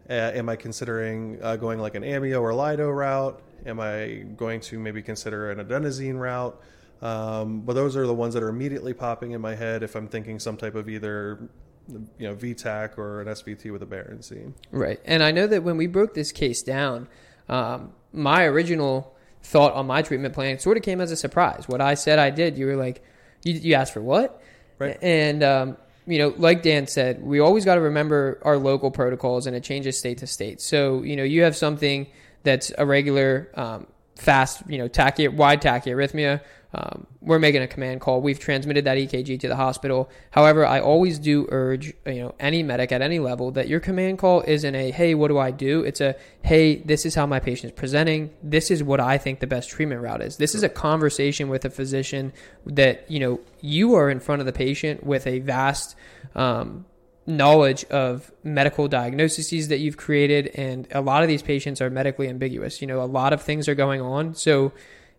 Uh, 0.08 0.12
am 0.12 0.48
I 0.48 0.56
considering 0.56 1.38
uh, 1.42 1.56
going 1.56 1.80
like 1.80 1.96
an 1.96 2.04
amio 2.04 2.40
or 2.40 2.54
lido 2.54 2.88
route? 2.88 3.42
Am 3.64 3.80
I 3.80 4.24
going 4.36 4.60
to 4.60 4.78
maybe 4.78 5.02
consider 5.02 5.50
an 5.50 5.58
adenosine 5.58 6.18
route? 6.18 6.60
Um, 7.02 7.60
but 7.60 7.74
those 7.74 7.96
are 7.96 8.06
the 8.06 8.14
ones 8.14 8.34
that 8.34 8.42
are 8.42 8.48
immediately 8.48 8.94
popping 8.94 9.32
in 9.32 9.40
my 9.40 9.54
head 9.54 9.82
if 9.82 9.94
I'm 9.94 10.08
thinking 10.08 10.38
some 10.38 10.56
type 10.56 10.74
of 10.74 10.88
either 10.88 11.48
you 11.88 12.26
know 12.26 12.34
V-tach 12.34 12.98
or 12.98 13.20
an 13.20 13.28
SVT 13.28 13.70
with 13.70 13.82
aberrancy. 13.82 14.52
Right, 14.70 15.00
and 15.04 15.22
I 15.22 15.30
know 15.30 15.46
that 15.46 15.62
when 15.62 15.76
we 15.76 15.86
broke 15.86 16.14
this 16.14 16.32
case 16.32 16.62
down, 16.62 17.08
um, 17.48 17.92
my 18.12 18.44
original 18.44 19.14
thought 19.42 19.72
on 19.74 19.86
my 19.86 20.02
treatment 20.02 20.34
plan 20.34 20.58
sort 20.58 20.76
of 20.76 20.82
came 20.82 21.00
as 21.00 21.12
a 21.12 21.16
surprise. 21.16 21.68
What 21.68 21.80
I 21.80 21.94
said 21.94 22.18
I 22.18 22.30
did, 22.30 22.58
you 22.58 22.66
were 22.66 22.76
like, 22.76 23.02
you, 23.44 23.54
you 23.54 23.74
asked 23.74 23.92
for 23.92 24.02
what? 24.02 24.42
Right. 24.78 24.98
And, 25.00 25.42
um, 25.42 25.76
you 26.06 26.18
know, 26.18 26.34
like 26.36 26.62
Dan 26.62 26.86
said, 26.86 27.22
we 27.22 27.38
always 27.38 27.64
got 27.64 27.76
to 27.76 27.80
remember 27.80 28.40
our 28.42 28.56
local 28.56 28.90
protocols 28.90 29.46
and 29.46 29.54
it 29.56 29.62
changes 29.62 29.98
state 29.98 30.18
to 30.18 30.26
state. 30.26 30.60
So, 30.60 31.02
you 31.02 31.16
know, 31.16 31.22
you 31.22 31.42
have 31.42 31.56
something 31.56 32.06
that's 32.42 32.72
a 32.76 32.84
regular, 32.84 33.50
um, 33.54 33.86
fast, 34.16 34.62
you 34.68 34.78
know, 34.78 34.88
tachy, 34.88 35.28
wide 35.28 35.62
tachyarrhythmia 35.62 36.40
um, 36.76 37.06
we're 37.22 37.38
making 37.38 37.62
a 37.62 37.66
command 37.66 38.02
call. 38.02 38.20
We've 38.20 38.38
transmitted 38.38 38.84
that 38.84 38.98
EKG 38.98 39.40
to 39.40 39.48
the 39.48 39.56
hospital. 39.56 40.10
However, 40.30 40.66
I 40.66 40.78
always 40.78 41.18
do 41.18 41.46
urge, 41.50 41.94
you 42.04 42.16
know, 42.16 42.34
any 42.38 42.62
medic 42.62 42.92
at 42.92 43.00
any 43.00 43.18
level 43.18 43.50
that 43.52 43.66
your 43.66 43.80
command 43.80 44.18
call 44.18 44.44
isn't 44.46 44.74
a, 44.74 44.90
hey, 44.90 45.14
what 45.14 45.28
do 45.28 45.38
I 45.38 45.52
do? 45.52 45.82
It's 45.84 46.02
a, 46.02 46.16
hey, 46.42 46.76
this 46.76 47.06
is 47.06 47.14
how 47.14 47.24
my 47.24 47.40
patient 47.40 47.72
is 47.72 47.78
presenting. 47.78 48.30
This 48.42 48.70
is 48.70 48.82
what 48.82 49.00
I 49.00 49.16
think 49.16 49.40
the 49.40 49.46
best 49.46 49.70
treatment 49.70 50.02
route 50.02 50.20
is. 50.20 50.36
This 50.36 50.54
is 50.54 50.62
a 50.62 50.68
conversation 50.68 51.48
with 51.48 51.64
a 51.64 51.70
physician 51.70 52.34
that, 52.66 53.10
you 53.10 53.20
know, 53.20 53.40
you 53.62 53.94
are 53.94 54.10
in 54.10 54.20
front 54.20 54.40
of 54.40 54.46
the 54.46 54.52
patient 54.52 55.02
with 55.02 55.26
a 55.26 55.38
vast, 55.38 55.96
um, 56.34 56.84
knowledge 57.28 57.84
of 57.86 58.30
medical 58.44 58.86
diagnoses 58.86 59.68
that 59.68 59.78
you've 59.78 59.96
created 59.96 60.46
and 60.54 60.86
a 60.92 61.00
lot 61.00 61.22
of 61.22 61.28
these 61.28 61.42
patients 61.42 61.80
are 61.80 61.90
medically 61.90 62.28
ambiguous 62.28 62.80
you 62.80 62.86
know 62.86 63.02
a 63.02 63.04
lot 63.04 63.32
of 63.32 63.42
things 63.42 63.68
are 63.68 63.74
going 63.74 64.00
on 64.00 64.32
so 64.32 64.70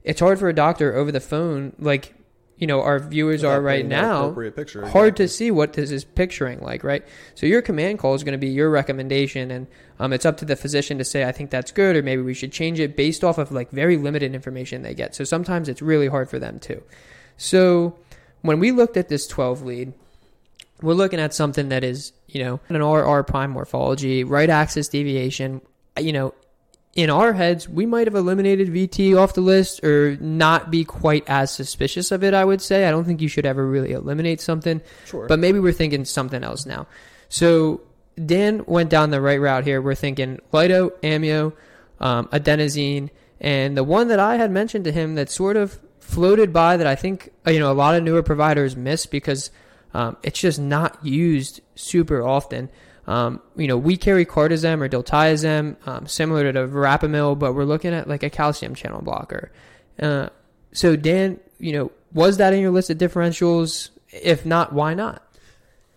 it's 0.07 0.21
hard 0.21 0.39
for 0.39 0.47
a 0.47 0.55
doctor 0.55 0.95
over 0.95 1.11
the 1.11 1.19
phone, 1.19 1.73
like 1.79 2.15
you 2.57 2.65
know 2.65 2.81
our 2.81 2.97
viewers 2.97 3.41
Without 3.41 3.57
are 3.57 3.61
right 3.61 3.85
now. 3.85 4.31
Picture, 4.31 4.87
hard 4.87 5.09
exactly. 5.09 5.25
to 5.25 5.27
see 5.27 5.51
what 5.51 5.73
this 5.73 5.91
is 5.91 6.05
picturing 6.05 6.61
like, 6.61 6.85
right? 6.85 7.05
So 7.35 7.45
your 7.45 7.61
command 7.61 7.99
call 7.99 8.15
is 8.15 8.23
going 8.23 8.31
to 8.31 8.37
be 8.37 8.47
your 8.47 8.69
recommendation, 8.69 9.51
and 9.51 9.67
um, 9.99 10.13
it's 10.13 10.25
up 10.25 10.37
to 10.37 10.45
the 10.45 10.55
physician 10.55 10.97
to 10.99 11.03
say, 11.03 11.25
I 11.25 11.33
think 11.33 11.49
that's 11.49 11.71
good, 11.71 11.97
or 11.97 12.03
maybe 12.03 12.21
we 12.21 12.33
should 12.33 12.53
change 12.53 12.79
it 12.79 12.95
based 12.95 13.25
off 13.25 13.37
of 13.37 13.51
like 13.51 13.69
very 13.71 13.97
limited 13.97 14.33
information 14.33 14.81
they 14.81 14.93
get. 14.93 15.13
So 15.13 15.25
sometimes 15.25 15.67
it's 15.67 15.81
really 15.81 16.07
hard 16.07 16.29
for 16.29 16.39
them 16.39 16.59
too. 16.59 16.81
So 17.35 17.99
when 18.41 18.59
we 18.61 18.71
looked 18.71 18.95
at 18.95 19.09
this 19.09 19.27
12 19.27 19.63
lead, 19.63 19.93
we're 20.81 20.93
looking 20.93 21.19
at 21.19 21.33
something 21.33 21.67
that 21.69 21.83
is, 21.83 22.13
you 22.27 22.41
know, 22.43 22.61
an 22.69 22.81
RR 22.81 23.23
prime 23.23 23.51
morphology, 23.51 24.23
right 24.23 24.49
axis 24.49 24.87
deviation, 24.87 25.59
you 25.99 26.13
know, 26.13 26.33
in 26.97 27.11
our 27.11 27.31
heads, 27.31 27.69
we 27.69 27.85
might 27.85 28.07
have 28.07 28.15
eliminated 28.15 28.69
VT 28.69 29.15
off 29.15 29.35
the 29.35 29.41
list 29.41 29.83
or 29.83 30.17
not 30.17 30.71
be 30.71 30.83
quite 30.83 31.23
as 31.27 31.53
suspicious 31.53 32.11
of 32.11 32.23
it, 32.23 32.33
I 32.33 32.43
would 32.43 32.59
say. 32.59 32.85
I 32.85 32.91
don't 32.91 33.05
think 33.05 33.21
you 33.21 33.27
should 33.27 33.45
ever 33.45 33.65
really 33.65 33.91
eliminate 33.91 34.41
something. 34.41 34.81
Sure. 35.05 35.27
But 35.27 35.37
maybe 35.37 35.59
we're 35.59 35.73
thinking 35.73 36.05
something 36.05 36.43
else 36.43 36.65
now. 36.65 36.87
So 37.29 37.81
Dan 38.25 38.65
went 38.65 38.89
down 38.89 39.11
the 39.11 39.21
right 39.21 39.39
route 39.39 39.63
here. 39.63 39.79
We're 39.79 39.93
thinking 39.93 40.39
Lido, 40.51 40.89
Amio, 41.03 41.53
um, 41.99 42.27
adenosine, 42.29 43.11
and 43.39 43.77
the 43.77 43.83
one 43.83 44.07
that 44.07 44.19
I 44.19 44.37
had 44.37 44.49
mentioned 44.49 44.85
to 44.85 44.91
him 44.91 45.13
that 45.15 45.29
sort 45.29 45.55
of 45.55 45.77
floated 45.99 46.51
by 46.51 46.77
that 46.77 46.87
I 46.87 46.95
think 46.95 47.31
uh, 47.45 47.51
you 47.51 47.59
know 47.59 47.71
a 47.71 47.73
lot 47.73 47.93
of 47.93 48.01
newer 48.01 48.23
providers 48.23 48.75
miss 48.75 49.05
because 49.05 49.51
um, 49.93 50.17
it's 50.23 50.39
just 50.39 50.59
not 50.59 50.97
used 51.05 51.61
super 51.75 52.23
often 52.23 52.69
Um, 53.07 53.41
you 53.55 53.67
know, 53.67 53.77
we 53.77 53.95
carry 53.95 54.25
cardizem 54.25 54.81
or 54.81 54.89
diltiazem, 54.89 55.75
um, 55.87 56.07
similar 56.07 56.51
to 56.51 56.67
verapamil, 56.67 57.39
but 57.39 57.53
we're 57.53 57.63
looking 57.63 57.93
at 57.93 58.07
like 58.07 58.23
a 58.23 58.29
calcium 58.29 58.75
channel 58.75 59.01
blocker. 59.01 59.51
Uh, 59.99 60.29
so 60.73 60.95
Dan, 60.95 61.39
you 61.57 61.71
know, 61.71 61.91
was 62.13 62.37
that 62.37 62.53
in 62.53 62.59
your 62.59 62.71
list 62.71 62.89
of 62.89 62.97
differentials? 62.97 63.89
If 64.09 64.45
not, 64.45 64.73
why 64.73 64.93
not? 64.93 65.23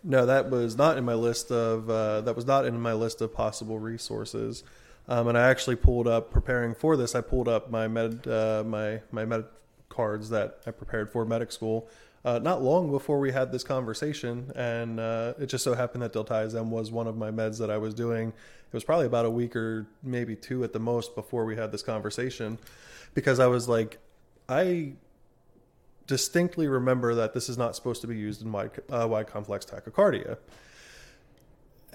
No, 0.02 0.24
that 0.26 0.50
was 0.50 0.76
not 0.76 0.96
in 0.98 1.04
my 1.04 1.14
list 1.14 1.50
of 1.50 1.90
uh, 1.90 2.22
that 2.22 2.34
was 2.34 2.46
not 2.46 2.64
in 2.64 2.80
my 2.80 2.92
list 2.92 3.20
of 3.20 3.34
possible 3.34 3.78
resources. 3.78 4.62
Um, 5.08 5.28
and 5.28 5.36
I 5.36 5.48
actually 5.50 5.76
pulled 5.76 6.06
up 6.06 6.30
preparing 6.30 6.74
for 6.74 6.96
this. 6.96 7.14
I 7.14 7.20
pulled 7.20 7.48
up 7.48 7.70
my 7.70 7.88
med 7.88 8.26
uh, 8.26 8.62
my 8.64 9.00
my 9.11 9.24
med 9.24 9.44
cards 9.88 10.30
that 10.30 10.61
I 10.66 10.70
prepared 10.70 11.11
for 11.11 11.24
medic 11.24 11.52
school. 11.52 11.88
Uh, 12.22 12.38
not 12.38 12.62
long 12.62 12.90
before 12.90 13.18
we 13.18 13.32
had 13.32 13.50
this 13.50 13.64
conversation, 13.64 14.52
and 14.54 15.00
uh, 15.00 15.32
it 15.38 15.46
just 15.46 15.64
so 15.64 15.72
happened 15.72 16.02
that 16.02 16.12
diltiazem 16.12 16.68
was 16.68 16.90
one 16.90 17.06
of 17.06 17.16
my 17.16 17.30
meds 17.30 17.58
that 17.58 17.70
I 17.70 17.78
was 17.78 17.94
doing. 17.94 18.28
It 18.28 18.74
was 18.74 18.84
probably 18.84 19.06
about 19.06 19.24
a 19.24 19.30
week 19.30 19.56
or 19.56 19.86
maybe 20.02 20.36
two 20.36 20.62
at 20.62 20.74
the 20.74 20.78
most 20.78 21.14
before 21.14 21.46
we 21.46 21.56
had 21.56 21.72
this 21.72 21.82
conversation, 21.82 22.58
because 23.14 23.40
I 23.40 23.46
was 23.46 23.68
like, 23.68 23.98
I 24.50 24.92
distinctly 26.06 26.68
remember 26.68 27.14
that 27.14 27.32
this 27.32 27.48
is 27.48 27.56
not 27.56 27.74
supposed 27.74 28.02
to 28.02 28.06
be 28.06 28.18
used 28.18 28.42
in 28.42 28.52
wide, 28.52 28.72
uh, 28.90 29.08
wide 29.08 29.26
complex 29.26 29.64
tachycardia. 29.64 30.36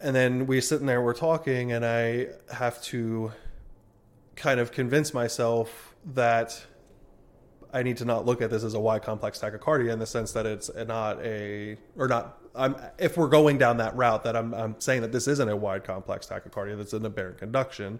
And 0.01 0.15
then 0.15 0.47
we 0.47 0.59
sit 0.59 0.79
in 0.79 0.87
there, 0.87 1.01
we're 1.03 1.13
talking, 1.13 1.71
and 1.71 1.85
I 1.85 2.29
have 2.51 2.81
to 2.85 3.31
kind 4.35 4.59
of 4.59 4.71
convince 4.71 5.13
myself 5.13 5.95
that 6.13 6.65
I 7.75 7.83
need 7.83 7.97
to 7.97 8.05
not 8.05 8.25
look 8.25 8.41
at 8.41 8.49
this 8.49 8.63
as 8.63 8.73
a 8.73 8.79
wide 8.79 9.03
complex 9.03 9.37
tachycardia 9.37 9.91
in 9.91 9.99
the 9.99 10.05
sense 10.05 10.31
that 10.31 10.45
it's 10.45 10.71
not 10.87 11.21
a 11.21 11.77
or 11.97 12.07
not. 12.07 12.37
I'm 12.55 12.77
if 12.97 13.17
we're 13.17 13.27
going 13.27 13.57
down 13.57 13.77
that 13.77 13.93
route 13.97 14.23
that 14.23 14.35
I'm 14.37 14.53
I'm 14.53 14.79
saying 14.79 15.01
that 15.01 15.11
this 15.11 15.27
isn't 15.27 15.49
a 15.49 15.57
wide 15.57 15.83
complex 15.83 16.25
tachycardia 16.25 16.77
that's 16.77 16.93
an 16.93 17.05
aberrant 17.05 17.37
conduction. 17.37 17.99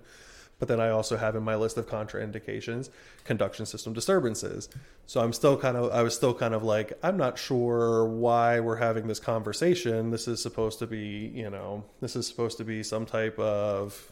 But 0.57 0.69
then 0.69 0.79
I 0.79 0.91
also 0.91 1.17
have 1.17 1.35
in 1.35 1.43
my 1.43 1.57
list 1.57 1.77
of 1.77 1.87
contraindications 1.87 2.89
conduction 3.25 3.65
system 3.65 3.91
disturbances. 3.91 4.69
So 5.07 5.19
I'm 5.19 5.33
still 5.33 5.57
kind 5.57 5.75
of 5.75 5.91
I 5.91 6.01
was 6.03 6.15
still 6.15 6.33
kind 6.33 6.53
of 6.53 6.63
like 6.63 6.93
I'm 7.03 7.17
not 7.17 7.37
sure 7.37 8.05
why 8.05 8.61
we're 8.61 8.77
having 8.77 9.07
this 9.07 9.19
conversation. 9.19 10.09
This 10.09 10.29
is 10.29 10.41
supposed 10.41 10.79
to 10.79 10.87
be, 10.87 11.33
you 11.35 11.49
know, 11.49 11.83
this 11.99 12.15
is 12.15 12.25
supposed 12.25 12.57
to 12.59 12.63
be 12.63 12.81
some 12.81 13.05
type 13.05 13.37
of, 13.37 14.09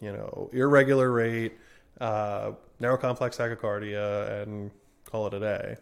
you 0.00 0.10
know, 0.10 0.50
irregular 0.52 1.12
rate, 1.12 1.52
uh, 2.00 2.50
narrow 2.80 2.96
complex 2.96 3.36
tachycardia 3.36 4.42
and 4.42 4.72
call 5.14 5.28
it 5.28 5.34
a 5.34 5.38
day. 5.38 5.76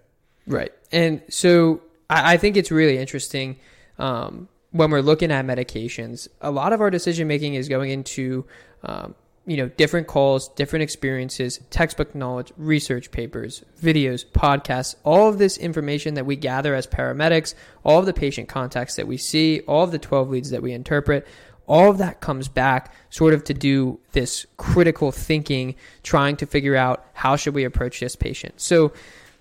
Right. 0.47 0.73
And 0.93 1.23
so 1.31 1.81
I, 2.11 2.35
I 2.35 2.37
think 2.37 2.59
it's 2.59 2.71
really 2.71 2.99
interesting 2.99 3.57
um, 3.99 4.49
when 4.73 4.91
we're 4.91 5.01
looking 5.01 5.33
at 5.33 5.47
medications. 5.47 6.29
A 6.43 6.51
lot 6.51 6.75
of 6.75 6.83
our 6.83 6.91
decision 6.91 7.29
making 7.29 7.55
is 7.55 7.67
going 7.67 7.91
into, 7.91 8.45
um, 8.83 9.15
you 9.47 9.57
know, 9.57 9.69
different 9.69 10.07
calls, 10.07 10.49
different 10.51 10.83
experiences, 10.83 11.61
textbook 11.71 12.15
knowledge, 12.15 12.53
research 12.59 13.11
papers, 13.11 13.65
videos, 13.83 14.27
podcasts, 14.27 14.97
all 15.03 15.31
of 15.31 15.39
this 15.39 15.57
information 15.57 16.13
that 16.15 16.27
we 16.27 16.37
gather 16.37 16.75
as 16.75 16.87
paramedics, 16.87 17.55
all 17.85 18.01
of 18.01 18.07
the 18.07 18.13
patient 18.13 18.51
contacts 18.51 18.97
that 18.97 19.07
we 19.07 19.17
see, 19.17 19.61
all 19.61 19.85
of 19.85 19.93
the 19.93 19.99
12 19.99 20.29
leads 20.29 20.51
that 20.51 20.63
we 20.63 20.73
interpret, 20.73 21.27
all 21.67 21.91
of 21.91 21.99
that 21.99 22.21
comes 22.21 22.49
back 22.49 22.93
sort 23.09 23.33
of 23.33 23.45
to 23.45 23.55
do 23.55 23.99
this 24.13 24.47
critical 24.59 25.11
thinking, 25.11 25.75
trying 26.03 26.37
to 26.37 26.45
figure 26.47 26.77
out 26.77 27.07
how 27.15 27.37
should 27.37 27.55
we 27.55 27.65
approach 27.65 28.01
this 28.01 28.17
patient. 28.17 28.61
So, 28.61 28.93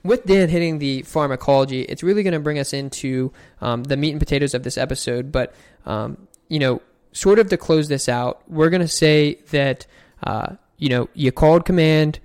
with 0.04 0.26
Dan 0.26 0.50
hitting 0.50 0.80
the 0.80 1.04
pharmacology, 1.04 1.82
it's 1.84 2.04
really 2.04 2.24
going 2.24 2.34
to 2.34 2.40
bring 2.40 2.60
us 2.60 2.74
into 2.74 3.32
um, 3.60 3.84
the 3.84 3.98
meat 3.98 4.12
and 4.12 4.20
potatoes 4.20 4.54
of 4.54 4.64
this 4.64 4.78
episode. 4.78 5.32
But, 5.32 5.54
um, 5.86 6.28
you 6.50 6.60
know, 6.60 6.82
sort 7.12 7.40
of 7.40 7.50
to 7.50 7.58
close 7.58 7.88
this 7.88 8.10
out, 8.10 8.42
we're 8.50 8.70
going 8.70 8.82
to 8.82 8.88
say 8.88 9.36
that, 9.52 9.86
uh, 10.24 10.56
you 10.78 10.90
know, 10.90 11.10
you 11.14 11.32
called 11.32 11.66
command. 11.66 12.20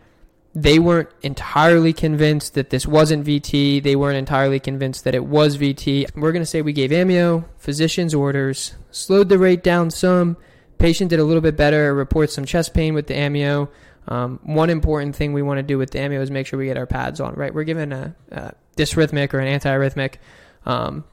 They 0.55 0.79
weren't 0.79 1.11
entirely 1.21 1.93
convinced 1.93 2.55
that 2.55 2.71
this 2.71 2.87
wasn't 2.87 3.27
VT. 3.27 3.83
They 3.83 3.95
weren't 3.95 4.17
entirely 4.17 4.59
convinced 4.59 5.05
that 5.05 5.15
it 5.15 5.27
was 5.27 5.59
VT. 5.59 6.17
We're 6.17 6.33
going 6.33 6.41
to 6.43 6.47
say 6.47 6.63
we 6.63 6.73
gave 6.73 6.91
amio, 6.93 7.45
physician's 7.59 8.15
orders, 8.15 8.75
slowed 8.91 9.29
the 9.29 9.39
rate 9.39 9.63
down 9.63 9.91
some. 9.91 10.39
Patient 10.79 11.11
did 11.11 11.19
a 11.19 11.25
little 11.25 11.43
bit 11.43 11.59
better, 11.59 11.95
reports 11.95 12.35
some 12.35 12.47
chest 12.47 12.73
pain 12.73 12.95
with 12.95 13.07
the 13.07 13.15
amio. 13.15 13.69
Um, 14.09 14.39
one 14.45 14.71
important 14.71 15.17
thing 15.17 15.33
we 15.33 15.43
want 15.43 15.59
to 15.59 15.63
do 15.63 15.79
with 15.79 15.91
the 15.91 15.99
amio 15.99 16.21
is 16.21 16.31
make 16.31 16.47
sure 16.47 16.59
we 16.59 16.67
get 16.67 16.77
our 16.77 16.87
pads 16.87 17.21
on, 17.21 17.35
right? 17.35 17.53
We're 17.53 17.65
given 17.65 17.93
a, 17.93 18.15
a 18.31 18.53
dysrhythmic 18.77 19.35
or 19.35 19.41
an 19.41 19.59
antiarrhythmic. 19.59 20.17
Um, 20.65 21.05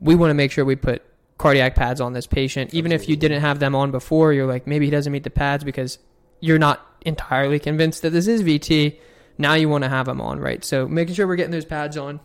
we 0.00 0.14
want 0.14 0.30
to 0.30 0.34
make 0.34 0.52
sure 0.52 0.64
we 0.64 0.76
put 0.76 1.02
cardiac 1.38 1.74
pads 1.74 2.00
on 2.00 2.12
this 2.12 2.26
patient. 2.26 2.74
Even 2.74 2.92
if 2.92 3.08
you 3.08 3.16
didn't 3.16 3.40
have 3.40 3.58
them 3.58 3.74
on 3.74 3.90
before, 3.90 4.32
you're 4.32 4.46
like, 4.46 4.66
maybe 4.66 4.86
he 4.86 4.90
doesn't 4.90 5.12
meet 5.12 5.24
the 5.24 5.30
pads 5.30 5.64
because 5.64 5.98
you're 6.40 6.58
not 6.58 6.84
entirely 7.02 7.58
convinced 7.58 8.02
that 8.02 8.10
this 8.10 8.26
is 8.26 8.42
VT. 8.42 8.98
Now 9.38 9.54
you 9.54 9.68
want 9.68 9.84
to 9.84 9.90
have 9.90 10.06
them 10.06 10.20
on, 10.20 10.38
right? 10.40 10.64
So 10.64 10.86
making 10.88 11.14
sure 11.14 11.26
we're 11.26 11.36
getting 11.36 11.52
those 11.52 11.64
pads 11.64 11.96
on. 11.96 12.20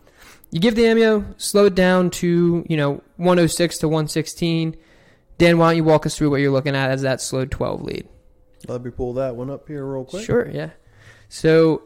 You 0.50 0.60
give 0.60 0.74
the 0.74 0.82
amio, 0.82 1.40
slow 1.40 1.66
it 1.66 1.74
down 1.74 2.10
to, 2.10 2.64
you 2.68 2.76
know, 2.76 3.02
106 3.16 3.78
to 3.78 3.88
116. 3.88 4.76
Dan, 5.38 5.58
why 5.58 5.70
don't 5.70 5.76
you 5.76 5.84
walk 5.84 6.04
us 6.04 6.16
through 6.16 6.30
what 6.30 6.40
you're 6.40 6.50
looking 6.50 6.76
at 6.76 6.90
as 6.90 7.02
that 7.02 7.22
slowed 7.22 7.50
12 7.50 7.82
lead? 7.82 8.08
Let 8.68 8.82
me 8.82 8.90
pull 8.90 9.14
that 9.14 9.36
one 9.36 9.50
up 9.50 9.66
here 9.68 9.84
real 9.84 10.04
quick. 10.04 10.24
Sure, 10.24 10.48
yeah. 10.50 10.70
So 11.28 11.82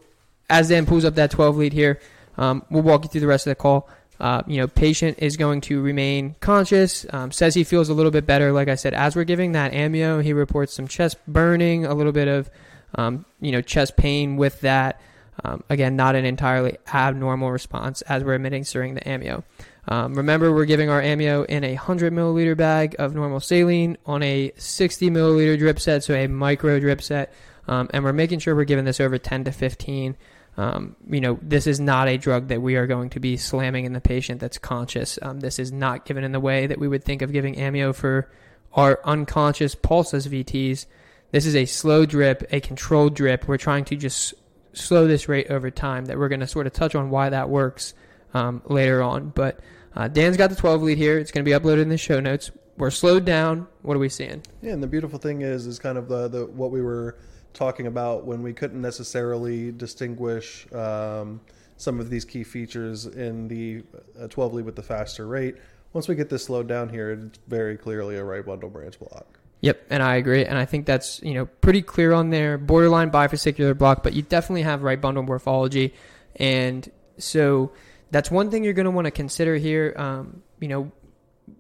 as 0.50 0.68
Dan 0.68 0.86
pulls 0.86 1.04
up 1.04 1.14
that 1.16 1.30
12 1.30 1.56
lead 1.56 1.72
here, 1.72 2.00
um, 2.36 2.64
we'll 2.70 2.82
walk 2.82 3.04
you 3.04 3.08
through 3.08 3.22
the 3.22 3.26
rest 3.26 3.46
of 3.46 3.50
the 3.50 3.56
call. 3.56 3.88
Uh, 4.18 4.42
you 4.46 4.58
know, 4.58 4.66
patient 4.66 5.18
is 5.20 5.36
going 5.36 5.60
to 5.60 5.82
remain 5.82 6.34
conscious. 6.40 7.04
Um, 7.10 7.30
says 7.32 7.54
he 7.54 7.64
feels 7.64 7.88
a 7.88 7.94
little 7.94 8.10
bit 8.10 8.26
better. 8.26 8.52
Like 8.52 8.68
I 8.68 8.74
said, 8.74 8.94
as 8.94 9.14
we're 9.14 9.24
giving 9.24 9.52
that 9.52 9.72
amio, 9.72 10.22
he 10.22 10.32
reports 10.32 10.72
some 10.72 10.88
chest 10.88 11.18
burning, 11.28 11.84
a 11.84 11.94
little 11.94 12.12
bit 12.12 12.28
of, 12.28 12.50
um, 12.94 13.26
you 13.40 13.52
know, 13.52 13.60
chest 13.60 13.96
pain 13.96 14.36
with 14.36 14.60
that. 14.62 15.00
Um, 15.44 15.62
again, 15.68 15.96
not 15.96 16.16
an 16.16 16.24
entirely 16.24 16.78
abnormal 16.92 17.50
response 17.50 18.02
as 18.02 18.24
we're 18.24 18.34
administering 18.34 18.94
the 18.94 19.02
amio. 19.02 19.44
Um, 19.88 20.14
remember, 20.14 20.52
we're 20.52 20.64
giving 20.64 20.88
our 20.88 21.00
amio 21.00 21.44
in 21.46 21.62
a 21.62 21.74
100 21.74 22.12
milliliter 22.12 22.56
bag 22.56 22.96
of 22.98 23.14
normal 23.14 23.40
saline 23.40 23.96
on 24.06 24.22
a 24.22 24.52
60 24.56 25.10
milliliter 25.10 25.58
drip 25.58 25.78
set, 25.78 26.02
so 26.02 26.14
a 26.14 26.26
micro 26.26 26.80
drip 26.80 27.02
set, 27.02 27.32
um, 27.68 27.88
and 27.92 28.02
we're 28.02 28.12
making 28.12 28.40
sure 28.40 28.56
we're 28.56 28.64
giving 28.64 28.84
this 28.84 29.00
over 29.00 29.18
10 29.18 29.44
to 29.44 29.52
15. 29.52 30.16
Um, 30.56 30.96
you 31.08 31.20
know, 31.20 31.38
this 31.42 31.66
is 31.66 31.78
not 31.78 32.08
a 32.08 32.16
drug 32.16 32.48
that 32.48 32.62
we 32.62 32.76
are 32.76 32.86
going 32.86 33.10
to 33.10 33.20
be 33.20 33.36
slamming 33.36 33.84
in 33.84 33.92
the 33.92 34.00
patient 34.00 34.40
that's 34.40 34.58
conscious. 34.58 35.18
Um, 35.20 35.40
this 35.40 35.58
is 35.58 35.70
not 35.70 36.06
given 36.06 36.24
in 36.24 36.32
the 36.32 36.40
way 36.40 36.66
that 36.66 36.78
we 36.78 36.88
would 36.88 37.04
think 37.04 37.22
of 37.22 37.30
giving 37.30 37.56
amio 37.56 37.94
for 37.94 38.30
our 38.72 39.00
unconscious 39.04 39.74
pulseless 39.74 40.26
VTs. 40.26 40.86
This 41.30 41.44
is 41.44 41.54
a 41.54 41.66
slow 41.66 42.06
drip, 42.06 42.46
a 42.50 42.60
controlled 42.60 43.14
drip. 43.14 43.46
We're 43.46 43.58
trying 43.58 43.84
to 43.86 43.96
just 43.96 44.34
slow 44.76 45.06
this 45.06 45.28
rate 45.28 45.50
over 45.50 45.70
time. 45.70 46.06
That 46.06 46.18
we're 46.18 46.28
going 46.28 46.40
to 46.40 46.46
sort 46.46 46.66
of 46.66 46.72
touch 46.72 46.94
on 46.94 47.10
why 47.10 47.30
that 47.30 47.48
works 47.48 47.94
um, 48.34 48.62
later 48.66 49.02
on, 49.02 49.30
but. 49.30 49.60
Uh, 49.96 50.08
Dan's 50.08 50.36
got 50.36 50.50
the 50.50 50.56
12 50.56 50.82
lead 50.82 50.98
here. 50.98 51.18
It's 51.18 51.30
going 51.30 51.42
to 51.42 51.50
be 51.50 51.58
uploaded 51.58 51.80
in 51.80 51.88
the 51.88 51.96
show 51.96 52.20
notes. 52.20 52.50
We're 52.76 52.90
slowed 52.90 53.24
down. 53.24 53.66
What 53.80 53.96
are 53.96 53.98
we 53.98 54.10
seeing? 54.10 54.42
Yeah, 54.60 54.72
and 54.72 54.82
the 54.82 54.86
beautiful 54.86 55.18
thing 55.18 55.40
is, 55.40 55.66
is 55.66 55.78
kind 55.78 55.96
of 55.96 56.08
the, 56.08 56.28
the 56.28 56.46
what 56.46 56.70
we 56.70 56.82
were 56.82 57.16
talking 57.54 57.86
about 57.86 58.26
when 58.26 58.42
we 58.42 58.52
couldn't 58.52 58.82
necessarily 58.82 59.72
distinguish 59.72 60.70
um, 60.74 61.40
some 61.78 61.98
of 61.98 62.10
these 62.10 62.24
key 62.24 62.44
features 62.44 63.06
in 63.06 63.48
the 63.48 63.82
uh, 64.20 64.28
12 64.28 64.54
lead 64.54 64.64
with 64.66 64.76
the 64.76 64.82
faster 64.82 65.26
rate. 65.26 65.56
Once 65.94 66.08
we 66.08 66.14
get 66.14 66.28
this 66.28 66.44
slowed 66.44 66.68
down 66.68 66.90
here, 66.90 67.12
it's 67.12 67.38
very 67.48 67.78
clearly 67.78 68.16
a 68.16 68.24
right 68.24 68.44
bundle 68.44 68.68
branch 68.68 68.98
block. 68.98 69.35
Yep, 69.60 69.86
and 69.90 70.02
I 70.02 70.16
agree, 70.16 70.44
and 70.44 70.58
I 70.58 70.66
think 70.66 70.86
that's 70.86 71.20
you 71.22 71.34
know 71.34 71.46
pretty 71.46 71.82
clear 71.82 72.12
on 72.12 72.30
there. 72.30 72.58
Borderline 72.58 73.10
bifascicular 73.10 73.76
block, 73.76 74.02
but 74.02 74.12
you 74.12 74.22
definitely 74.22 74.62
have 74.62 74.82
right 74.82 75.00
bundle 75.00 75.22
morphology, 75.22 75.94
and 76.36 76.88
so 77.18 77.72
that's 78.10 78.30
one 78.30 78.50
thing 78.50 78.64
you're 78.64 78.74
going 78.74 78.84
to 78.84 78.90
want 78.90 79.06
to 79.06 79.10
consider 79.10 79.56
here. 79.56 79.94
Um, 79.96 80.42
you 80.60 80.68
know, 80.68 80.92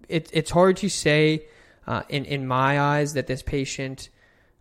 it, 0.08 0.28
it's 0.32 0.50
hard 0.50 0.76
to 0.78 0.88
say 0.88 1.46
uh, 1.86 2.02
in 2.08 2.26
in 2.26 2.46
my 2.46 2.78
eyes 2.80 3.14
that 3.14 3.26
this 3.26 3.42
patient 3.42 4.10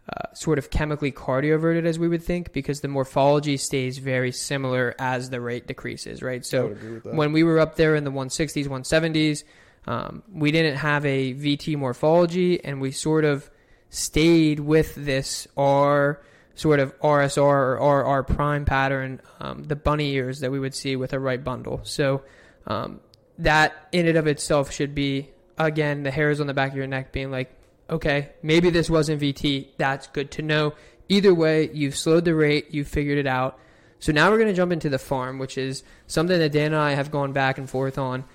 uh, 0.07 0.33
sort 0.33 0.57
of 0.57 0.69
chemically 0.69 1.11
cardioverted 1.11 1.85
as 1.85 1.97
we 1.97 2.07
would 2.07 2.23
think 2.23 2.53
because 2.53 2.81
the 2.81 2.87
morphology 2.87 3.57
stays 3.57 3.97
very 3.97 4.31
similar 4.31 4.93
as 4.99 5.29
the 5.29 5.41
rate 5.41 5.67
decreases, 5.67 6.21
right? 6.21 6.45
So 6.45 6.69
when 7.03 7.33
we 7.33 7.43
were 7.43 7.59
up 7.59 7.75
there 7.75 7.95
in 7.95 8.03
the 8.03 8.11
160s, 8.11 8.67
170s, 8.67 9.43
um, 9.87 10.23
we 10.31 10.51
didn't 10.51 10.77
have 10.77 11.05
a 11.05 11.33
VT 11.33 11.77
morphology, 11.77 12.63
and 12.63 12.81
we 12.81 12.91
sort 12.91 13.25
of 13.25 13.49
stayed 13.89 14.59
with 14.59 14.95
this 14.95 15.47
R 15.55 16.21
sort 16.55 16.79
of 16.79 16.97
RSR 16.99 17.79
or 17.79 18.17
RR 18.17 18.23
prime 18.23 18.65
pattern, 18.65 19.21
um, 19.39 19.63
the 19.63 19.75
bunny 19.75 20.13
ears 20.13 20.39
that 20.39 20.51
we 20.51 20.59
would 20.59 20.73
see 20.73 20.95
with 20.95 21.13
a 21.13 21.19
right 21.19 21.43
bundle. 21.43 21.81
So 21.83 22.23
um, 22.65 23.01
that 23.37 23.87
in 23.91 24.07
and 24.07 24.17
of 24.17 24.25
itself 24.25 24.71
should 24.71 24.95
be 24.95 25.29
again 25.57 26.03
the 26.03 26.11
hairs 26.11 26.39
on 26.39 26.47
the 26.47 26.53
back 26.53 26.71
of 26.71 26.77
your 26.77 26.87
neck 26.87 27.11
being 27.11 27.29
like, 27.29 27.53
okay, 27.89 28.31
maybe 28.41 28.69
this 28.69 28.89
wasn't 28.89 29.21
VT. 29.21 29.67
That's 29.77 30.07
good 30.07 30.31
to 30.31 30.41
know. 30.41 30.73
Either 31.07 31.33
way, 31.33 31.69
you've 31.71 31.95
slowed 31.95 32.25
the 32.25 32.33
rate, 32.33 32.67
you've 32.71 32.87
figured 32.87 33.17
it 33.17 33.27
out. 33.27 33.59
So 33.99 34.11
now 34.11 34.29
we're 34.29 34.37
going 34.37 34.49
to 34.49 34.55
jump 34.55 34.71
into 34.71 34.89
the 34.89 34.97
pharm, 34.97 35.39
which 35.39 35.57
is 35.57 35.83
something 36.07 36.39
that 36.39 36.51
Dan 36.51 36.67
and 36.67 36.75
I 36.75 36.93
have 36.93 37.11
gone 37.11 37.31
back 37.31 37.57
and 37.57 37.69
forth 37.69 37.97
on 37.97 38.25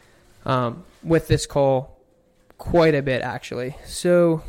um, 0.45 0.85
with 1.03 1.29
this 1.29 1.47
call 1.47 1.99
quite 2.59 2.95
a 2.95 3.03
bit 3.03 3.23
actually. 3.23 3.77
So 3.87 4.43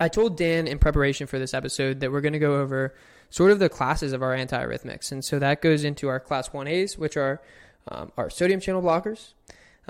I 0.00 0.08
told 0.08 0.36
Dan 0.36 0.66
in 0.66 0.78
preparation 0.78 1.26
for 1.26 1.38
this 1.38 1.52
episode 1.52 2.00
that 2.00 2.10
we're 2.10 2.22
going 2.22 2.32
to 2.32 2.38
go 2.38 2.60
over 2.60 2.94
sort 3.28 3.50
of 3.50 3.58
the 3.58 3.68
classes 3.68 4.12
of 4.12 4.22
our 4.22 4.34
antiarrhythmics. 4.34 5.12
And 5.12 5.24
so 5.24 5.38
that 5.38 5.60
goes 5.60 5.84
into 5.84 6.08
our 6.08 6.18
class 6.18 6.48
1As, 6.48 6.96
which 6.96 7.16
are 7.16 7.40
um, 7.88 8.10
our 8.16 8.30
sodium 8.30 8.60
channel 8.60 8.82
blockers. 8.82 9.34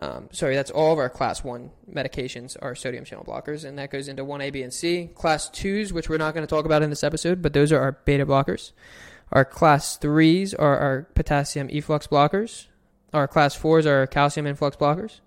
Um, 0.00 0.28
sorry, 0.32 0.56
that's 0.56 0.70
all 0.70 0.92
of 0.92 0.98
our 0.98 1.08
class 1.08 1.44
1 1.44 1.70
medications 1.92 2.56
are 2.60 2.74
sodium 2.74 3.04
channel 3.04 3.24
blockers. 3.24 3.64
And 3.64 3.78
that 3.78 3.90
goes 3.90 4.08
into 4.08 4.24
1A, 4.24 4.52
B, 4.52 4.62
and 4.62 4.72
C. 4.72 5.10
Class 5.14 5.48
2s, 5.50 5.92
which 5.92 6.08
we're 6.08 6.18
not 6.18 6.34
going 6.34 6.46
to 6.46 6.50
talk 6.50 6.64
about 6.64 6.82
in 6.82 6.90
this 6.90 7.04
episode, 7.04 7.40
but 7.40 7.52
those 7.52 7.70
are 7.70 7.80
our 7.80 7.92
beta 7.92 8.26
blockers. 8.26 8.72
Our 9.32 9.44
class 9.44 9.96
3s 9.96 10.54
are 10.58 10.76
our 10.76 11.02
potassium 11.14 11.68
efflux 11.70 12.08
blockers. 12.08 12.66
Our 13.12 13.26
class 13.28 13.56
4s 13.56 13.86
are 13.86 14.06
calcium 14.06 14.46
influx 14.46 14.76
blockers. 14.76 15.20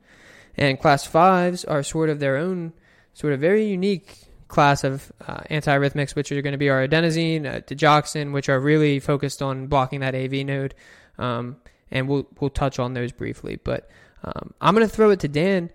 And 0.55 0.79
class 0.79 1.07
5s 1.07 1.65
are 1.67 1.83
sort 1.83 2.09
of 2.09 2.19
their 2.19 2.37
own, 2.37 2.73
sort 3.13 3.33
of 3.33 3.39
very 3.39 3.65
unique 3.65 4.17
class 4.47 4.83
of 4.83 5.11
uh, 5.27 5.41
antiarrhythmics, 5.49 6.15
which 6.15 6.31
are 6.31 6.41
going 6.41 6.53
to 6.53 6.57
be 6.57 6.69
our 6.69 6.87
adenosine, 6.87 7.45
uh, 7.45 7.61
digoxin, 7.61 8.31
which 8.31 8.49
are 8.49 8.59
really 8.59 8.99
focused 8.99 9.41
on 9.41 9.67
blocking 9.67 10.01
that 10.01 10.15
AV 10.15 10.45
node. 10.45 10.75
Um, 11.17 11.57
and 11.91 12.07
we'll 12.07 12.27
we'll 12.39 12.49
touch 12.49 12.79
on 12.79 12.93
those 12.93 13.11
briefly. 13.11 13.55
But 13.55 13.89
um, 14.23 14.53
I'm 14.61 14.75
going 14.75 14.87
to 14.87 14.93
throw 14.93 15.11
it 15.11 15.19
to 15.21 15.27
Dan. 15.27 15.69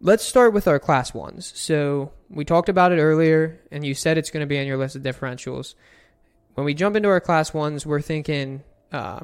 Let's 0.00 0.24
start 0.24 0.52
with 0.52 0.66
our 0.66 0.78
class 0.78 1.14
ones. 1.14 1.52
So 1.54 2.12
we 2.28 2.44
talked 2.44 2.68
about 2.68 2.92
it 2.92 3.00
earlier, 3.00 3.60
and 3.70 3.84
you 3.84 3.94
said 3.94 4.18
it's 4.18 4.30
going 4.30 4.40
to 4.40 4.46
be 4.46 4.58
on 4.58 4.66
your 4.66 4.76
list 4.76 4.96
of 4.96 5.02
differentials. 5.02 5.74
When 6.54 6.64
we 6.64 6.74
jump 6.74 6.96
into 6.96 7.08
our 7.08 7.20
class 7.20 7.54
ones, 7.54 7.86
we're 7.86 8.00
thinking, 8.00 8.62
uh, 8.90 9.20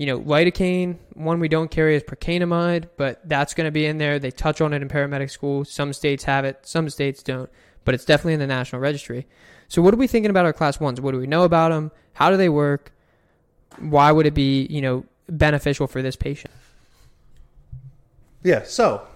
you 0.00 0.06
know, 0.06 0.18
lidocaine. 0.18 0.96
One 1.12 1.40
we 1.40 1.48
don't 1.48 1.70
carry 1.70 1.94
is 1.94 2.02
procainamide, 2.02 2.88
but 2.96 3.20
that's 3.28 3.52
going 3.52 3.66
to 3.66 3.70
be 3.70 3.84
in 3.84 3.98
there. 3.98 4.18
They 4.18 4.30
touch 4.30 4.62
on 4.62 4.72
it 4.72 4.80
in 4.80 4.88
paramedic 4.88 5.30
school. 5.30 5.66
Some 5.66 5.92
states 5.92 6.24
have 6.24 6.46
it, 6.46 6.60
some 6.62 6.88
states 6.88 7.22
don't 7.22 7.50
but 7.84 7.94
it's 7.94 8.04
definitely 8.04 8.34
in 8.34 8.40
the 8.40 8.46
national 8.46 8.80
registry. 8.80 9.26
So 9.68 9.82
what 9.82 9.94
are 9.94 9.96
we 9.96 10.06
thinking 10.06 10.30
about 10.30 10.44
our 10.44 10.52
class 10.52 10.80
ones? 10.80 11.00
What 11.00 11.12
do 11.12 11.18
we 11.18 11.26
know 11.26 11.44
about 11.44 11.70
them? 11.70 11.90
How 12.14 12.30
do 12.30 12.36
they 12.36 12.48
work? 12.48 12.92
Why 13.78 14.12
would 14.12 14.26
it 14.26 14.34
be, 14.34 14.66
you 14.68 14.80
know, 14.80 15.04
beneficial 15.28 15.86
for 15.86 16.02
this 16.02 16.16
patient? 16.16 16.52
Yeah, 18.42 18.62
so 18.64 19.06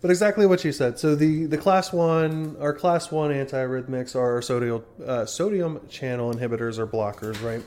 but 0.00 0.10
exactly 0.10 0.46
what 0.46 0.64
you 0.64 0.72
said. 0.72 0.98
So 0.98 1.14
the, 1.14 1.46
the 1.46 1.58
class 1.58 1.92
one, 1.92 2.56
our 2.58 2.72
class 2.72 3.10
one 3.10 3.30
antiarrhythmics 3.30 4.16
are 4.16 4.40
sodium 4.40 4.82
uh, 5.04 5.26
sodium 5.26 5.80
channel 5.88 6.32
inhibitors 6.32 6.78
or 6.78 6.86
blockers, 6.86 7.42
right? 7.42 7.62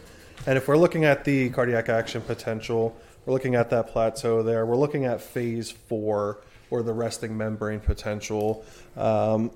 And 0.45 0.57
if 0.57 0.67
we're 0.67 0.77
looking 0.77 1.05
at 1.05 1.23
the 1.23 1.49
cardiac 1.49 1.89
action 1.89 2.21
potential, 2.21 2.95
we're 3.25 3.34
looking 3.34 3.55
at 3.55 3.69
that 3.69 3.88
plateau 3.88 4.43
there. 4.43 4.65
We're 4.65 4.75
looking 4.75 5.05
at 5.05 5.21
phase 5.21 5.71
four 5.71 6.41
or 6.69 6.84
the 6.84 6.93
resting 6.93 7.38
membrane 7.38 7.79
potential. 7.79 8.65
Um, 8.97 9.51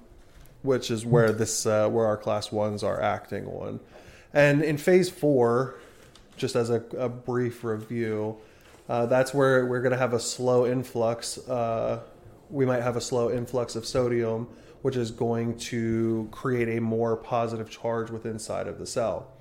which 0.63 0.91
is 0.91 1.05
where 1.05 1.31
this 1.31 1.65
uh, 1.65 1.87
where 1.89 2.05
our 2.05 2.17
class 2.17 2.51
ones 2.51 2.83
are 2.83 3.01
acting 3.01 3.45
on. 3.47 3.79
And 4.33 4.61
in 4.63 4.77
phase 4.77 5.09
four, 5.09 5.75
just 6.35 6.55
as 6.55 6.69
a, 6.69 6.83
a 6.97 7.09
brief 7.09 7.63
review, 7.63 8.37
uh, 8.89 9.05
that's 9.05 9.33
where 9.33 9.65
we're 9.65 9.81
going 9.81 9.93
to 9.93 9.97
have 9.97 10.13
a 10.13 10.19
slow 10.19 10.65
influx. 10.65 11.37
Uh, 11.47 12.01
we 12.49 12.65
might 12.65 12.81
have 12.81 12.95
a 12.95 13.01
slow 13.01 13.31
influx 13.31 13.75
of 13.75 13.85
sodium, 13.85 14.47
which 14.81 14.95
is 14.95 15.11
going 15.11 15.57
to 15.57 16.27
create 16.31 16.77
a 16.77 16.81
more 16.81 17.15
positive 17.15 17.69
charge 17.69 18.09
within 18.09 18.33
inside 18.33 18.67
of 18.67 18.77
the 18.77 18.85
cell. 18.85 19.31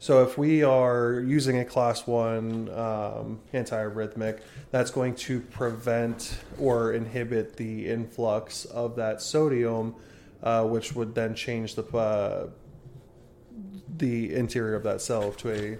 So 0.00 0.22
if 0.24 0.36
we 0.36 0.64
are 0.64 1.20
using 1.20 1.58
a 1.58 1.64
class 1.64 2.06
one 2.06 2.68
um, 2.70 3.40
antiarrhythmic, 3.54 4.40
that's 4.70 4.90
going 4.90 5.14
to 5.16 5.40
prevent 5.40 6.38
or 6.58 6.94
inhibit 6.94 7.56
the 7.56 7.86
influx 7.86 8.64
of 8.64 8.96
that 8.96 9.22
sodium 9.22 9.94
uh, 10.42 10.64
which 10.64 10.94
would 10.94 11.14
then 11.14 11.34
change 11.34 11.74
the 11.74 11.84
uh, 11.96 12.48
the 13.98 14.34
interior 14.34 14.74
of 14.74 14.82
that 14.84 15.00
cell 15.00 15.32
to 15.32 15.52
a 15.52 15.78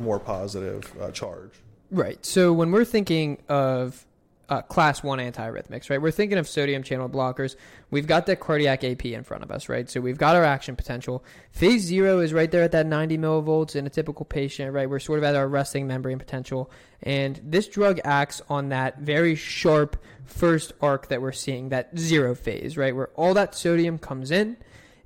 more 0.00 0.18
positive 0.18 0.92
uh, 1.00 1.10
charge. 1.10 1.52
Right. 1.90 2.24
So 2.26 2.52
when 2.52 2.72
we're 2.72 2.84
thinking 2.84 3.38
of 3.48 4.04
uh, 4.48 4.62
class 4.62 5.02
one 5.02 5.18
antiarrhythmics, 5.18 5.90
right? 5.90 6.00
We're 6.00 6.10
thinking 6.10 6.38
of 6.38 6.48
sodium 6.48 6.82
channel 6.82 7.08
blockers. 7.08 7.56
We've 7.90 8.06
got 8.06 8.26
the 8.26 8.36
cardiac 8.36 8.84
AP 8.84 9.06
in 9.06 9.24
front 9.24 9.42
of 9.42 9.50
us, 9.50 9.68
right? 9.68 9.90
So 9.90 10.00
we've 10.00 10.18
got 10.18 10.36
our 10.36 10.44
action 10.44 10.76
potential. 10.76 11.24
Phase 11.50 11.82
zero 11.82 12.20
is 12.20 12.32
right 12.32 12.50
there 12.50 12.62
at 12.62 12.72
that 12.72 12.86
90 12.86 13.18
millivolts 13.18 13.74
in 13.74 13.86
a 13.86 13.90
typical 13.90 14.24
patient, 14.24 14.72
right? 14.72 14.88
We're 14.88 15.00
sort 15.00 15.18
of 15.18 15.24
at 15.24 15.34
our 15.34 15.48
resting 15.48 15.86
membrane 15.86 16.18
potential. 16.18 16.70
And 17.02 17.40
this 17.42 17.66
drug 17.66 18.00
acts 18.04 18.40
on 18.48 18.68
that 18.68 19.00
very 19.00 19.34
sharp 19.34 19.96
first 20.24 20.72
arc 20.80 21.08
that 21.08 21.20
we're 21.20 21.32
seeing, 21.32 21.70
that 21.70 21.96
zero 21.98 22.34
phase, 22.34 22.76
right? 22.76 22.94
Where 22.94 23.08
all 23.14 23.34
that 23.34 23.54
sodium 23.54 23.98
comes 23.98 24.30
in, 24.30 24.56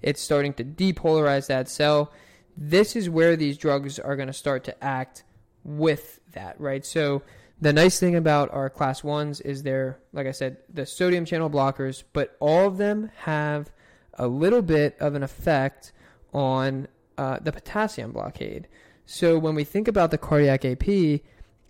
it's 0.02 0.20
starting 0.20 0.52
to 0.54 0.64
depolarize 0.64 1.46
that 1.46 1.68
cell. 1.68 2.12
This 2.56 2.94
is 2.94 3.08
where 3.08 3.36
these 3.36 3.56
drugs 3.56 3.98
are 3.98 4.16
going 4.16 4.28
to 4.28 4.34
start 4.34 4.64
to 4.64 4.84
act 4.84 5.24
with 5.64 6.20
that, 6.32 6.60
right? 6.60 6.84
So 6.84 7.22
the 7.60 7.72
nice 7.72 8.00
thing 8.00 8.16
about 8.16 8.52
our 8.52 8.70
class 8.70 9.04
ones 9.04 9.40
is 9.40 9.62
they're, 9.62 9.98
like 10.12 10.26
I 10.26 10.32
said, 10.32 10.58
the 10.72 10.86
sodium 10.86 11.24
channel 11.24 11.50
blockers, 11.50 12.04
but 12.12 12.36
all 12.40 12.66
of 12.66 12.78
them 12.78 13.10
have 13.18 13.70
a 14.14 14.26
little 14.26 14.62
bit 14.62 14.96
of 14.98 15.14
an 15.14 15.22
effect 15.22 15.92
on 16.32 16.88
uh, 17.18 17.38
the 17.40 17.52
potassium 17.52 18.12
blockade. 18.12 18.66
So 19.04 19.38
when 19.38 19.54
we 19.54 19.64
think 19.64 19.88
about 19.88 20.10
the 20.10 20.18
cardiac 20.18 20.64
AP 20.64 21.20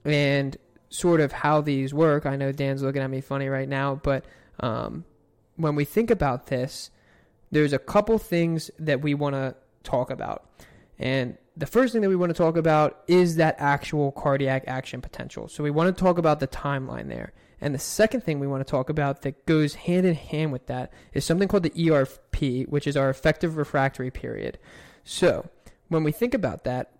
and 0.05 0.57
sort 0.91 1.20
of 1.20 1.32
how 1.32 1.61
these 1.61 1.93
work, 1.93 2.26
I 2.26 2.36
know 2.36 2.53
Dan's 2.53 2.82
looking 2.82 3.03
at 3.03 3.11
me 3.11 3.20
funny 3.20 3.49
right 3.49 3.68
now, 3.68 3.97
but 3.97 4.24
um, 4.61 5.05
when 5.57 5.74
we 5.74 5.84
think 5.84 6.11
about 6.11 6.47
this, 6.47 6.91
there's 7.51 7.72
a 7.72 7.78
couple 7.78 8.18
things 8.18 8.70
that 8.78 9.01
we 9.01 9.14
want 9.14 9.34
to 9.34 9.57
talk 9.82 10.11
about. 10.11 10.49
And 10.99 11.36
the 11.61 11.67
first 11.67 11.93
thing 11.93 12.01
that 12.01 12.09
we 12.09 12.17
want 12.17 12.31
to 12.31 12.43
talk 12.43 12.57
about 12.57 13.03
is 13.07 13.37
that 13.37 13.55
actual 13.59 14.13
cardiac 14.13 14.65
action 14.67 15.03
potential. 15.03 15.47
So 15.47 15.63
we 15.63 15.71
want 15.71 15.95
to 15.95 16.01
talk 16.03 16.17
about 16.17 16.41
the 16.41 16.49
timeline 16.49 17.09
there. 17.09 17.35
And 17.61 17.75
the 17.75 17.79
second 17.79 18.23
thing 18.23 18.41
we 18.41 18.47
want 18.47 18.67
to 18.67 18.71
talk 18.71 18.89
about 18.89 19.21
that 19.23 19.45
goes 19.45 19.75
hand 19.75 20.07
in 20.07 20.15
hand 20.15 20.53
with 20.53 20.67
that 20.69 20.91
is 21.13 21.27
something 21.27 21.49
called 21.49 21.65
the 21.65 21.91
ERP, 21.91 22.67
which 22.67 22.87
is 22.87 22.97
our 22.97 23.11
effective 23.11 23.59
refractory 23.59 24.11
period. 24.11 24.59
So 25.05 25.51
when 25.89 26.03
we 26.03 26.13
think 26.13 26.33
about 26.33 26.65
that, 26.65 26.93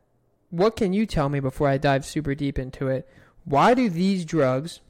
what 0.51 0.77
can 0.77 0.93
you 0.93 1.07
tell 1.07 1.31
me 1.31 1.41
before 1.41 1.69
I 1.69 1.79
dive 1.79 2.05
super 2.05 2.35
deep 2.35 2.59
into 2.59 2.89
it? 2.89 3.09
Why 3.47 3.73
do 3.73 3.89
these 3.89 4.27
drugs, 4.27 4.81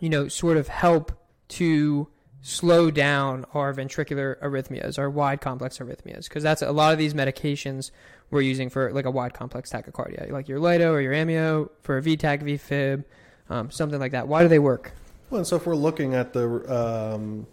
you 0.00 0.08
know, 0.08 0.26
sort 0.28 0.56
of 0.56 0.68
help 0.68 1.12
to 1.48 2.08
slow 2.42 2.90
down 2.90 3.44
our 3.52 3.74
ventricular 3.74 4.38
arrhythmias, 4.40 4.98
our 4.98 5.10
wide 5.10 5.40
complex 5.40 5.78
arrhythmias, 5.78 6.28
because 6.28 6.42
that's 6.42 6.62
a 6.62 6.72
lot 6.72 6.92
of 6.92 6.98
these 6.98 7.14
medications 7.14 7.90
we're 8.30 8.40
using 8.40 8.70
for 8.70 8.92
like 8.92 9.04
a 9.04 9.10
wide 9.10 9.34
complex 9.34 9.70
tachycardia, 9.70 10.30
like 10.30 10.48
your 10.48 10.58
Lido 10.58 10.92
or 10.92 11.00
your 11.00 11.12
Amio 11.12 11.68
for 11.82 11.98
a 11.98 12.02
VTach, 12.02 12.42
VFib, 12.42 13.04
um, 13.50 13.70
something 13.70 14.00
like 14.00 14.12
that. 14.12 14.28
Why 14.28 14.42
do 14.42 14.48
they 14.48 14.58
work? 14.58 14.92
Well, 15.28 15.44
so 15.44 15.56
if 15.56 15.66
we're 15.66 15.76
looking 15.76 16.14
at 16.14 16.32
the 16.32 16.74
um, 16.74 17.46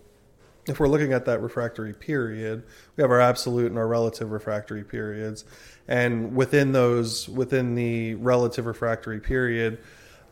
if 0.67 0.79
we're 0.79 0.87
looking 0.87 1.13
at 1.13 1.25
that 1.25 1.41
refractory 1.41 1.93
period, 1.93 2.63
we 2.95 3.01
have 3.01 3.11
our 3.11 3.21
absolute 3.21 3.67
and 3.67 3.77
our 3.77 3.87
relative 3.87 4.31
refractory 4.31 4.83
periods, 4.83 5.45
and 5.87 6.35
within 6.35 6.71
those, 6.71 7.29
within 7.29 7.75
the 7.75 8.15
relative 8.15 8.65
refractory 8.65 9.19
period, 9.19 9.79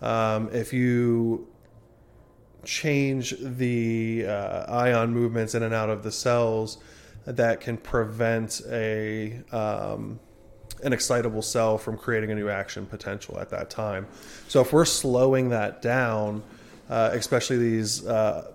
um, 0.02 0.50
if 0.54 0.74
you 0.74 1.48
change 2.66 3.36
the 3.40 4.26
uh, 4.28 4.72
ion 4.72 5.14
movements 5.14 5.56
in 5.56 5.64
and 5.64 5.74
out 5.74 5.90
of 5.90 6.04
the 6.04 6.12
cells 6.12 6.78
that 7.26 7.60
can 7.60 7.78
prevent 7.78 8.62
a 8.70 9.42
um, 9.52 10.20
an 10.84 10.94
excitable 10.94 11.42
cell 11.42 11.78
from 11.78 11.98
creating 11.98 12.32
a 12.32 12.36
new 12.36 12.50
action 12.50 12.86
potential 12.86 13.40
at 13.40 13.50
that 13.50 13.70
time. 13.70 14.06
So 14.48 14.62
if 14.62 14.74
we're 14.74 14.86
slowing 14.86 15.50
that 15.50 15.82
down, 15.82 16.44
uh, 16.90 17.12
especially 17.14 17.58
these 17.58 18.06
uh, 18.06 18.52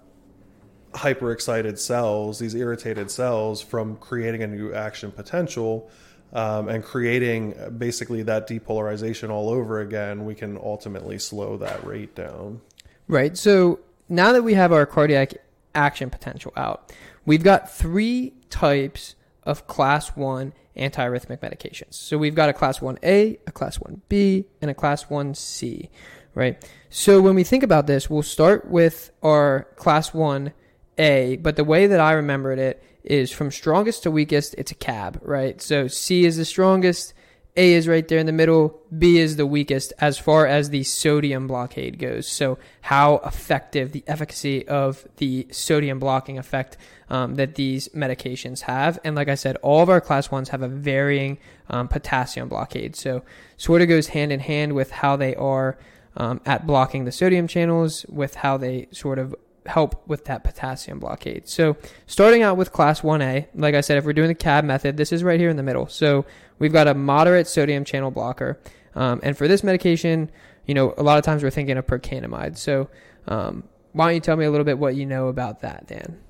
hyperexcited 0.93 1.79
cells, 1.79 2.39
these 2.39 2.55
irritated 2.55 3.11
cells, 3.11 3.63
from 3.63 3.97
creating 3.97 4.43
a 4.43 4.47
new 4.47 4.73
action 4.73 5.11
potential. 5.11 5.91
Um, 6.33 6.69
and 6.69 6.85
creating 6.85 7.57
basically 7.77 8.23
that 8.23 8.49
depolarization 8.49 9.31
all 9.31 9.51
over 9.51 9.81
again, 9.81 10.25
we 10.25 10.37
can 10.37 10.57
ultimately 10.59 11.19
slow 11.19 11.57
that 11.57 11.85
rate 11.85 12.15
down. 12.15 12.61
Right. 13.09 13.37
So 13.37 13.81
now 14.11 14.33
that 14.33 14.43
we 14.43 14.55
have 14.55 14.73
our 14.73 14.85
cardiac 14.85 15.35
action 15.75 16.11
potential 16.11 16.53
out, 16.57 16.93
we've 17.25 17.45
got 17.45 17.73
three 17.73 18.35
types 18.51 19.15
of 19.45 19.67
class 19.67 20.17
1 20.17 20.53
antiarrhythmic 20.77 21.39
medications. 21.39 21.95
So 21.95 22.19
we've 22.19 22.35
got 22.35 22.49
a 22.49 22.53
class 22.53 22.81
1A, 22.81 23.39
a 23.47 23.53
class 23.53 23.79
1B, 23.79 24.45
and 24.61 24.71
a 24.71 24.75
class 24.75 25.05
1C, 25.05 25.89
right? 26.35 26.63
So 26.89 27.21
when 27.21 27.35
we 27.35 27.45
think 27.45 27.63
about 27.63 27.87
this, 27.87 28.11
we'll 28.11 28.23
start 28.23 28.69
with 28.69 29.11
our 29.23 29.69
class 29.77 30.11
1A, 30.11 31.43
but 31.43 31.57
the 31.57 31.65
way 31.65 31.87
that 31.87 32.01
I 32.01 32.13
remembered 32.13 32.59
it 32.59 32.83
is 33.05 33.31
from 33.31 33.51
strongest 33.51 34.03
to 34.03 34.11
weakest, 34.11 34.55
it's 34.59 34.73
a 34.73 34.75
cab, 34.75 35.21
right? 35.23 35.61
So 35.63 35.87
C 35.89 36.25
is 36.25 36.37
the 36.37 36.45
strongest, 36.45 37.15
A 37.57 37.73
is 37.73 37.89
right 37.89 38.07
there 38.07 38.19
in 38.19 38.27
the 38.27 38.33
middle. 38.33 38.81
B 38.97 39.19
is 39.19 39.37
the 39.37 39.47
weakest 39.47 39.93
as 39.99 40.19
far 40.19 40.47
as 40.47 40.71
the 40.71 40.85
sodium 40.85 41.47
blockade 41.47 41.99
goes. 41.99 42.29
So, 42.29 42.59
how 42.83 43.17
effective 43.19 43.93
the 43.93 44.05
efficacy 44.07 44.67
of 44.69 45.07
the 45.17 45.49
sodium 45.51 45.99
blocking 45.99 46.39
effect 46.39 46.77
um, 47.09 47.35
that 47.35 47.57
these 47.57 47.89
medications 47.89 48.63
have. 48.63 48.99
And 49.03 49.17
like 49.17 49.29
I 49.29 49.35
said, 49.35 49.57
all 49.63 49.83
of 49.83 49.89
our 49.89 50.01
class 50.01 50.31
ones 50.31 50.51
have 50.51 50.63
a 50.63 50.69
varying 50.69 51.39
um, 51.69 51.89
potassium 51.89 52.49
blockade. 52.49 52.95
So, 52.95 53.23
sort 53.57 53.83
of 53.83 53.89
goes 53.89 54.09
hand 54.09 54.33
in 54.33 54.41
hand 54.41 54.75
with 54.75 54.93
how 54.93 55.17
they 55.17 55.35
are 55.35 55.77
um, 56.17 56.41
at 56.47 56.67
blocking 56.67 57.05
the 57.05 57.13
sodium 57.13 57.49
channels, 57.49 58.07
with 58.09 58.37
how 58.37 58.57
they 58.57 58.87
sort 58.93 59.19
of 59.19 59.35
help 59.67 60.07
with 60.09 60.25
that 60.27 60.45
potassium 60.45 60.99
blockade. 60.99 61.49
So, 61.49 61.77
starting 62.07 62.43
out 62.43 62.57
with 62.57 62.73
class 62.73 63.01
1A, 63.01 63.49
like 63.55 63.75
I 63.75 63.81
said, 63.81 63.99
if 63.99 64.05
we're 64.05 64.13
doing 64.13 64.29
the 64.29 64.35
CAB 64.35 64.65
method, 64.65 64.97
this 64.97 65.13
is 65.13 65.25
right 65.25 65.41
here 65.41 65.51
in 65.51 65.57
the 65.57 65.63
middle. 65.63 65.87
So, 65.87 66.25
we've 66.61 66.73
got 66.73 66.87
a 66.87 66.95
moderate 66.95 67.49
sodium 67.49 67.85
channel 67.85 68.13
blocker. 68.13 68.61
Um, 68.95 69.19
and 69.25 69.37
for 69.37 69.49
this 69.49 69.65
medication, 69.65 70.31
you 70.67 70.75
know, 70.75 70.95
a 70.97 71.03
lot 71.03 71.19
of 71.19 71.25
times 71.25 71.43
we're 71.43 71.51
thinking 71.51 71.77
of 71.77 71.87
procainamide. 71.87 72.57
So, 72.57 72.89
um, 73.27 73.65
why 73.93 74.07
don't 74.07 74.15
you 74.15 74.21
tell 74.21 74.37
me 74.37 74.45
a 74.45 74.51
little 74.53 74.65
bit 74.65 74.79
what 74.79 74.95
you 74.95 75.05
know 75.05 75.27
about 75.27 75.63
that, 75.63 75.89
Dan? 75.89 76.21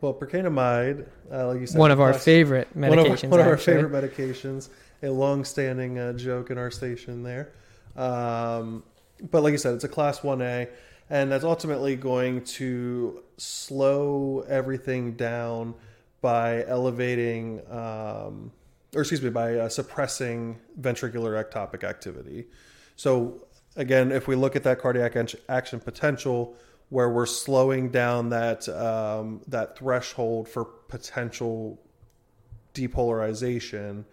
Well, 0.00 0.14
procainamide, 0.14 1.06
uh, 1.32 1.48
like 1.48 1.60
you 1.60 1.66
said, 1.66 1.78
one 1.78 1.90
of 1.90 2.00
our 2.00 2.12
favorite 2.12 2.68
one 2.74 2.98
of, 2.98 3.06
medications. 3.06 3.30
one 3.30 3.40
of 3.40 3.46
our 3.46 3.56
favorite 3.56 3.92
medications. 3.92 4.68
A 5.04 5.10
long-standing 5.10 5.98
uh, 5.98 6.12
joke 6.12 6.50
in 6.50 6.58
our 6.58 6.70
station 6.70 7.24
there. 7.24 7.52
Um, 7.96 8.84
but 9.30 9.42
like 9.42 9.50
you 9.50 9.58
said, 9.58 9.74
it's 9.74 9.84
a 9.84 9.88
class 9.88 10.20
1A, 10.20 10.68
and 11.10 11.30
that's 11.30 11.44
ultimately 11.44 11.96
going 11.96 12.44
to 12.44 13.22
slow 13.36 14.44
everything 14.48 15.14
down 15.14 15.74
by 16.22 16.64
elevating, 16.64 17.60
um, 17.70 18.50
or 18.94 19.02
excuse 19.02 19.20
me, 19.20 19.28
by 19.28 19.56
uh, 19.56 19.68
suppressing 19.68 20.58
ventricular 20.80 21.44
ectopic 21.44 21.84
activity. 21.84 22.46
So 22.96 23.46
again, 23.76 24.10
if 24.10 24.26
we 24.28 24.36
look 24.36 24.56
at 24.56 24.62
that 24.62 24.78
cardiac 24.78 25.16
act- 25.16 25.36
action 25.50 25.80
potential, 25.80 26.56
where 26.88 27.08
we're 27.08 27.26
slowing 27.26 27.90
down 27.90 28.28
that 28.28 28.68
um, 28.68 29.40
that 29.48 29.78
threshold 29.78 30.46
for 30.46 30.64
potential 30.64 31.80
depolarization 32.74 34.04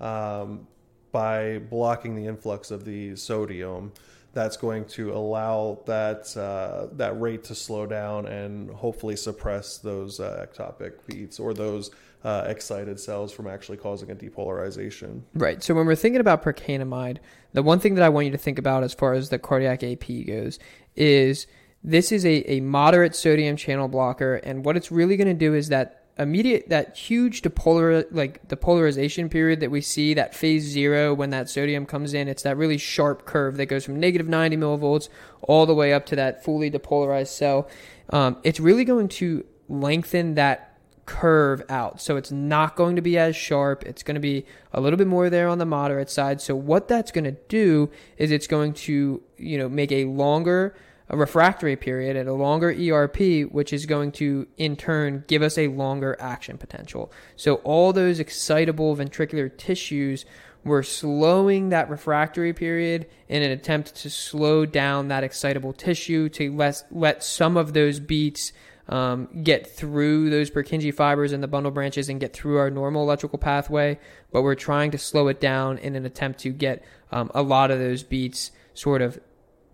um, 0.00 0.66
by 1.12 1.60
blocking 1.70 2.16
the 2.16 2.26
influx 2.26 2.72
of 2.72 2.84
the 2.84 3.14
sodium, 3.14 3.92
that's 4.34 4.56
going 4.56 4.84
to 4.86 5.12
allow 5.12 5.78
that 5.86 6.36
uh, 6.36 6.88
that 6.96 7.18
rate 7.20 7.44
to 7.44 7.54
slow 7.54 7.86
down 7.86 8.26
and 8.26 8.70
hopefully 8.70 9.16
suppress 9.16 9.78
those 9.78 10.20
uh, 10.20 10.46
ectopic 10.46 10.94
beats 11.06 11.38
or 11.38 11.54
those 11.54 11.90
uh, 12.24 12.44
excited 12.46 12.98
cells 12.98 13.32
from 13.32 13.46
actually 13.46 13.76
causing 13.76 14.10
a 14.10 14.14
depolarization. 14.14 15.22
Right. 15.34 15.62
So 15.62 15.74
when 15.74 15.86
we're 15.86 15.94
thinking 15.94 16.20
about 16.20 16.42
procainamide, 16.42 17.18
the 17.52 17.62
one 17.62 17.78
thing 17.78 17.94
that 17.94 18.04
I 18.04 18.08
want 18.08 18.26
you 18.26 18.32
to 18.32 18.38
think 18.38 18.58
about 18.58 18.82
as 18.82 18.94
far 18.94 19.12
as 19.12 19.28
the 19.28 19.38
cardiac 19.38 19.82
AP 19.82 20.26
goes 20.26 20.58
is 20.96 21.46
this 21.82 22.10
is 22.10 22.24
a, 22.24 22.50
a 22.50 22.60
moderate 22.60 23.14
sodium 23.14 23.56
channel 23.56 23.88
blocker, 23.88 24.36
and 24.36 24.64
what 24.64 24.76
it's 24.76 24.90
really 24.90 25.16
going 25.16 25.28
to 25.28 25.34
do 25.34 25.54
is 25.54 25.68
that 25.68 26.03
immediate 26.16 26.68
that 26.68 26.96
huge 26.96 27.42
depolar 27.42 28.06
like 28.12 28.46
depolarization 28.46 29.28
period 29.28 29.58
that 29.58 29.70
we 29.70 29.80
see 29.80 30.14
that 30.14 30.32
phase 30.32 30.62
zero 30.62 31.12
when 31.12 31.30
that 31.30 31.50
sodium 31.50 31.84
comes 31.84 32.14
in 32.14 32.28
it's 32.28 32.44
that 32.44 32.56
really 32.56 32.78
sharp 32.78 33.24
curve 33.24 33.56
that 33.56 33.66
goes 33.66 33.84
from 33.84 33.98
negative 33.98 34.28
90 34.28 34.56
millivolts 34.56 35.08
all 35.48 35.66
the 35.66 35.74
way 35.74 35.92
up 35.92 36.06
to 36.06 36.16
that 36.16 36.44
fully 36.44 36.70
depolarized 36.70 37.28
cell. 37.28 37.68
Um, 38.10 38.36
it's 38.42 38.60
really 38.60 38.84
going 38.84 39.08
to 39.08 39.44
lengthen 39.68 40.34
that 40.34 40.78
curve 41.06 41.62
out. 41.68 42.00
So 42.00 42.16
it's 42.16 42.32
not 42.32 42.76
going 42.76 42.96
to 42.96 43.02
be 43.02 43.18
as 43.18 43.36
sharp. 43.36 43.84
It's 43.84 44.02
going 44.02 44.14
to 44.14 44.20
be 44.20 44.46
a 44.72 44.80
little 44.80 44.96
bit 44.96 45.06
more 45.06 45.28
there 45.28 45.48
on 45.48 45.58
the 45.58 45.66
moderate 45.66 46.10
side. 46.10 46.40
So 46.40 46.56
what 46.56 46.88
that's 46.88 47.10
going 47.10 47.24
to 47.24 47.36
do 47.48 47.90
is 48.16 48.30
it's 48.30 48.46
going 48.46 48.72
to 48.74 49.22
you 49.36 49.58
know 49.58 49.68
make 49.68 49.92
a 49.92 50.06
longer 50.06 50.74
a 51.14 51.16
refractory 51.16 51.76
period 51.76 52.16
and 52.16 52.28
a 52.28 52.34
longer 52.34 52.70
ERP, 52.70 53.48
which 53.52 53.72
is 53.72 53.86
going 53.86 54.10
to 54.10 54.46
in 54.56 54.74
turn 54.74 55.22
give 55.28 55.42
us 55.42 55.56
a 55.56 55.68
longer 55.68 56.16
action 56.18 56.58
potential. 56.58 57.12
So 57.36 57.56
all 57.56 57.92
those 57.92 58.18
excitable 58.18 58.96
ventricular 58.96 59.56
tissues 59.56 60.24
we're 60.64 60.82
slowing 60.82 61.68
that 61.68 61.90
refractory 61.90 62.54
period 62.54 63.06
in 63.28 63.42
an 63.42 63.50
attempt 63.50 63.94
to 63.96 64.08
slow 64.08 64.64
down 64.64 65.08
that 65.08 65.22
excitable 65.22 65.74
tissue 65.74 66.30
to 66.30 66.50
let, 66.56 66.82
let 66.90 67.22
some 67.22 67.58
of 67.58 67.74
those 67.74 68.00
beats 68.00 68.52
um, 68.88 69.28
get 69.42 69.66
through 69.66 70.30
those 70.30 70.50
Purkinje 70.50 70.94
fibers 70.94 71.32
and 71.32 71.42
the 71.42 71.48
bundle 71.48 71.70
branches 71.70 72.08
and 72.08 72.18
get 72.18 72.32
through 72.32 72.56
our 72.56 72.70
normal 72.70 73.02
electrical 73.02 73.38
pathway. 73.38 73.98
But 74.32 74.40
we're 74.40 74.54
trying 74.54 74.90
to 74.92 74.98
slow 74.98 75.28
it 75.28 75.38
down 75.38 75.76
in 75.78 75.96
an 75.96 76.06
attempt 76.06 76.40
to 76.40 76.50
get 76.50 76.82
um, 77.12 77.30
a 77.34 77.42
lot 77.42 77.70
of 77.70 77.78
those 77.78 78.02
beats 78.02 78.50
sort 78.72 79.02
of 79.02 79.18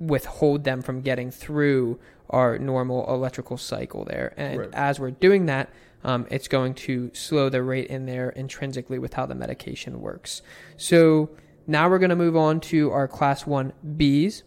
withhold 0.01 0.65
them 0.65 0.83
from 0.83 1.03
getting 1.03 1.31
through 1.31 1.99
our 2.31 2.59
normal 2.59 3.09
electrical 3.13 3.57
cycle 3.57 4.05
there. 4.05 4.33
And 4.37 4.59
Right. 4.59 4.69
as 4.73 4.99
we're 4.99 5.11
doing 5.11 5.47
that, 5.47 5.69
um, 6.03 6.27
it's 6.31 6.49
going 6.49 6.75
to 6.75 7.11
slow 7.13 7.49
the 7.51 7.63
rate 7.63 7.89
in 7.89 8.07
there 8.07 8.31
intrinsically 8.31 8.99
with 8.99 9.15
how 9.15 9.27
the 9.27 9.35
medication 9.35 10.01
works. 10.01 10.41
So 10.79 11.31
now 11.67 11.91
we're 11.91 11.99
going 11.99 12.11
to 12.11 12.17
move 12.17 12.37
on 12.37 12.61
to 12.61 12.91
our 12.91 13.07
class 13.07 13.45
1Bs, 13.45 14.43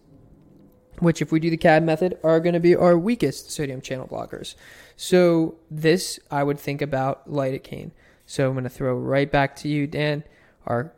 which, 0.99 1.21
if 1.21 1.31
we 1.31 1.39
do 1.39 1.49
the 1.51 1.57
CAB 1.57 1.83
method, 1.83 2.17
are 2.23 2.39
going 2.39 2.53
to 2.53 2.59
be 2.59 2.75
our 2.75 2.97
weakest 2.97 3.51
sodium 3.51 3.81
channel 3.81 4.07
blockers. 4.07 4.55
So 4.95 5.55
this, 5.69 6.19
I 6.31 6.43
would 6.43 6.59
think 6.59 6.81
about 6.81 7.29
lidocaine. 7.29 7.91
So 8.25 8.47
I'm 8.47 8.53
going 8.53 8.63
to 8.63 8.69
throw 8.69 8.95
right 8.95 9.31
back 9.31 9.55
to 9.57 9.67
you, 9.67 9.85
Dan, 9.85 10.23
our 10.65 10.93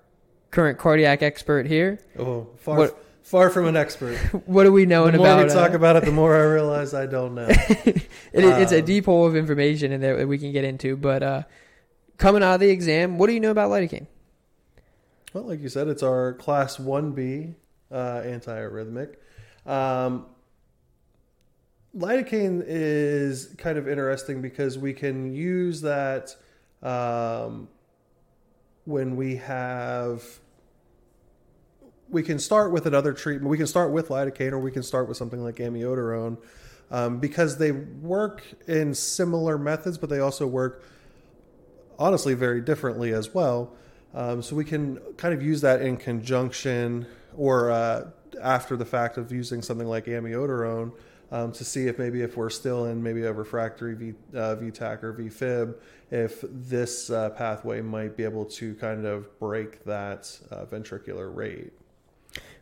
current 0.51 0.77
cardiac 0.77 1.21
expert 1.21 1.65
here. 1.65 1.99
Oh, 2.17 2.47
far 2.55 2.77
What- 2.77 3.04
far 3.25 3.49
from 3.49 3.65
an 3.65 3.75
expert. 3.75 4.17
What 4.45 4.65
are 4.65 4.71
we 4.71 4.85
knowing 4.85 5.15
about 5.15 5.15
it? 5.15 5.17
the 5.17 5.23
more 5.23 5.33
about? 5.33 5.47
we 5.47 5.53
talk 5.53 5.71
uh, 5.71 5.75
about 5.75 5.95
it, 5.97 6.05
the 6.05 6.11
more 6.11 6.35
I 6.35 6.43
realize 6.53 6.93
I 6.93 7.05
don't 7.07 7.35
know. 7.35 7.47
it, 7.49 8.07
it's 8.33 8.71
a 8.71 8.79
Um, 8.79 8.85
deep 8.85 9.05
hole 9.05 9.25
of 9.25 9.35
information 9.35 9.91
in 9.91 9.99
there 10.01 10.15
that 10.17 10.27
we 10.27 10.37
can 10.37 10.51
get 10.51 10.63
into. 10.63 10.95
But 10.95 11.23
uh, 11.23 11.43
coming 12.17 12.43
out 12.43 12.55
of 12.55 12.59
the 12.61 12.69
exam, 12.69 13.17
what 13.17 13.27
do 13.27 13.33
you 13.33 13.39
know 13.39 13.51
about 13.51 13.69
lidocaine? 13.71 14.07
Well, 15.33 15.43
like 15.45 15.59
you 15.61 15.69
said, 15.69 15.87
it's 15.89 16.03
our 16.03 16.33
class 16.33 16.77
1B 16.77 17.55
uh, 17.91 18.21
antiarrhythmic. 18.21 19.15
Um, 19.65 20.27
lidocaine 21.97 22.63
is 22.65 23.53
kind 23.57 23.77
of 23.77 23.87
interesting 23.87 24.41
because 24.41 24.77
we 24.77 24.93
can 24.93 25.33
use 25.33 25.81
that 25.81 26.35
um, 26.83 27.67
when 28.85 29.15
we 29.15 29.37
have. 29.37 30.23
We 32.15 32.23
can 32.23 32.39
start 32.39 32.71
with 32.71 32.85
another 32.85 33.11
treatment. 33.11 33.49
We 33.49 33.57
can 33.57 33.67
start 33.67 33.91
with 33.91 34.07
lidocaine, 34.07 34.53
or 34.53 34.59
we 34.59 34.71
can 34.71 34.83
start 34.83 35.09
with 35.09 35.17
something 35.17 35.43
like 35.43 35.55
amiodarone, 35.55 36.37
um, 36.89 37.19
because 37.19 37.57
they 37.57 37.73
work 37.73 38.41
in 38.67 38.93
similar 38.95 39.57
methods, 39.57 39.97
but 39.97 40.09
they 40.09 40.19
also 40.19 40.47
work 40.47 40.81
honestly 41.99 42.33
very 42.33 42.61
differently 42.61 43.11
as 43.11 43.33
well. 43.33 43.73
Um, 44.13 44.41
so 44.41 44.55
we 44.55 44.63
can 44.63 44.95
kind 45.17 45.33
of 45.33 45.43
use 45.43 45.59
that 45.59 45.81
in 45.81 45.97
conjunction 45.97 47.05
or 47.35 47.69
uh, 47.69 48.11
after 48.41 48.77
the 48.77 48.85
fact 48.85 49.17
of 49.17 49.29
using 49.33 49.61
something 49.61 49.87
like 49.87 50.05
amiodarone 50.05 50.93
um, 51.33 51.51
to 51.51 51.65
see 51.65 51.87
if 51.87 51.99
maybe 51.99 52.21
if 52.21 52.37
we're 52.37 52.49
still 52.49 52.85
in 52.85 53.03
maybe 53.03 53.23
a 53.23 53.33
refractory 53.33 53.93
v, 53.93 54.13
uh, 54.33 54.55
V-tach 54.55 55.03
or 55.03 55.13
VFib, 55.15 55.75
if 56.11 56.45
this 56.49 57.09
uh, 57.09 57.31
pathway 57.31 57.81
might 57.81 58.15
be 58.15 58.23
able 58.23 58.45
to 58.45 58.73
kind 58.75 59.05
of 59.05 59.37
break 59.37 59.83
that 59.83 60.39
uh, 60.49 60.63
ventricular 60.63 61.35
rate. 61.35 61.73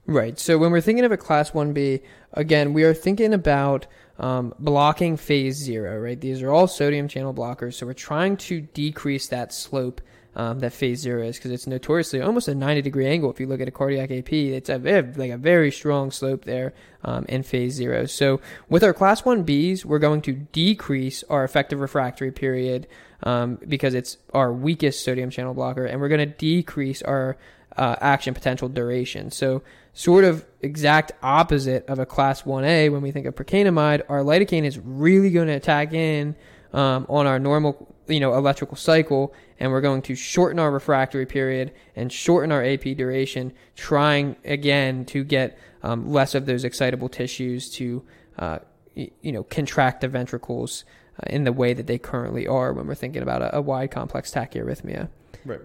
Right. 0.05 0.37
So 0.37 0.57
when 0.57 0.71
we're 0.71 0.81
thinking 0.81 1.05
of 1.05 1.11
a 1.11 1.17
class 1.17 1.51
1B, 1.51 2.01
again, 2.33 2.73
we 2.73 2.83
are 2.83 2.93
thinking 2.93 3.33
about 3.33 3.87
um, 4.19 4.53
blocking 4.59 5.17
phase 5.17 5.55
zero, 5.55 5.97
right? 5.99 6.19
These 6.19 6.41
are 6.41 6.51
all 6.51 6.67
sodium 6.67 7.07
channel 7.07 7.33
blockers. 7.33 7.75
So 7.75 7.85
we're 7.85 7.93
trying 7.93 8.37
to 8.37 8.61
decrease 8.61 9.27
that 9.27 9.53
slope 9.53 10.01
um, 10.35 10.59
that 10.59 10.73
phase 10.73 10.99
zero 10.99 11.23
is 11.23 11.37
because 11.37 11.51
it's 11.51 11.67
notoriously 11.67 12.19
almost 12.21 12.47
a 12.47 12.55
90 12.55 12.81
degree 12.81 13.07
angle. 13.07 13.29
If 13.29 13.39
you 13.39 13.45
look 13.45 13.61
at 13.61 13.67
a 13.67 13.71
cardiac 13.71 14.11
AP, 14.11 14.33
it's 14.33 14.69
a 14.69 14.79
very, 14.79 15.13
like 15.13 15.31
a 15.31 15.37
very 15.37 15.71
strong 15.71 16.11
slope 16.11 16.45
there 16.45 16.73
um, 17.03 17.25
in 17.29 17.43
phase 17.43 17.73
zero. 17.73 18.05
So 18.05 18.41
with 18.67 18.83
our 18.83 18.93
class 18.93 19.21
1Bs, 19.21 19.85
we're 19.85 19.99
going 19.99 20.21
to 20.23 20.33
decrease 20.33 21.23
our 21.29 21.43
effective 21.43 21.79
refractory 21.79 22.31
period 22.31 22.87
um, 23.21 23.59
because 23.67 23.93
it's 23.93 24.17
our 24.33 24.51
weakest 24.51 25.05
sodium 25.05 25.29
channel 25.29 25.53
blocker, 25.53 25.85
and 25.85 26.01
we're 26.01 26.09
going 26.09 26.27
to 26.27 26.37
decrease 26.37 27.01
our 27.03 27.37
uh, 27.77 27.95
action 28.01 28.33
potential 28.33 28.69
duration. 28.69 29.31
So, 29.31 29.61
sort 29.93 30.23
of 30.23 30.45
exact 30.61 31.11
opposite 31.21 31.85
of 31.87 31.99
a 31.99 32.05
class 32.05 32.43
1A 32.43 32.91
when 32.91 33.01
we 33.01 33.11
think 33.11 33.25
of 33.25 33.35
procainamide, 33.35 34.01
our 34.09 34.19
lidocaine 34.19 34.63
is 34.63 34.79
really 34.79 35.29
going 35.29 35.47
to 35.47 35.53
attack 35.53 35.93
in 35.93 36.35
um, 36.73 37.05
on 37.09 37.27
our 37.27 37.37
normal, 37.39 37.93
you 38.07 38.19
know, 38.19 38.33
electrical 38.33 38.75
cycle, 38.75 39.33
and 39.59 39.71
we're 39.71 39.81
going 39.81 40.01
to 40.01 40.15
shorten 40.15 40.57
our 40.57 40.71
refractory 40.71 41.25
period 41.27 41.71
and 41.95 42.11
shorten 42.11 42.51
our 42.51 42.63
AP 42.63 42.81
duration, 42.97 43.53
trying 43.75 44.35
again 44.45 45.05
to 45.05 45.23
get 45.23 45.57
um, 45.83 46.09
less 46.11 46.33
of 46.33 46.45
those 46.47 46.63
excitable 46.63 47.07
tissues 47.09 47.69
to, 47.69 48.03
uh, 48.39 48.57
y- 48.95 49.11
you 49.21 49.31
know, 49.31 49.43
contract 49.43 50.01
the 50.01 50.07
ventricles 50.07 50.85
uh, 51.19 51.27
in 51.29 51.43
the 51.43 51.53
way 51.53 51.73
that 51.73 51.85
they 51.85 51.99
currently 51.99 52.47
are 52.47 52.73
when 52.73 52.87
we're 52.87 52.95
thinking 52.95 53.21
about 53.21 53.43
a, 53.43 53.57
a 53.57 53.61
wide 53.61 53.91
complex 53.91 54.31
tachyarrhythmia. 54.31 55.09
Right. 55.45 55.59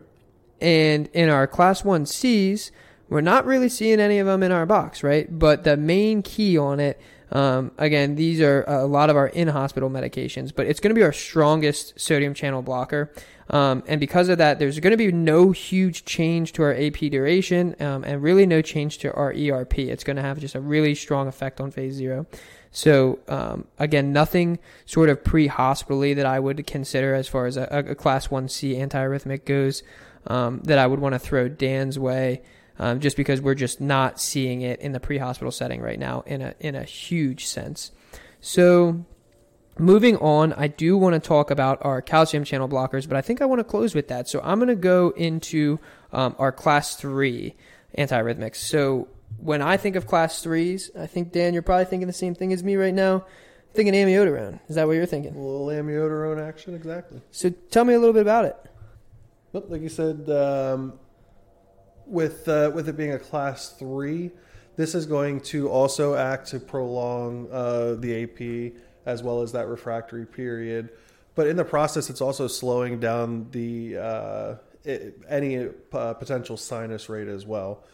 and 0.61 1.07
in 1.15 1.29
our 1.31 1.47
class 1.47 1.83
1Cs, 1.83 2.71
we're 3.09 3.21
not 3.21 3.47
really 3.47 3.69
seeing 3.69 4.01
any 4.01 4.19
of 4.19 4.27
them 4.27 4.43
in 4.43 4.53
our 4.53 4.67
box, 4.67 5.03
right? 5.03 5.27
But 5.39 5.65
the 5.65 5.77
main 5.77 6.23
key 6.23 6.59
on 6.59 6.81
it, 6.81 7.01
um, 7.31 7.73
again, 7.79 8.15
these 8.15 8.41
are 8.41 8.65
a 8.67 8.87
lot 8.87 9.11
of 9.11 9.17
our 9.17 9.29
in 9.29 9.49
hospital 9.49 9.91
medications, 9.91 10.53
but 10.55 10.67
it's 10.67 10.81
going 10.81 10.91
to 10.91 10.95
be 10.95 11.03
our 11.03 11.13
strongest 11.13 11.99
sodium 12.01 12.35
channel 12.35 12.63
blocker. 12.63 13.13
Um, 13.51 13.83
and 13.87 13.99
because 13.99 14.29
of 14.29 14.39
that, 14.39 14.59
there's 14.59 14.79
going 14.79 14.91
to 14.91 14.97
be 14.97 15.11
no 15.11 15.53
huge 15.53 16.05
change 16.05 16.53
to 16.55 16.63
our 16.63 16.75
AP 16.75 16.99
duration 17.11 17.75
um, 17.81 18.05
and 18.05 18.23
really 18.23 18.47
no 18.47 18.61
change 18.61 18.99
to 18.99 19.13
our 19.15 19.33
ERP. 19.33 19.79
It's 19.79 20.05
going 20.05 20.17
to 20.17 20.23
have 20.23 20.39
just 20.39 20.55
a 20.55 20.61
really 20.61 20.95
strong 20.95 21.29
effect 21.29 21.61
on 21.61 21.71
phase 21.71 21.95
zero. 21.95 22.27
So 22.71 23.21
um, 23.29 23.67
again, 23.79 24.13
nothing 24.13 24.59
sort 24.85 25.09
of 25.09 25.25
pre-hospitally 25.25 26.15
that 26.15 26.27
I 26.27 26.39
would 26.39 26.67
consider 26.67 27.15
as 27.15 27.27
far 27.27 27.47
as 27.47 27.57
a, 27.57 27.65
a 27.71 27.95
class 27.95 28.29
1C 28.29 28.79
antiarrhythmic 28.79 29.47
goes 29.47 29.83
um, 30.27 30.61
that 30.65 30.79
I 30.79 30.87
would 30.87 31.01
want 31.01 31.15
to 31.15 31.19
throw 31.19 31.49
Dan's 31.49 31.99
way. 31.99 32.43
Um, 32.81 33.01
just 33.01 33.17
because 33.17 33.41
we're 33.41 33.57
just 33.57 33.81
not 33.81 34.21
seeing 34.21 34.63
it 34.63 34.79
in 34.81 34.93
the 34.93 35.01
pre-hospital 35.01 35.51
setting 35.51 35.81
right 35.81 35.99
now 35.99 36.23
in 36.27 36.41
a 36.41 36.55
in 36.61 36.77
a 36.77 36.85
huge 36.85 37.45
sense. 37.45 37.91
So 38.41 39.05
moving 39.79 40.17
on, 40.19 40.53
I 40.53 40.69
do 40.69 40.97
want 40.97 41.15
to 41.15 41.21
talk 41.21 41.51
about 41.51 41.79
our 41.85 42.01
calcium 42.01 42.45
channel 42.45 42.69
blockers, 42.69 43.09
but 43.09 43.17
I 43.17 43.21
think 43.21 43.43
I 43.43 43.47
want 43.47 43.59
to 43.59 43.65
close 43.65 43.97
with 43.97 44.07
that. 44.09 44.29
So 44.29 44.41
I'm 44.45 44.59
going 44.59 44.69
to 44.69 44.77
go 44.77 45.11
into 45.17 45.81
um, 46.13 46.37
our 46.39 46.53
class 46.53 46.95
three 46.95 47.57
antiarrhythmics. 47.97 48.57
So 48.57 49.09
when 49.39 49.61
I 49.61 49.77
think 49.77 49.97
of 49.97 50.07
class 50.07 50.43
threes, 50.43 50.91
I 50.97 51.07
think 51.07 51.33
Dan, 51.33 51.55
you're 51.55 51.63
probably 51.63 51.85
thinking 51.87 52.07
the 52.07 52.13
same 52.13 52.35
thing 52.35 52.53
as 52.53 52.63
me 52.63 52.77
right 52.77 52.95
now. 52.95 53.25
thinking 53.75 53.95
amiodarone. 53.95 54.61
Is 54.69 54.77
that 54.77 54.87
what 54.87 54.95
you're 54.95 55.07
thinking? 55.07 55.35
A 55.35 55.39
little 55.39 55.67
amiodarone 55.67 56.47
action, 56.47 56.75
exactly. 56.75 57.21
So 57.31 57.51
tell 57.71 57.85
me 57.85 57.95
a 57.95 57.99
little 57.99 58.13
bit 58.13 58.23
about 58.23 58.45
it. 58.45 58.57
Well, 59.53 59.65
like 59.69 59.83
you 59.83 59.89
said, 59.89 60.29
um, 60.31 60.99
with 62.09 62.49
uh, 62.49 62.71
with 62.75 62.89
it 62.89 62.97
being 62.97 63.13
a 63.13 63.19
class 63.19 63.71
three, 63.71 64.31
this 64.77 64.95
is 64.95 65.07
going 65.07 65.41
to 65.43 65.69
also 65.69 66.15
act 66.15 66.49
to 66.49 66.61
prolong 66.61 67.49
uh, 67.51 67.95
the 67.99 68.25
AP 68.25 68.81
as 69.07 69.23
well 69.23 69.43
as 69.43 69.53
that 69.53 69.69
refractory 69.69 70.27
period. 70.27 70.91
But 71.35 71.47
in 71.47 71.57
the 71.57 71.65
process, 71.65 72.11
it's 72.11 72.21
also 72.21 72.49
slowing 72.49 72.99
down 72.99 73.49
the 73.51 73.97
uh, 73.99 74.55
it, 74.85 75.21
any 75.29 75.69
uh, 75.93 76.15
potential 76.15 76.57
sinus 76.57 77.09
rate 77.09 77.29
as 77.29 77.47
well 77.47 77.85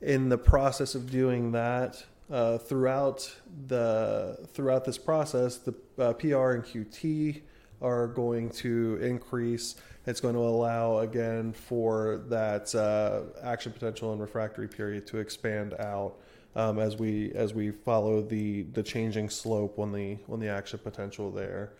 in 0.00 0.28
the 0.28 0.38
process 0.38 0.94
of 0.94 1.10
doing 1.10 1.52
that, 1.52 2.04
uh, 2.30 2.58
throughout 2.58 3.34
the 3.66 4.38
throughout 4.52 4.84
this 4.84 4.98
process, 4.98 5.56
the 5.56 5.74
uh, 5.98 6.12
PR 6.14 6.52
and 6.52 6.64
QT 6.64 7.42
are 7.82 8.06
going 8.06 8.50
to 8.50 8.98
increase. 9.02 9.74
It's 10.10 10.20
going 10.20 10.34
to 10.34 10.40
allow 10.40 10.98
again 10.98 11.52
for 11.52 12.22
that 12.28 12.74
uh, 12.74 13.22
action 13.44 13.70
potential 13.70 14.10
and 14.10 14.20
refractory 14.20 14.66
period 14.66 15.06
to 15.06 15.18
expand 15.18 15.74
out 15.74 16.16
um, 16.56 16.80
as 16.80 16.96
we 16.96 17.30
as 17.34 17.54
we 17.54 17.70
follow 17.70 18.20
the 18.20 18.62
the 18.72 18.82
changing 18.82 19.30
slope 19.30 19.78
on 19.78 19.92
the 19.92 20.18
on 20.28 20.40
the 20.40 20.48
action 20.48 20.80
potential 20.82 21.30
there. 21.30 21.74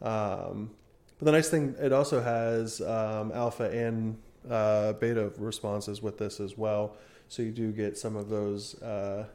Um, 0.00 0.70
but 1.18 1.24
the 1.26 1.32
nice 1.32 1.48
thing, 1.48 1.74
it 1.80 1.92
also 1.92 2.22
has 2.22 2.80
um, 2.80 3.32
alpha 3.32 3.68
and 3.70 4.18
uh, 4.48 4.92
beta 4.92 5.32
responses 5.36 6.00
with 6.00 6.16
this 6.16 6.38
as 6.38 6.56
well. 6.56 6.96
So 7.28 7.42
you 7.42 7.50
do 7.50 7.72
get 7.72 7.98
some 7.98 8.14
of 8.14 8.28
those 8.28 8.80
uh, 8.82 9.26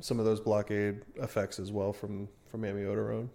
some 0.00 0.18
of 0.18 0.24
those 0.24 0.40
blockade 0.40 1.02
effects 1.16 1.60
as 1.60 1.70
well 1.70 1.92
from 1.92 2.28
from 2.50 2.62
amiodarone. 2.62 3.28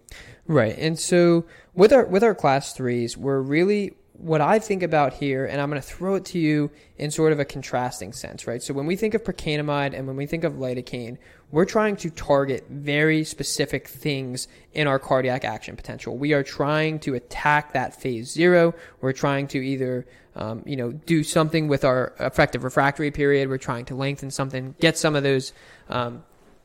Right, 0.47 0.77
and 0.77 0.99
so 0.99 1.45
with 1.73 1.93
our 1.93 2.05
with 2.05 2.23
our 2.23 2.35
class 2.35 2.73
threes, 2.73 3.15
we're 3.15 3.39
really 3.39 3.93
what 4.14 4.41
I 4.41 4.59
think 4.59 4.84
about 4.84 5.14
here, 5.14 5.45
and 5.45 5.59
I'm 5.59 5.70
going 5.70 5.82
to 5.82 5.88
throw 5.88 6.16
it 6.16 6.26
to 6.26 6.39
you 6.39 6.72
in 6.97 7.09
sort 7.11 7.32
of 7.32 7.39
a 7.39 7.45
contrasting 7.45 8.14
sense, 8.14 8.45
right? 8.45 8.61
So 8.61 8.74
when 8.74 8.86
we 8.86 8.95
think 8.95 9.14
of 9.14 9.24
procainamide 9.24 9.93
and 9.93 10.07
when 10.07 10.16
we 10.16 10.28
think 10.28 10.43
of 10.43 10.53
lidocaine, 10.53 11.18
we're 11.51 11.66
trying 11.66 11.95
to 11.97 12.09
target 12.09 12.66
very 12.70 13.24
specific 13.24 13.88
things 13.88 14.47
in 14.74 14.88
our 14.88 14.99
cardiac 14.99 15.43
action 15.45 15.76
potential. 15.76 16.18
We 16.18 16.34
are 16.34 16.43
trying 16.43 16.99
to 16.99 17.16
attack 17.16 17.74
that 17.74 17.99
phase 17.99 18.32
zero. 18.32 18.74
We're 19.01 19.14
trying 19.14 19.47
to 19.49 19.59
either 19.59 20.05
um, 20.36 20.64
you 20.66 20.76
know, 20.76 20.91
do 20.91 21.24
something 21.24 21.68
with 21.68 21.84
our 21.84 22.14
effective 22.20 22.64
refractory 22.64 23.11
period. 23.11 23.49
We're 23.49 23.57
trying 23.57 23.86
to 23.86 23.95
lengthen 23.95 24.32
something, 24.32 24.76
get 24.80 24.97
some 24.97 25.16
of 25.16 25.24
those 25.24 25.53
um, 25.89 26.24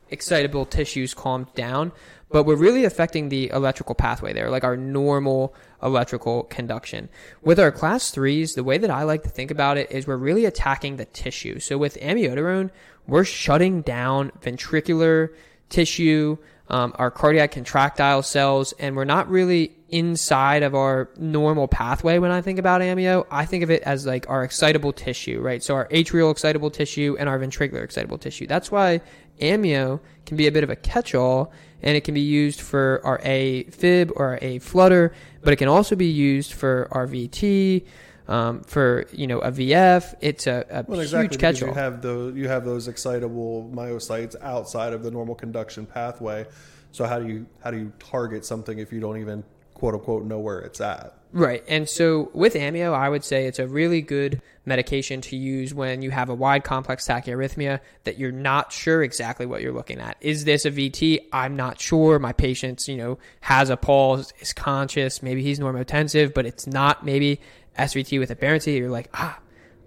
excitable 0.09 0.65
tissues 0.65 1.13
calmed 1.13 1.53
down. 1.53 1.91
But 2.31 2.43
we're 2.43 2.55
really 2.55 2.85
affecting 2.85 3.29
the 3.29 3.49
electrical 3.49 3.95
pathway 3.95 4.33
there, 4.33 4.49
like 4.49 4.63
our 4.63 4.77
normal 4.77 5.55
electrical 5.81 6.43
conduction. 6.43 7.09
With 7.41 7.59
our 7.59 7.71
class 7.71 8.11
threes, 8.11 8.53
the 8.53 8.63
way 8.63 8.77
that 8.77 8.91
I 8.91 9.03
like 9.03 9.23
to 9.23 9.29
think 9.29 9.49
about 9.49 9.77
it 9.77 9.91
is 9.91 10.05
we're 10.05 10.17
really 10.17 10.45
attacking 10.45 10.97
the 10.97 11.05
tissue. 11.05 11.59
So 11.59 11.77
with 11.77 11.97
amiodarone, 11.99 12.69
we're 13.07 13.23
shutting 13.23 13.81
down 13.81 14.31
ventricular 14.41 15.29
tissue, 15.69 16.37
um, 16.67 16.93
our 16.95 17.09
cardiac 17.09 17.51
contractile 17.51 18.21
cells, 18.21 18.73
and 18.77 18.95
we're 18.95 19.05
not 19.05 19.27
really 19.29 19.75
inside 19.89 20.61
of 20.61 20.75
our 20.75 21.09
normal 21.17 21.67
pathway 21.67 22.19
when 22.19 22.29
I 22.29 22.41
think 22.41 22.59
about 22.59 22.81
amio. 22.81 23.25
I 23.31 23.45
think 23.45 23.63
of 23.63 23.71
it 23.71 23.81
as 23.83 24.05
like 24.05 24.29
our 24.29 24.43
excitable 24.43 24.93
tissue, 24.93 25.41
right? 25.41 25.63
So 25.63 25.73
our 25.73 25.87
atrial 25.87 26.31
excitable 26.31 26.69
tissue 26.69 27.15
and 27.19 27.27
our 27.27 27.39
ventricular 27.39 27.83
excitable 27.83 28.19
tissue. 28.19 28.45
That's 28.45 28.71
why 28.71 29.01
amio 29.41 29.99
can 30.27 30.37
be 30.37 30.45
a 30.45 30.51
bit 30.51 30.63
of 30.63 30.69
a 30.69 30.75
catch-all 30.75 31.51
and 31.81 31.95
it 31.95 32.01
can 32.01 32.13
be 32.13 32.21
used 32.21 32.61
for 32.61 33.01
our 33.03 33.19
A 33.23 33.63
fib 33.65 34.11
or 34.15 34.27
our 34.27 34.39
A 34.41 34.59
flutter, 34.59 35.13
but 35.41 35.53
it 35.53 35.57
can 35.57 35.67
also 35.67 35.95
be 35.95 36.07
used 36.07 36.53
for 36.53 36.87
our 36.91 37.07
VT, 37.07 37.85
um, 38.27 38.61
for 38.61 39.05
you 39.11 39.27
know 39.27 39.39
a 39.39 39.51
VF. 39.51 40.15
It's 40.21 40.47
a, 40.47 40.65
a 40.69 40.83
well, 40.87 40.99
huge 40.99 41.07
exactly, 41.07 41.37
catch-all. 41.37 41.69
You 41.69 41.75
have 41.75 42.01
those 42.01 42.35
you 42.35 42.47
have 42.47 42.65
those 42.65 42.87
excitable 42.87 43.69
myocytes 43.73 44.35
outside 44.41 44.93
of 44.93 45.03
the 45.03 45.11
normal 45.11 45.35
conduction 45.35 45.85
pathway. 45.85 46.45
So 46.91 47.05
how 47.05 47.19
do 47.19 47.27
you 47.27 47.45
how 47.63 47.71
do 47.71 47.77
you 47.77 47.91
target 47.99 48.45
something 48.45 48.79
if 48.79 48.93
you 48.93 48.99
don't 48.99 49.17
even 49.17 49.43
quote 49.79 49.95
unquote 49.95 50.25
know 50.25 50.39
where 50.39 50.59
it's 50.59 50.81
at? 50.81 51.15
Right. 51.31 51.63
And 51.67 51.87
so 51.87 52.31
with 52.33 52.55
amio, 52.55 52.93
I 52.93 53.07
would 53.07 53.23
say 53.23 53.45
it's 53.45 53.59
a 53.59 53.67
really 53.67 54.01
good 54.01 54.41
medication 54.65 55.21
to 55.21 55.35
use 55.35 55.73
when 55.73 56.01
you 56.01 56.09
have 56.09 56.29
a 56.29 56.33
wide 56.33 56.63
complex 56.63 57.07
tachyarrhythmia 57.07 57.79
that 58.03 58.17
you're 58.17 58.31
not 58.31 58.71
sure 58.71 59.03
exactly 59.03 59.45
what 59.45 59.61
you're 59.61 59.73
looking 59.73 59.99
at. 59.99 60.17
Is 60.21 60.45
this 60.45 60.65
a 60.65 60.71
VT? 60.71 61.27
I'm 61.31 61.55
not 61.55 61.79
sure. 61.79 62.17
My 62.17 62.33
patient's, 62.33 62.87
you 62.87 62.97
know, 62.97 63.19
has 63.41 63.69
a 63.69 63.77
pulse, 63.77 64.33
is 64.39 64.53
conscious, 64.53 65.21
maybe 65.21 65.43
he's 65.43 65.59
normotensive, 65.59 66.33
but 66.33 66.47
it's 66.47 66.65
not 66.65 67.05
maybe 67.05 67.39
SVT 67.77 68.17
with 68.19 68.31
aberrancy. 68.31 68.73
You're 68.73 68.89
like, 68.89 69.09
ah, 69.13 69.39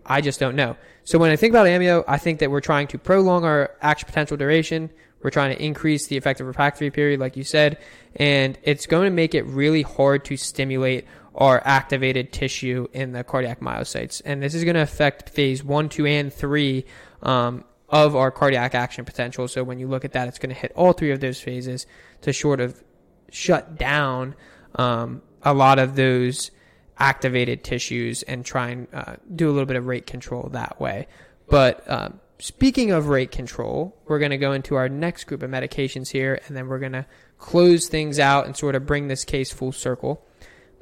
I 0.06 0.20
just 0.20 0.38
don't 0.38 0.54
know. 0.54 0.76
So 1.04 1.18
when 1.18 1.30
I 1.30 1.36
think 1.36 1.52
about 1.52 1.66
amio, 1.66 2.04
I 2.06 2.18
think 2.18 2.38
that 2.38 2.52
we're 2.52 2.60
trying 2.60 2.86
to 2.88 2.98
prolong 2.98 3.44
our 3.44 3.72
action 3.80 4.06
potential 4.06 4.36
duration. 4.36 4.90
We're 5.22 5.30
trying 5.30 5.56
to 5.56 5.62
increase 5.62 6.06
the 6.06 6.16
effective 6.16 6.46
refractory 6.46 6.90
period, 6.90 7.20
like 7.20 7.36
you 7.36 7.44
said, 7.44 7.78
and 8.16 8.58
it's 8.62 8.86
going 8.86 9.04
to 9.04 9.10
make 9.10 9.34
it 9.34 9.42
really 9.46 9.82
hard 9.82 10.24
to 10.26 10.36
stimulate 10.36 11.06
our 11.34 11.62
activated 11.64 12.32
tissue 12.32 12.88
in 12.92 13.12
the 13.12 13.24
cardiac 13.24 13.60
myocytes. 13.60 14.20
And 14.24 14.42
this 14.42 14.54
is 14.54 14.64
going 14.64 14.74
to 14.76 14.82
affect 14.82 15.30
phase 15.30 15.64
one, 15.64 15.88
two, 15.88 16.06
and 16.06 16.32
three 16.32 16.84
um, 17.22 17.64
of 17.88 18.16
our 18.16 18.30
cardiac 18.30 18.74
action 18.74 19.04
potential. 19.04 19.48
So 19.48 19.64
when 19.64 19.78
you 19.78 19.86
look 19.86 20.04
at 20.04 20.12
that, 20.12 20.28
it's 20.28 20.38
going 20.38 20.54
to 20.54 20.60
hit 20.60 20.72
all 20.74 20.92
three 20.92 21.10
of 21.10 21.20
those 21.20 21.40
phases 21.40 21.86
to 22.22 22.32
sort 22.32 22.60
of 22.60 22.82
shut 23.30 23.78
down 23.78 24.34
um, 24.74 25.22
a 25.42 25.54
lot 25.54 25.78
of 25.78 25.96
those 25.96 26.50
activated 26.98 27.64
tissues 27.64 28.22
and 28.24 28.44
try 28.44 28.70
and 28.70 28.88
uh, 28.92 29.16
do 29.34 29.48
a 29.48 29.52
little 29.52 29.66
bit 29.66 29.76
of 29.76 29.86
rate 29.86 30.06
control 30.06 30.48
that 30.52 30.80
way. 30.80 31.06
But 31.48 31.90
um, 31.90 32.20
speaking 32.42 32.90
of 32.90 33.06
rate 33.06 33.30
control, 33.30 33.96
we're 34.06 34.18
going 34.18 34.32
to 34.32 34.36
go 34.36 34.52
into 34.52 34.74
our 34.74 34.88
next 34.88 35.24
group 35.24 35.44
of 35.44 35.50
medications 35.50 36.10
here, 36.10 36.40
and 36.46 36.56
then 36.56 36.66
we're 36.66 36.80
going 36.80 36.92
to 36.92 37.06
close 37.38 37.86
things 37.86 38.18
out 38.18 38.46
and 38.46 38.56
sort 38.56 38.74
of 38.74 38.84
bring 38.84 39.06
this 39.06 39.24
case 39.24 39.52
full 39.52 39.70
circle. 39.70 40.26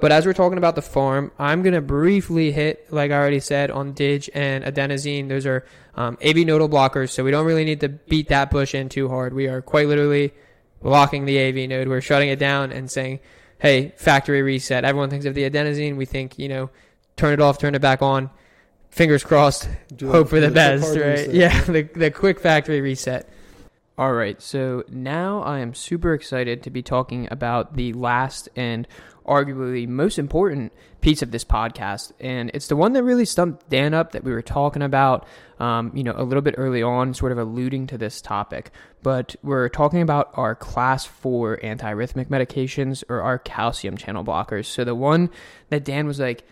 But 0.01 0.11
as 0.11 0.25
we're 0.25 0.33
talking 0.33 0.57
about 0.57 0.75
the 0.75 0.81
pharm, 0.81 1.31
I'm 1.39 1.61
going 1.61 1.75
to 1.75 1.83
briefly 1.83 2.51
hit, 2.51 2.91
like 2.91 3.11
I 3.11 3.15
already 3.17 3.41
said, 3.41 3.71
on 3.71 3.93
DIG 3.93 4.31
and 4.33 4.65
adenosine. 4.65 5.29
Those 5.29 5.45
are 5.45 5.67
um, 5.95 6.17
AV 6.25 6.39
nodal 6.47 6.71
blockers, 6.71 7.11
so 7.11 7.23
we 7.23 7.31
don't 7.31 7.45
really 7.45 7.67
need 7.67 7.81
to 7.81 7.91
beat 7.91 8.29
that 8.29 8.51
bush 8.51 8.75
in 8.75 8.89
too 8.89 9.11
hard. 9.11 9.35
We 9.35 9.47
are 9.47 9.61
quite 9.61 9.87
literally 9.87 10.33
blocking 10.83 11.27
the 11.27 11.39
AV 11.39 11.69
node. 11.69 11.89
We're 11.89 12.01
shutting 12.01 12.31
it 12.31 12.39
down 12.39 12.73
and 12.73 12.91
saying, 12.91 13.21
hey, 13.59 13.93
factory 13.99 14.41
reset. 14.41 14.87
Everyone 14.87 15.11
thinks 15.11 15.27
of 15.27 15.35
the 15.35 15.49
adenosine. 15.49 15.99
We 15.99 16.07
think, 16.07 16.39
you 16.39 16.49
know, 16.49 16.71
turn 17.17 17.35
it 17.35 17.41
off, 17.43 17.59
turn 17.59 17.75
it 17.75 17.83
back 17.83 18.01
on 18.01 18.31
fingers 18.91 19.25
crossed, 19.25 19.69
do 19.95 20.11
hope 20.11 20.29
for 20.29 20.41
the, 20.41 20.49
the 20.49 20.55
best, 20.55 20.97
right? 20.97 21.29
Reset. 21.29 21.35
Yeah, 21.35 21.63
the, 21.65 21.83
the 21.83 22.11
quick 22.11 22.41
factory 22.41 22.81
reset. 22.81 23.29
All 23.97 24.13
right, 24.13 24.41
so 24.41 24.83
now 24.89 25.43
I 25.43 25.59
am 25.59 25.75
super 25.75 26.15
excited 26.15 26.63
to 26.63 26.71
be 26.71 26.83
talking 26.83 27.29
about 27.31 27.77
the 27.77 27.93
last 27.93 28.49
and 28.57 28.89
arguably 29.27 29.87
most 29.87 30.19
important 30.19 30.73
piece 31.03 31.21
of 31.21 31.31
this 31.31 31.45
podcast, 31.45 32.13
and 32.19 32.51
it's 32.55 32.69
the 32.69 32.77
one 32.77 32.95
that 32.95 33.03
really 33.03 33.27
stumped 33.27 33.69
Dan 33.69 33.93
up 33.93 34.13
that 34.13 34.25
we 34.25 34.33
were 34.33 34.43
talking 34.43 34.81
about, 34.81 35.27
um, 35.59 35.93
you 35.95 36.03
know, 36.03 36.15
a 36.17 36.25
little 36.25 36.41
bit 36.41 36.55
early 36.57 36.83
on, 36.83 37.13
sort 37.13 37.31
of 37.31 37.37
alluding 37.37 37.87
to 37.89 37.99
this 37.99 38.23
topic. 38.23 38.71
But 39.03 39.37
we're 39.43 39.69
talking 39.69 40.01
about 40.01 40.31
our 40.35 40.55
class 40.55 41.05
four 41.05 41.59
antiarrhythmic 41.59 42.29
medications 42.29 43.05
or 43.09 43.21
our 43.21 43.39
calcium 43.39 43.99
channel 43.99 44.25
blockers. 44.25 44.65
So 44.65 44.83
the 44.83 44.95
one 44.95 45.31
that 45.69 45.85
Dan 45.85 46.07
was 46.07 46.19
like, 46.19 46.45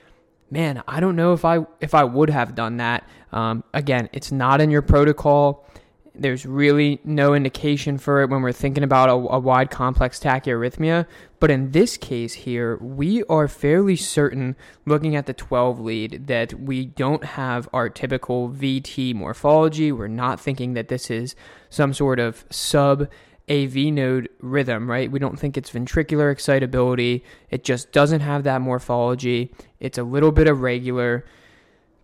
man, 0.50 0.82
I 0.88 1.00
don't 1.00 1.16
know 1.16 1.32
if 1.32 1.44
I 1.44 1.66
if 1.80 1.94
I 1.94 2.04
would 2.04 2.30
have 2.30 2.54
done 2.54 2.78
that. 2.78 3.08
Um, 3.32 3.64
again, 3.74 4.08
it's 4.12 4.32
not 4.32 4.60
in 4.60 4.70
your 4.70 4.82
protocol. 4.82 5.66
There's 6.14 6.44
really 6.44 7.00
no 7.04 7.34
indication 7.34 7.96
for 7.96 8.22
it 8.22 8.30
when 8.30 8.42
we're 8.42 8.50
thinking 8.50 8.82
about 8.82 9.08
a, 9.08 9.12
a, 9.12 9.38
wide 9.38 9.70
complex 9.70 10.18
tachyarrhythmia. 10.18 11.06
But 11.38 11.52
in 11.52 11.70
this 11.70 11.96
case 11.96 12.34
here, 12.34 12.76
we 12.78 13.22
are 13.24 13.46
fairly 13.46 13.94
certain, 13.94 14.56
looking 14.84 15.14
at 15.14 15.26
the 15.26 15.32
12 15.32 15.78
lead, 15.78 16.26
that 16.26 16.54
we 16.54 16.86
don't 16.86 17.22
have 17.22 17.68
our 17.72 17.88
typical 17.88 18.48
VT 18.48 19.14
morphology. 19.14 19.92
We're 19.92 20.08
not 20.08 20.40
thinking 20.40 20.74
that 20.74 20.88
this 20.88 21.08
is 21.08 21.36
some 21.70 21.94
sort 21.94 22.18
of 22.18 22.44
sub 22.50 23.08
AV 23.50 23.92
node 23.92 24.28
rhythm, 24.40 24.90
right? 24.90 25.10
We 25.10 25.18
don't 25.18 25.38
think 25.38 25.56
it's 25.56 25.70
ventricular 25.70 26.30
excitability. 26.30 27.24
It 27.50 27.64
just 27.64 27.92
doesn't 27.92 28.20
have 28.20 28.44
that 28.44 28.60
morphology. 28.60 29.52
It's 29.80 29.98
a 29.98 30.02
little 30.02 30.32
bit 30.32 30.46
irregular, 30.46 31.24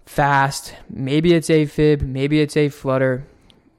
fast. 0.07 0.75
Maybe 0.89 1.35
it's 1.35 1.49
AFib, 1.49 2.03
maybe 2.03 2.41
it's 2.41 2.57
a 2.57 2.69
flutter, 2.69 3.27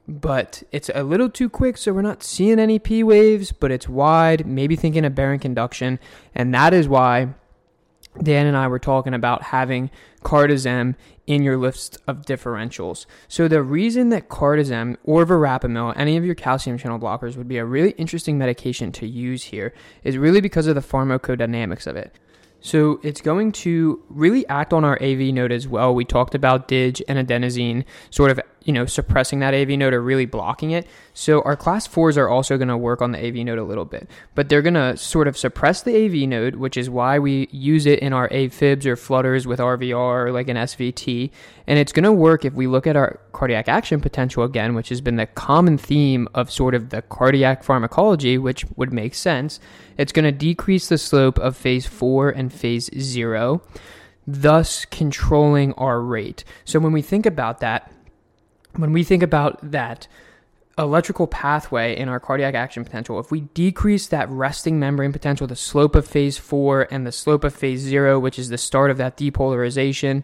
but 0.08 0.62
it's 0.72 0.90
a 0.94 1.02
little 1.02 1.28
too 1.28 1.48
quick, 1.48 1.76
so 1.76 1.92
we're 1.92 2.02
not 2.02 2.22
seeing 2.22 2.58
any 2.58 2.78
P 2.78 3.02
waves, 3.02 3.52
but 3.52 3.70
it's 3.70 3.88
wide, 3.88 4.46
maybe 4.46 4.76
thinking 4.76 5.04
of 5.04 5.12
aberrant 5.12 5.42
conduction. 5.42 5.98
And 6.34 6.54
that 6.54 6.72
is 6.72 6.88
why 6.88 7.34
Dan 8.22 8.46
and 8.46 8.56
I 8.56 8.68
were 8.68 8.78
talking 8.78 9.14
about 9.14 9.42
having 9.42 9.90
cardizem 10.22 10.94
in 11.26 11.42
your 11.42 11.56
list 11.56 11.98
of 12.06 12.22
differentials. 12.22 13.06
So 13.28 13.48
the 13.48 13.62
reason 13.62 14.10
that 14.10 14.28
cardizem 14.28 14.96
or 15.04 15.26
verapamil, 15.26 15.94
any 15.96 16.16
of 16.16 16.24
your 16.24 16.34
calcium 16.34 16.78
channel 16.78 16.98
blockers, 16.98 17.36
would 17.36 17.48
be 17.48 17.58
a 17.58 17.64
really 17.64 17.90
interesting 17.92 18.38
medication 18.38 18.92
to 18.92 19.06
use 19.06 19.44
here 19.44 19.74
is 20.04 20.16
really 20.16 20.40
because 20.40 20.66
of 20.66 20.74
the 20.74 20.80
pharmacodynamics 20.80 21.86
of 21.86 21.96
it. 21.96 22.14
So 22.60 23.00
it's 23.02 23.20
going 23.20 23.52
to 23.52 24.02
really 24.08 24.46
act 24.48 24.72
on 24.72 24.84
our 24.84 25.00
AV 25.02 25.32
node 25.34 25.52
as 25.52 25.68
well. 25.68 25.94
We 25.94 26.04
talked 26.04 26.34
about 26.34 26.68
DIG 26.68 27.02
and 27.06 27.18
adenosine 27.18 27.84
sort 28.10 28.30
of, 28.30 28.40
you 28.66 28.72
know, 28.72 28.84
suppressing 28.84 29.38
that 29.38 29.54
AV 29.54 29.70
node 29.70 29.94
or 29.94 30.02
really 30.02 30.26
blocking 30.26 30.72
it. 30.72 30.88
So 31.14 31.40
our 31.42 31.56
class 31.56 31.86
fours 31.86 32.18
are 32.18 32.28
also 32.28 32.58
going 32.58 32.68
to 32.68 32.76
work 32.76 33.00
on 33.00 33.12
the 33.12 33.24
AV 33.24 33.36
node 33.36 33.58
a 33.58 33.64
little 33.64 33.84
bit, 33.84 34.10
but 34.34 34.48
they're 34.48 34.60
going 34.60 34.74
to 34.74 34.96
sort 34.96 35.28
of 35.28 35.38
suppress 35.38 35.82
the 35.82 36.04
AV 36.04 36.28
node, 36.28 36.56
which 36.56 36.76
is 36.76 36.90
why 36.90 37.20
we 37.20 37.48
use 37.52 37.86
it 37.86 38.00
in 38.00 38.12
our 38.12 38.28
AFibs 38.28 38.84
or 38.84 38.96
flutters 38.96 39.46
with 39.46 39.60
RVR 39.60 40.26
or 40.26 40.32
like 40.32 40.48
an 40.48 40.56
SVT. 40.56 41.30
And 41.68 41.78
it's 41.78 41.92
going 41.92 42.04
to 42.04 42.12
work 42.12 42.44
if 42.44 42.54
we 42.54 42.66
look 42.66 42.88
at 42.88 42.96
our 42.96 43.20
cardiac 43.32 43.68
action 43.68 44.00
potential 44.00 44.42
again, 44.42 44.74
which 44.74 44.88
has 44.88 45.00
been 45.00 45.16
the 45.16 45.26
common 45.26 45.78
theme 45.78 46.26
of 46.34 46.50
sort 46.50 46.74
of 46.74 46.90
the 46.90 47.02
cardiac 47.02 47.62
pharmacology, 47.62 48.36
which 48.36 48.64
would 48.74 48.92
make 48.92 49.14
sense. 49.14 49.60
It's 49.96 50.12
going 50.12 50.24
to 50.24 50.32
decrease 50.32 50.88
the 50.88 50.98
slope 50.98 51.38
of 51.38 51.56
phase 51.56 51.86
four 51.86 52.30
and 52.30 52.52
phase 52.52 52.90
zero, 52.98 53.62
thus 54.26 54.84
controlling 54.86 55.72
our 55.74 56.00
rate. 56.00 56.42
So 56.64 56.80
when 56.80 56.92
we 56.92 57.00
think 57.00 57.26
about 57.26 57.60
that, 57.60 57.92
when 58.76 58.92
we 58.92 59.04
think 59.04 59.22
about 59.22 59.58
that 59.70 60.06
electrical 60.78 61.26
pathway 61.26 61.96
in 61.96 62.08
our 62.08 62.20
cardiac 62.20 62.54
action 62.54 62.84
potential, 62.84 63.18
if 63.18 63.30
we 63.30 63.40
decrease 63.40 64.06
that 64.08 64.28
resting 64.28 64.78
membrane 64.78 65.12
potential, 65.12 65.46
the 65.46 65.56
slope 65.56 65.94
of 65.94 66.06
phase 66.06 66.36
four 66.38 66.86
and 66.90 67.06
the 67.06 67.12
slope 67.12 67.44
of 67.44 67.54
phase 67.54 67.80
zero, 67.80 68.18
which 68.18 68.38
is 68.38 68.48
the 68.48 68.58
start 68.58 68.90
of 68.90 68.98
that 68.98 69.16
depolarization, 69.16 70.22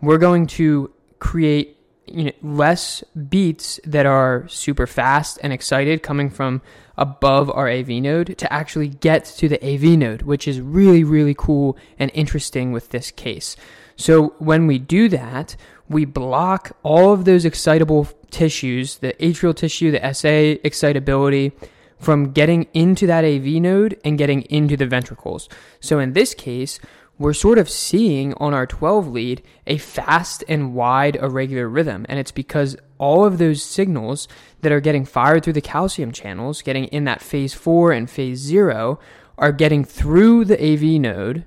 we're 0.00 0.18
going 0.18 0.46
to 0.46 0.92
create 1.18 1.76
you 2.06 2.24
know, 2.24 2.32
less 2.42 3.04
beats 3.28 3.78
that 3.84 4.06
are 4.06 4.46
super 4.48 4.86
fast 4.86 5.38
and 5.42 5.52
excited 5.52 6.02
coming 6.02 6.30
from 6.30 6.62
above 6.96 7.50
our 7.50 7.68
AV 7.68 7.88
node 7.88 8.36
to 8.38 8.52
actually 8.52 8.88
get 8.88 9.24
to 9.24 9.48
the 9.48 9.64
AV 9.64 9.98
node, 9.98 10.22
which 10.22 10.46
is 10.46 10.60
really, 10.60 11.04
really 11.04 11.34
cool 11.34 11.76
and 11.98 12.10
interesting 12.14 12.72
with 12.72 12.90
this 12.90 13.10
case. 13.10 13.56
So 13.96 14.34
when 14.38 14.66
we 14.66 14.78
do 14.78 15.08
that, 15.08 15.56
we 15.90 16.04
block 16.04 16.70
all 16.84 17.12
of 17.12 17.24
those 17.24 17.44
excitable 17.44 18.08
tissues, 18.30 18.98
the 18.98 19.12
atrial 19.14 19.54
tissue, 19.54 19.90
the 19.90 20.14
SA 20.14 20.60
excitability, 20.64 21.50
from 21.98 22.30
getting 22.30 22.68
into 22.72 23.08
that 23.08 23.24
AV 23.24 23.60
node 23.60 24.00
and 24.04 24.16
getting 24.16 24.42
into 24.42 24.76
the 24.76 24.86
ventricles. 24.86 25.48
So 25.80 25.98
in 25.98 26.12
this 26.12 26.32
case, 26.32 26.78
we're 27.18 27.34
sort 27.34 27.58
of 27.58 27.68
seeing 27.68 28.32
on 28.34 28.54
our 28.54 28.66
12 28.66 29.08
lead 29.08 29.42
a 29.66 29.78
fast 29.78 30.44
and 30.48 30.74
wide 30.74 31.16
irregular 31.16 31.68
rhythm. 31.68 32.06
And 32.08 32.20
it's 32.20 32.32
because 32.32 32.76
all 32.96 33.24
of 33.24 33.38
those 33.38 33.62
signals 33.62 34.28
that 34.62 34.72
are 34.72 34.80
getting 34.80 35.04
fired 35.04 35.42
through 35.42 35.54
the 35.54 35.60
calcium 35.60 36.12
channels, 36.12 36.62
getting 36.62 36.84
in 36.86 37.04
that 37.04 37.20
phase 37.20 37.52
four 37.52 37.90
and 37.90 38.08
phase 38.08 38.38
zero, 38.38 39.00
are 39.36 39.52
getting 39.52 39.84
through 39.84 40.44
the 40.44 40.72
AV 40.72 41.00
node 41.00 41.44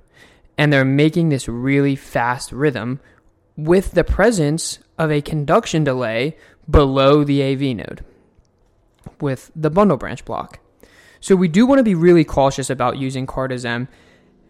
and 0.58 0.72
they're 0.72 0.86
making 0.86 1.30
this 1.30 1.48
really 1.48 1.96
fast 1.96 2.52
rhythm 2.52 3.00
with 3.56 3.92
the 3.92 4.04
presence 4.04 4.80
of 4.98 5.12
a 5.12 5.22
conduction 5.22 5.84
delay 5.84 6.36
below 6.70 7.24
the 7.24 7.44
AV 7.44 7.76
node 7.76 8.04
with 9.20 9.52
the 9.56 9.70
bundle 9.70 9.98
branch 9.98 10.26
block. 10.26 10.60
So 11.20 11.36
we 11.36 11.48
do 11.48 11.66
want 11.66 11.80
to 11.80 11.84
be 11.84 11.96
really 11.96 12.24
cautious 12.24 12.70
about 12.70 12.98
using 12.98 13.26
cardizem 13.26 13.88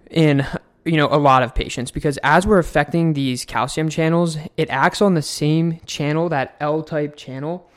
in 0.09 0.45
you 0.85 0.97
know 0.97 1.07
a 1.11 1.17
lot 1.17 1.43
of 1.43 1.55
patients 1.55 1.91
because 1.91 2.17
as 2.23 2.45
we're 2.45 2.59
affecting 2.59 3.13
these 3.13 3.45
calcium 3.45 3.89
channels 3.89 4.37
it 4.57 4.69
acts 4.69 5.01
on 5.01 5.13
the 5.13 5.21
same 5.21 5.79
channel 5.85 6.29
that 6.29 6.55
l 6.59 6.83
type 6.83 7.15
channel 7.15 7.69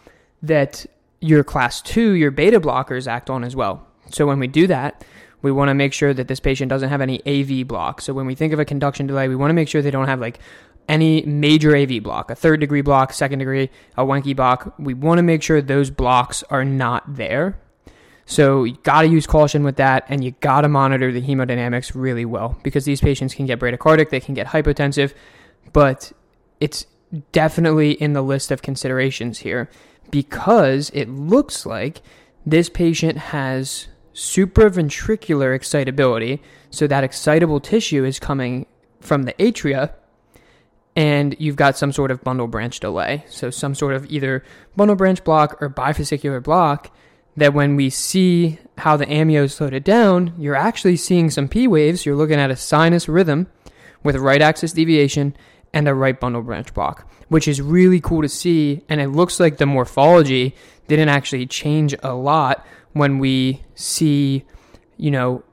that 0.42 0.84
your 1.20 1.44
class 1.44 1.80
2 1.82 2.12
your 2.12 2.30
beta 2.30 2.60
blockers 2.60 3.06
act 3.06 3.30
on 3.30 3.44
as 3.44 3.54
well 3.54 3.86
so 4.10 4.26
when 4.26 4.38
we 4.38 4.46
do 4.46 4.66
that 4.66 5.04
we 5.40 5.52
want 5.52 5.68
to 5.68 5.74
make 5.74 5.92
sure 5.92 6.12
that 6.12 6.26
this 6.26 6.40
patient 6.40 6.68
doesn't 6.68 6.88
have 6.88 7.00
any 7.00 7.20
av 7.26 7.68
block 7.68 8.00
so 8.00 8.12
when 8.12 8.26
we 8.26 8.34
think 8.34 8.52
of 8.52 8.58
a 8.58 8.64
conduction 8.64 9.06
delay 9.06 9.28
we 9.28 9.36
want 9.36 9.50
to 9.50 9.54
make 9.54 9.68
sure 9.68 9.80
they 9.80 9.90
don't 9.90 10.08
have 10.08 10.20
like 10.20 10.40
any 10.88 11.22
major 11.22 11.76
av 11.76 11.90
block 12.02 12.30
a 12.30 12.34
third 12.34 12.60
degree 12.60 12.80
block 12.80 13.12
second 13.12 13.38
degree 13.38 13.70
a 13.96 14.04
Wenckebach 14.04 14.36
block 14.36 14.74
we 14.78 14.94
want 14.94 15.18
to 15.18 15.22
make 15.22 15.42
sure 15.42 15.60
those 15.60 15.90
blocks 15.90 16.42
are 16.44 16.64
not 16.64 17.16
there 17.16 17.58
so 18.26 18.64
you 18.64 18.76
got 18.82 19.02
to 19.02 19.08
use 19.08 19.24
caution 19.24 19.62
with 19.62 19.76
that, 19.76 20.04
and 20.08 20.22
you 20.22 20.32
got 20.40 20.62
to 20.62 20.68
monitor 20.68 21.12
the 21.12 21.22
hemodynamics 21.22 21.92
really 21.94 22.24
well 22.24 22.58
because 22.64 22.84
these 22.84 23.00
patients 23.00 23.34
can 23.34 23.46
get 23.46 23.60
bradycardic, 23.60 24.10
they 24.10 24.20
can 24.20 24.34
get 24.34 24.48
hypotensive, 24.48 25.14
but 25.72 26.12
it's 26.60 26.86
definitely 27.30 27.92
in 27.92 28.14
the 28.14 28.22
list 28.22 28.50
of 28.50 28.62
considerations 28.62 29.38
here 29.38 29.70
because 30.10 30.90
it 30.90 31.08
looks 31.08 31.64
like 31.64 32.02
this 32.44 32.68
patient 32.68 33.16
has 33.16 33.86
supraventricular 34.12 35.54
excitability. 35.54 36.42
So 36.70 36.88
that 36.88 37.04
excitable 37.04 37.60
tissue 37.60 38.04
is 38.04 38.18
coming 38.18 38.66
from 39.00 39.22
the 39.22 39.34
atria, 39.34 39.92
and 40.96 41.36
you've 41.38 41.56
got 41.56 41.76
some 41.76 41.92
sort 41.92 42.10
of 42.10 42.24
bundle 42.24 42.46
branch 42.46 42.80
delay. 42.80 43.24
So 43.28 43.50
some 43.50 43.74
sort 43.74 43.94
of 43.94 44.10
either 44.10 44.42
bundle 44.74 44.96
branch 44.96 45.22
block 45.22 45.60
or 45.60 45.68
bifascicular 45.68 46.42
block 46.42 46.90
that 47.36 47.52
when 47.52 47.76
we 47.76 47.90
see 47.90 48.58
how 48.78 48.96
the 48.96 49.04
amio 49.06 49.50
slowed 49.50 49.74
it 49.74 49.84
down, 49.84 50.32
you're 50.38 50.56
actually 50.56 50.96
seeing 50.96 51.30
some 51.30 51.48
P 51.48 51.68
waves. 51.68 52.06
You're 52.06 52.16
looking 52.16 52.40
at 52.40 52.50
a 52.50 52.56
sinus 52.56 53.08
rhythm 53.08 53.46
with 54.02 54.16
a 54.16 54.20
right 54.20 54.40
axis 54.40 54.72
deviation 54.72 55.36
and 55.74 55.86
a 55.86 55.94
right 55.94 56.18
bundle 56.18 56.42
branch 56.42 56.72
block, 56.72 57.06
which 57.28 57.46
is 57.46 57.60
really 57.60 58.00
cool 58.00 58.22
to 58.22 58.28
see. 58.28 58.82
And 58.88 58.98
it 58.98 59.08
looks 59.08 59.38
like 59.38 59.58
the 59.58 59.66
morphology 59.66 60.54
didn't 60.88 61.10
actually 61.10 61.46
change 61.46 61.94
a 62.02 62.14
lot 62.14 62.66
when 62.94 63.18
we 63.18 63.62
see, 63.74 64.44
you 64.96 65.10
know, 65.10 65.44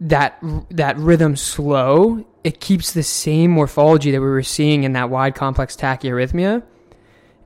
that 0.00 0.38
that 0.70 0.98
rhythm 0.98 1.36
slow. 1.36 2.26
It 2.46 2.60
keeps 2.60 2.92
the 2.92 3.02
same 3.02 3.50
morphology 3.50 4.12
that 4.12 4.20
we 4.20 4.28
were 4.28 4.40
seeing 4.44 4.84
in 4.84 4.92
that 4.92 5.10
wide 5.10 5.34
complex 5.34 5.74
tachyarrhythmia, 5.74 6.62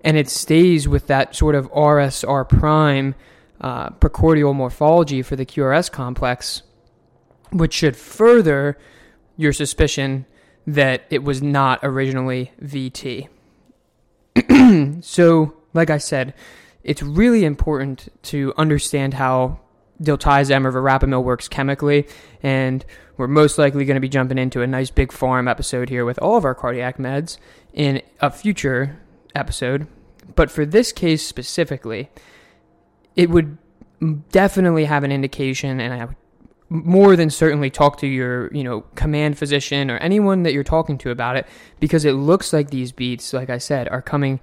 and 0.05 0.17
it 0.19 0.29
stays 0.29 0.87
with 0.87 1.07
that 1.07 1.35
sort 1.35 1.55
of 1.55 1.73
RSR 1.73 2.47
prime 2.47 3.15
uh, 3.63 3.89
precordial 3.93 4.55
morphology 4.55 5.23
for 5.23 5.37
the 5.37 5.47
QRS 5.47 5.91
complex, 5.91 6.65
which 7.51 7.73
should 7.73 7.97
further 7.97 8.77
your 9.39 9.55
suspicion 9.55 10.27
that 10.67 11.05
it 11.09 11.25
was 11.25 11.41
not 11.41 11.81
originally 11.83 12.53
VT. 12.63 13.31
so, 15.03 15.55
like 15.73 15.89
I 15.89 15.97
said, 15.97 16.35
it's 16.85 17.03
really 17.03 17.47
important 17.47 18.11
to 18.25 18.53
understand 18.59 19.15
how 19.15 19.61
diltiazem 20.03 20.65
or 20.65 20.73
verapamil 20.73 21.23
works 21.23 21.49
chemically, 21.49 22.07
and 22.43 22.85
we're 23.17 23.27
most 23.27 23.59
likely 23.59 23.85
going 23.85 23.97
to 23.97 24.01
be 24.01 24.09
jumping 24.09 24.39
into 24.39 24.63
a 24.63 24.67
nice 24.67 24.91
big 24.91 25.11
pharm 25.11 25.51
episode 25.51 25.89
here 25.89 26.05
with 26.05 26.19
all 26.21 26.37
of 26.37 26.45
our 26.45 26.55
cardiac 26.55 26.99
meds 26.99 27.37
in 27.73 28.01
a 28.21 28.31
future 28.31 28.99
episode. 29.35 29.87
But 30.35 30.51
for 30.51 30.65
this 30.65 30.93
case 30.93 31.27
specifically, 31.27 32.11
it 33.17 33.29
would 33.31 33.59
definitely 34.31 34.87
have 34.87 35.05
an 35.05 35.13
indication, 35.13 35.81
and 35.81 35.93
I 35.93 36.05
would 36.07 36.17
more 36.73 37.17
than 37.17 37.29
certainly 37.31 37.69
talk 37.69 37.99
to 37.99 38.07
your, 38.07 38.49
you 38.55 38.63
know, 38.63 38.83
command 38.95 39.37
physician 39.37 39.91
or 39.91 39.99
anyone 39.99 40.45
that 40.45 40.53
you're 40.53 40.63
talking 40.63 40.97
to 40.99 41.11
about 41.11 41.37
it, 41.37 41.47
because 41.81 42.05
it 42.05 42.13
looks 42.13 42.53
like 42.53 42.71
these 42.71 42.93
beats, 42.93 43.33
like 43.33 43.51
I 43.51 43.59
said, 43.59 43.89
are 43.89 44.01
coming 44.01 44.39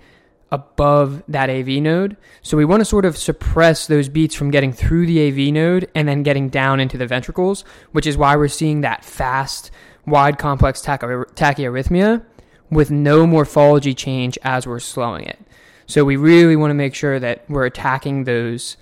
above 0.52 1.24
that 1.28 1.50
AV 1.50 1.68
node. 1.82 2.18
So 2.42 2.58
we 2.58 2.66
want 2.66 2.82
to 2.82 2.86
sort 2.86 3.06
of 3.06 3.18
suppress 3.18 3.88
those 3.88 4.10
beats 4.10 4.36
from 4.36 4.52
getting 4.52 4.72
through 4.72 5.06
the 5.06 5.28
AV 5.28 5.54
node 5.54 5.90
and 5.94 6.08
then 6.08 6.24
getting 6.24 6.50
down 6.50 6.80
into 6.80 6.98
the 6.98 7.08
ventricles, 7.08 7.64
which 7.92 8.08
is 8.08 8.18
why 8.18 8.36
we're 8.36 8.48
seeing 8.48 8.82
that 8.82 9.04
fast, 9.04 9.72
wide 10.06 10.38
complex 10.38 10.82
tachy- 10.82 11.32
tachyarrhythmia 11.36 12.24
with 12.70 12.92
no 12.92 13.28
morphology 13.28 13.94
change 13.94 14.38
as 14.44 14.66
we're 14.68 14.80
slowing 14.80 15.26
it. 15.26 15.40
So 15.86 16.04
we 16.04 16.18
really 16.18 16.56
want 16.56 16.72
to 16.72 16.76
make 16.76 16.96
sure 16.96 17.20
that 17.20 17.44
we're 17.50 17.66
attacking 17.66 18.24
those 18.26 18.78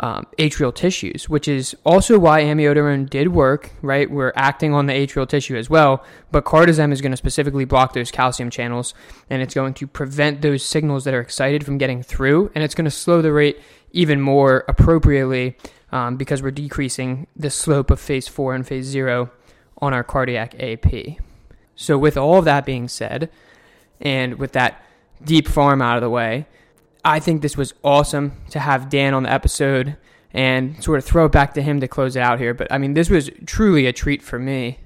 um, 0.00 0.26
atrial 0.38 0.74
tissues, 0.74 1.28
which 1.28 1.48
is 1.48 1.74
also 1.84 2.18
why 2.18 2.42
amiodarone 2.42 3.08
did 3.08 3.28
work, 3.28 3.70
right? 3.80 4.10
We're 4.10 4.32
acting 4.36 4.74
on 4.74 4.86
the 4.86 4.92
atrial 4.92 5.28
tissue 5.28 5.56
as 5.56 5.70
well, 5.70 6.04
but 6.30 6.44
cardizem 6.44 6.92
is 6.92 7.00
going 7.00 7.12
to 7.12 7.16
specifically 7.16 7.64
block 7.64 7.94
those 7.94 8.10
calcium 8.10 8.50
channels 8.50 8.94
and 9.30 9.40
it's 9.40 9.54
going 9.54 9.74
to 9.74 9.86
prevent 9.86 10.42
those 10.42 10.62
signals 10.62 11.04
that 11.04 11.14
are 11.14 11.20
excited 11.20 11.64
from 11.64 11.78
getting 11.78 12.02
through 12.02 12.50
and 12.54 12.62
it's 12.62 12.74
going 12.74 12.84
to 12.84 12.90
slow 12.90 13.22
the 13.22 13.32
rate 13.32 13.58
even 13.92 14.20
more 14.20 14.64
appropriately 14.68 15.56
um, 15.92 16.16
because 16.16 16.42
we're 16.42 16.50
decreasing 16.50 17.26
the 17.34 17.50
slope 17.50 17.90
of 17.90 17.98
phase 17.98 18.28
four 18.28 18.54
and 18.54 18.66
phase 18.66 18.84
zero 18.84 19.30
on 19.78 19.94
our 19.94 20.04
cardiac 20.04 20.54
AP. 20.60 21.18
So, 21.74 21.96
with 21.96 22.16
all 22.16 22.38
of 22.38 22.44
that 22.46 22.66
being 22.66 22.88
said, 22.88 23.30
and 24.00 24.38
with 24.38 24.52
that 24.52 24.82
deep 25.22 25.48
pharm 25.48 25.82
out 25.82 25.96
of 25.96 26.02
the 26.02 26.10
way, 26.10 26.46
I 27.06 27.20
think 27.20 27.40
this 27.40 27.56
was 27.56 27.72
awesome 27.84 28.32
to 28.50 28.58
have 28.58 28.88
Dan 28.90 29.14
on 29.14 29.22
the 29.22 29.32
episode 29.32 29.96
and 30.32 30.82
sort 30.82 30.98
of 30.98 31.04
throw 31.04 31.26
it 31.26 31.32
back 31.32 31.54
to 31.54 31.62
him 31.62 31.80
to 31.80 31.86
close 31.86 32.16
it 32.16 32.20
out 32.20 32.40
here. 32.40 32.52
But 32.52 32.72
I 32.72 32.78
mean, 32.78 32.94
this 32.94 33.08
was 33.08 33.30
truly 33.46 33.86
a 33.86 33.92
treat 33.92 34.22
for 34.22 34.40
me. 34.40 34.80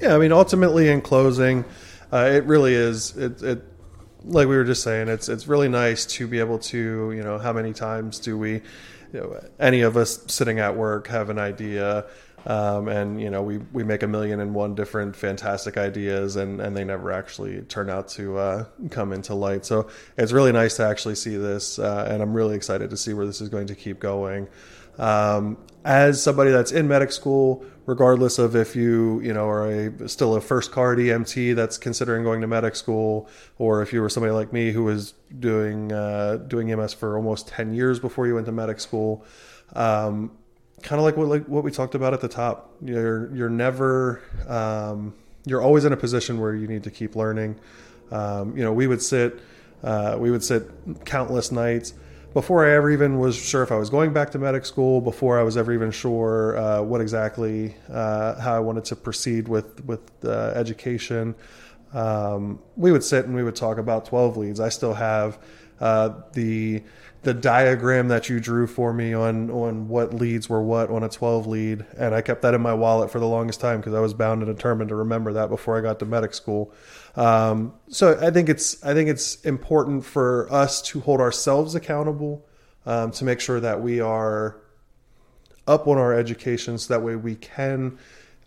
Yeah, 0.00 0.14
I 0.14 0.18
mean, 0.18 0.30
ultimately, 0.30 0.88
in 0.88 1.00
closing, 1.00 1.64
uh, 2.12 2.30
it 2.32 2.44
really 2.44 2.74
is. 2.74 3.16
It, 3.16 3.42
it, 3.42 3.64
like 4.24 4.46
we 4.46 4.56
were 4.56 4.64
just 4.64 4.84
saying, 4.84 5.08
it's 5.08 5.28
it's 5.28 5.48
really 5.48 5.68
nice 5.68 6.06
to 6.06 6.28
be 6.28 6.38
able 6.38 6.60
to, 6.60 7.12
you 7.12 7.22
know, 7.22 7.38
how 7.38 7.52
many 7.52 7.72
times 7.72 8.20
do 8.20 8.38
we, 8.38 8.52
you 8.52 9.20
know, 9.20 9.40
any 9.58 9.80
of 9.80 9.96
us 9.96 10.24
sitting 10.28 10.60
at 10.60 10.76
work 10.76 11.08
have 11.08 11.30
an 11.30 11.38
idea 11.40 12.06
um, 12.46 12.88
and 12.88 13.20
you 13.20 13.30
know 13.30 13.42
we 13.42 13.58
we 13.72 13.84
make 13.84 14.02
a 14.02 14.06
million 14.06 14.40
and 14.40 14.54
one 14.54 14.74
different 14.74 15.16
fantastic 15.16 15.76
ideas 15.76 16.36
and 16.36 16.60
and 16.60 16.76
they 16.76 16.84
never 16.84 17.12
actually 17.12 17.62
turn 17.62 17.90
out 17.90 18.08
to 18.08 18.36
uh, 18.38 18.64
come 18.90 19.12
into 19.12 19.34
light. 19.34 19.64
So 19.64 19.88
it's 20.16 20.32
really 20.32 20.52
nice 20.52 20.76
to 20.76 20.86
actually 20.86 21.14
see 21.14 21.36
this 21.36 21.78
uh, 21.78 22.06
and 22.10 22.22
i'm 22.22 22.34
really 22.34 22.56
excited 22.56 22.90
to 22.90 22.96
see 22.96 23.14
where 23.14 23.26
this 23.26 23.40
is 23.40 23.48
going 23.48 23.66
to 23.68 23.74
keep 23.74 24.00
going. 24.00 24.48
Um, 24.98 25.58
as 25.84 26.22
somebody 26.22 26.50
that's 26.50 26.70
in 26.72 26.86
medic 26.86 27.12
school 27.12 27.64
regardless 27.86 28.38
of 28.38 28.56
if 28.56 28.74
you 28.74 29.20
you 29.20 29.32
know 29.32 29.46
are 29.48 29.68
a 29.68 30.08
still 30.08 30.34
a 30.34 30.40
first 30.40 30.72
card 30.72 30.98
emt 30.98 31.54
that's 31.54 31.76
considering 31.76 32.24
going 32.24 32.40
to 32.40 32.46
medic 32.46 32.74
school 32.74 33.28
or 33.58 33.82
if 33.82 33.92
you 33.92 34.00
were 34.00 34.08
somebody 34.08 34.32
like 34.32 34.52
me 34.52 34.72
who 34.72 34.84
was 34.84 35.12
doing 35.38 35.92
uh, 35.92 36.36
doing 36.48 36.70
EMS 36.70 36.94
for 36.94 37.16
almost 37.16 37.48
10 37.48 37.74
years 37.74 37.98
before 37.98 38.26
you 38.26 38.34
went 38.34 38.46
to 38.46 38.52
medic 38.52 38.80
school 38.80 39.24
um, 39.74 40.30
kind 40.84 41.00
of 41.00 41.04
like 41.04 41.16
what 41.16 41.28
like 41.28 41.46
what 41.46 41.64
we 41.64 41.70
talked 41.70 41.96
about 41.96 42.14
at 42.14 42.20
the 42.20 42.28
top. 42.28 42.70
You're 42.80 43.34
you're 43.34 43.48
never 43.48 44.22
um, 44.46 45.14
you're 45.44 45.62
always 45.62 45.84
in 45.84 45.92
a 45.92 45.96
position 45.96 46.38
where 46.38 46.54
you 46.54 46.68
need 46.68 46.84
to 46.84 46.90
keep 46.90 47.16
learning. 47.16 47.58
Um, 48.12 48.56
you 48.56 48.62
know, 48.62 48.72
we 48.72 48.86
would 48.86 49.02
sit 49.02 49.40
uh, 49.82 50.16
we 50.20 50.30
would 50.30 50.44
sit 50.44 50.70
countless 51.04 51.50
nights 51.50 51.94
before 52.34 52.66
I 52.66 52.74
ever 52.74 52.90
even 52.90 53.18
was 53.18 53.36
sure 53.36 53.62
if 53.62 53.72
I 53.72 53.76
was 53.76 53.90
going 53.90 54.12
back 54.12 54.30
to 54.32 54.38
medic 54.38 54.66
school. 54.66 55.00
Before 55.00 55.38
I 55.38 55.42
was 55.42 55.56
ever 55.56 55.72
even 55.72 55.90
sure 55.90 56.56
uh, 56.58 56.82
what 56.82 57.00
exactly 57.00 57.74
uh, 57.90 58.40
how 58.40 58.54
I 58.54 58.60
wanted 58.60 58.84
to 58.86 58.96
proceed 58.96 59.48
with 59.48 59.84
with 59.84 60.24
education. 60.24 61.34
Um, 61.94 62.58
we 62.76 62.92
would 62.92 63.04
sit 63.04 63.24
and 63.24 63.34
we 63.34 63.44
would 63.44 63.54
talk 63.54 63.78
about 63.78 64.04
12 64.04 64.36
leads. 64.36 64.60
I 64.60 64.68
still 64.68 64.94
have 64.94 65.38
uh, 65.80 66.10
the 66.32 66.82
the 67.24 67.34
diagram 67.34 68.08
that 68.08 68.28
you 68.28 68.38
drew 68.38 68.66
for 68.66 68.92
me 68.92 69.12
on 69.12 69.50
on 69.50 69.88
what 69.88 70.14
leads 70.14 70.48
were 70.48 70.62
what 70.62 70.90
on 70.90 71.02
a 71.02 71.08
12 71.08 71.46
lead 71.46 71.84
and 71.98 72.14
i 72.14 72.20
kept 72.20 72.42
that 72.42 72.54
in 72.54 72.60
my 72.60 72.72
wallet 72.72 73.10
for 73.10 73.18
the 73.18 73.26
longest 73.26 73.60
time 73.60 73.80
because 73.80 73.94
i 73.94 74.00
was 74.00 74.14
bound 74.14 74.42
and 74.42 74.54
determined 74.54 74.88
to 74.88 74.94
remember 74.94 75.32
that 75.32 75.48
before 75.48 75.76
i 75.76 75.80
got 75.80 75.98
to 75.98 76.04
medic 76.04 76.34
school 76.34 76.72
um, 77.16 77.72
so 77.88 78.18
i 78.20 78.30
think 78.30 78.48
it's 78.48 78.82
i 78.84 78.94
think 78.94 79.08
it's 79.08 79.36
important 79.42 80.04
for 80.04 80.52
us 80.52 80.82
to 80.82 81.00
hold 81.00 81.20
ourselves 81.20 81.74
accountable 81.74 82.44
um, 82.86 83.10
to 83.10 83.24
make 83.24 83.40
sure 83.40 83.60
that 83.60 83.80
we 83.80 84.00
are 84.00 84.60
up 85.66 85.88
on 85.88 85.98
our 85.98 86.12
education 86.12 86.76
so 86.78 86.92
that 86.92 87.02
way 87.02 87.16
we 87.16 87.34
can 87.34 87.98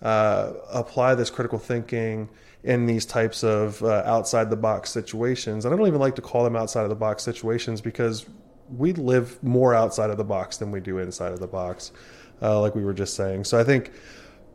uh, 0.02 0.54
apply 0.72 1.16
this 1.16 1.30
critical 1.30 1.58
thinking 1.58 2.30
in 2.64 2.86
these 2.86 3.06
types 3.06 3.44
of 3.44 3.82
uh, 3.84 4.04
outside 4.06 4.50
the 4.50 4.56
box 4.56 4.92
situations. 4.92 5.66
And 5.66 5.74
I 5.74 5.78
don't 5.78 5.88
even 5.88 6.00
like 6.00 6.16
to 6.16 6.22
call 6.22 6.44
them 6.44 6.56
outside 6.56 6.84
of 6.84 6.90
the 6.90 6.96
box 6.96 7.24
situations 7.24 7.82
because 7.82 8.26
we 8.76 8.93
live 8.93 9.41
more 9.43 9.74
outside 9.74 10.09
of 10.09 10.18
the 10.18 10.24
box 10.24 10.57
than 10.57 10.72
we 10.72 10.80
do 10.80 10.97
inside 10.97 11.32
of 11.32 11.39
the 11.39 11.47
box, 11.47 11.91
uh, 12.41 12.59
like 12.59 12.76
we 12.76 12.84
were 12.84 12.93
just 12.93 13.15
saying. 13.15 13.43
So 13.43 13.59
I 13.59 13.63
think 13.63 13.91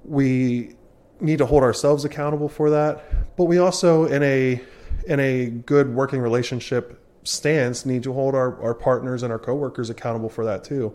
we 0.04 0.74
need 1.20 1.38
to 1.38 1.46
hold 1.46 1.62
ourselves 1.62 2.04
accountable 2.04 2.48
for 2.48 2.70
that, 2.70 3.36
but 3.36 3.44
we 3.44 3.58
also, 3.58 4.06
in 4.06 4.22
a 4.22 4.60
in 5.06 5.18
a 5.20 5.46
good 5.46 5.92
working 5.94 6.20
relationship 6.20 7.00
stance, 7.24 7.86
need 7.86 8.02
to 8.02 8.12
hold 8.12 8.34
our, 8.34 8.60
our 8.62 8.74
partners 8.74 9.22
and 9.22 9.32
our 9.32 9.38
coworkers 9.38 9.90
accountable 9.90 10.28
for 10.28 10.44
that 10.44 10.64
too. 10.64 10.92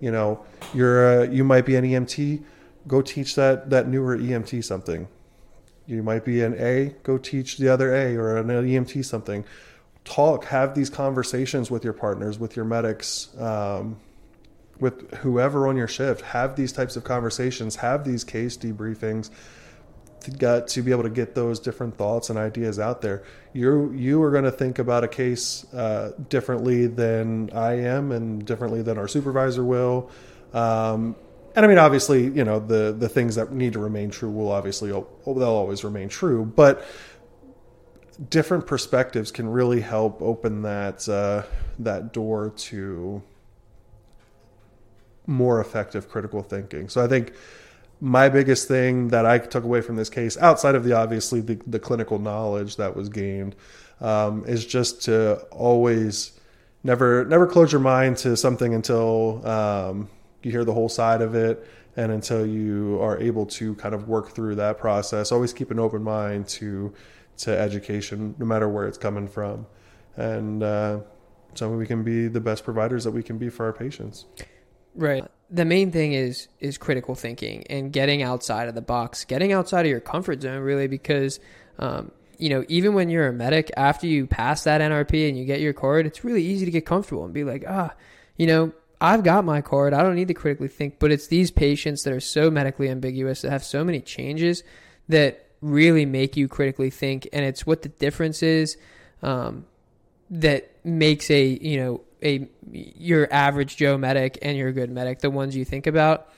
You 0.00 0.10
know, 0.10 0.44
you're 0.74 1.22
uh, 1.22 1.24
you 1.24 1.44
might 1.44 1.66
be 1.66 1.76
an 1.76 1.84
EMT, 1.84 2.42
go 2.86 3.02
teach 3.02 3.34
that 3.36 3.70
that 3.70 3.86
newer 3.86 4.16
EMT 4.16 4.64
something. 4.64 5.08
You 5.86 6.02
might 6.02 6.24
be 6.24 6.42
an 6.42 6.54
A, 6.58 6.94
go 7.02 7.18
teach 7.18 7.58
the 7.58 7.68
other 7.68 7.94
A 7.94 8.14
or 8.14 8.36
an 8.36 8.46
EMT 8.46 9.04
something 9.04 9.44
talk, 10.04 10.44
have 10.46 10.74
these 10.74 10.90
conversations 10.90 11.70
with 11.70 11.84
your 11.84 11.92
partners, 11.92 12.38
with 12.38 12.56
your 12.56 12.64
medics, 12.64 13.28
um, 13.38 13.98
with 14.78 15.14
whoever 15.16 15.68
on 15.68 15.76
your 15.76 15.88
shift. 15.88 16.22
Have 16.22 16.56
these 16.56 16.72
types 16.72 16.96
of 16.96 17.04
conversations. 17.04 17.76
Have 17.76 18.04
these 18.04 18.24
case 18.24 18.56
debriefings. 18.56 19.30
To 20.24 20.30
get 20.30 20.68
to 20.68 20.82
be 20.82 20.90
able 20.90 21.04
to 21.04 21.10
get 21.10 21.34
those 21.34 21.58
different 21.58 21.96
thoughts 21.96 22.28
and 22.28 22.38
ideas 22.38 22.78
out 22.78 23.00
there. 23.00 23.22
You 23.54 23.90
you 23.92 24.22
are 24.22 24.30
going 24.30 24.44
to 24.44 24.50
think 24.50 24.78
about 24.78 25.02
a 25.02 25.08
case 25.08 25.64
uh, 25.72 26.12
differently 26.28 26.86
than 26.88 27.48
I 27.54 27.78
am, 27.78 28.12
and 28.12 28.44
differently 28.44 28.82
than 28.82 28.98
our 28.98 29.08
supervisor 29.08 29.64
will. 29.64 30.10
Um, 30.52 31.16
and 31.56 31.64
I 31.64 31.68
mean, 31.68 31.78
obviously, 31.78 32.24
you 32.24 32.44
know 32.44 32.60
the 32.60 32.94
the 32.96 33.08
things 33.08 33.36
that 33.36 33.52
need 33.52 33.72
to 33.72 33.78
remain 33.78 34.10
true 34.10 34.30
will 34.30 34.52
obviously 34.52 34.90
they'll 34.90 35.42
always 35.42 35.84
remain 35.84 36.08
true, 36.08 36.44
but 36.44 36.84
different 38.28 38.66
perspectives 38.66 39.30
can 39.30 39.48
really 39.48 39.80
help 39.80 40.20
open 40.20 40.62
that 40.62 41.08
uh, 41.08 41.42
that 41.78 42.12
door 42.12 42.50
to 42.50 43.22
more 45.26 45.60
effective 45.60 46.08
critical 46.08 46.42
thinking. 46.42 46.88
So 46.88 47.02
I 47.02 47.08
think 47.08 47.32
my 48.00 48.28
biggest 48.28 48.68
thing 48.68 49.08
that 49.08 49.26
I 49.26 49.38
took 49.38 49.64
away 49.64 49.80
from 49.80 49.96
this 49.96 50.10
case, 50.10 50.36
outside 50.38 50.74
of 50.74 50.84
the 50.84 50.92
obviously 50.92 51.40
the, 51.40 51.60
the 51.66 51.78
clinical 51.78 52.18
knowledge 52.18 52.76
that 52.76 52.96
was 52.96 53.08
gained, 53.08 53.54
um, 54.00 54.44
is 54.46 54.66
just 54.66 55.02
to 55.02 55.36
always 55.50 56.32
never 56.82 57.24
never 57.26 57.46
close 57.46 57.72
your 57.72 57.80
mind 57.80 58.16
to 58.18 58.36
something 58.36 58.74
until 58.74 59.46
um, 59.46 60.08
you 60.42 60.50
hear 60.50 60.64
the 60.64 60.74
whole 60.74 60.88
side 60.88 61.22
of 61.22 61.34
it 61.34 61.66
and 61.96 62.12
until 62.12 62.46
you 62.46 62.98
are 63.02 63.18
able 63.18 63.44
to 63.44 63.74
kind 63.74 63.94
of 63.94 64.08
work 64.08 64.30
through 64.30 64.54
that 64.54 64.78
process. 64.78 65.32
Always 65.32 65.52
keep 65.52 65.70
an 65.70 65.78
open 65.78 66.02
mind 66.02 66.48
to 66.48 66.92
to 67.42 67.56
education, 67.56 68.34
no 68.38 68.46
matter 68.46 68.68
where 68.68 68.86
it's 68.86 68.98
coming 68.98 69.28
from, 69.28 69.66
and 70.16 70.62
uh, 70.62 71.00
so 71.54 71.70
we 71.70 71.86
can 71.86 72.02
be 72.02 72.28
the 72.28 72.40
best 72.40 72.64
providers 72.64 73.04
that 73.04 73.10
we 73.10 73.22
can 73.22 73.38
be 73.38 73.48
for 73.48 73.66
our 73.66 73.72
patients. 73.72 74.26
Right. 74.94 75.24
The 75.50 75.64
main 75.64 75.90
thing 75.90 76.12
is 76.12 76.48
is 76.60 76.78
critical 76.78 77.14
thinking 77.14 77.64
and 77.68 77.92
getting 77.92 78.22
outside 78.22 78.68
of 78.68 78.74
the 78.74 78.82
box, 78.82 79.24
getting 79.24 79.52
outside 79.52 79.86
of 79.86 79.90
your 79.90 80.00
comfort 80.00 80.42
zone, 80.42 80.60
really, 80.62 80.86
because 80.86 81.40
um, 81.78 82.12
you 82.38 82.48
know 82.48 82.64
even 82.68 82.94
when 82.94 83.08
you're 83.10 83.28
a 83.28 83.32
medic, 83.32 83.70
after 83.76 84.06
you 84.06 84.26
pass 84.26 84.64
that 84.64 84.80
NRP 84.80 85.28
and 85.28 85.38
you 85.38 85.44
get 85.44 85.60
your 85.60 85.72
card, 85.72 86.06
it's 86.06 86.24
really 86.24 86.44
easy 86.44 86.64
to 86.64 86.70
get 86.70 86.86
comfortable 86.86 87.24
and 87.24 87.34
be 87.34 87.44
like, 87.44 87.64
ah, 87.68 87.92
you 88.36 88.46
know, 88.46 88.72
I've 89.00 89.24
got 89.24 89.44
my 89.44 89.60
card. 89.60 89.94
I 89.94 90.02
don't 90.02 90.14
need 90.14 90.28
to 90.28 90.34
critically 90.34 90.68
think. 90.68 90.98
But 90.98 91.10
it's 91.10 91.26
these 91.26 91.50
patients 91.50 92.02
that 92.04 92.12
are 92.12 92.20
so 92.20 92.50
medically 92.50 92.88
ambiguous 92.88 93.42
that 93.42 93.50
have 93.50 93.64
so 93.64 93.82
many 93.82 94.00
changes 94.00 94.62
that 95.08 95.49
really 95.60 96.06
make 96.06 96.36
you 96.36 96.48
critically 96.48 96.90
think, 96.90 97.28
and 97.32 97.44
it's 97.44 97.66
what 97.66 97.82
the 97.82 97.88
difference 97.88 98.42
is 98.42 98.76
um, 99.22 99.66
that 100.30 100.70
makes 100.84 101.30
a 101.30 101.44
you 101.44 101.78
know 101.78 102.00
a 102.22 102.48
your 102.70 103.32
average 103.32 103.76
Joe 103.76 103.98
medic 103.98 104.38
and 104.42 104.56
your 104.56 104.72
good 104.72 104.90
medic 104.90 105.20
the 105.20 105.30
ones 105.30 105.56
you 105.56 105.64
think 105.64 105.86
about, 105.86 106.28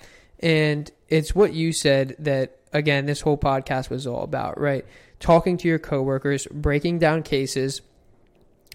and 0.41 0.91
it's 1.09 1.35
what 1.35 1.53
you 1.53 1.73
said 1.73 2.17
that 2.19 2.59
again 2.73 3.07
this 3.07 3.21
whole 3.21 3.39
podcast 3.39 3.91
was 3.91 4.07
all 4.07 4.25
about, 4.25 4.59
right? 4.61 4.85
Talking 5.21 5.57
to 5.59 5.69
your 5.69 5.79
coworkers, 5.79 6.47
breaking 6.51 6.99
down 6.99 7.23
cases 7.23 7.81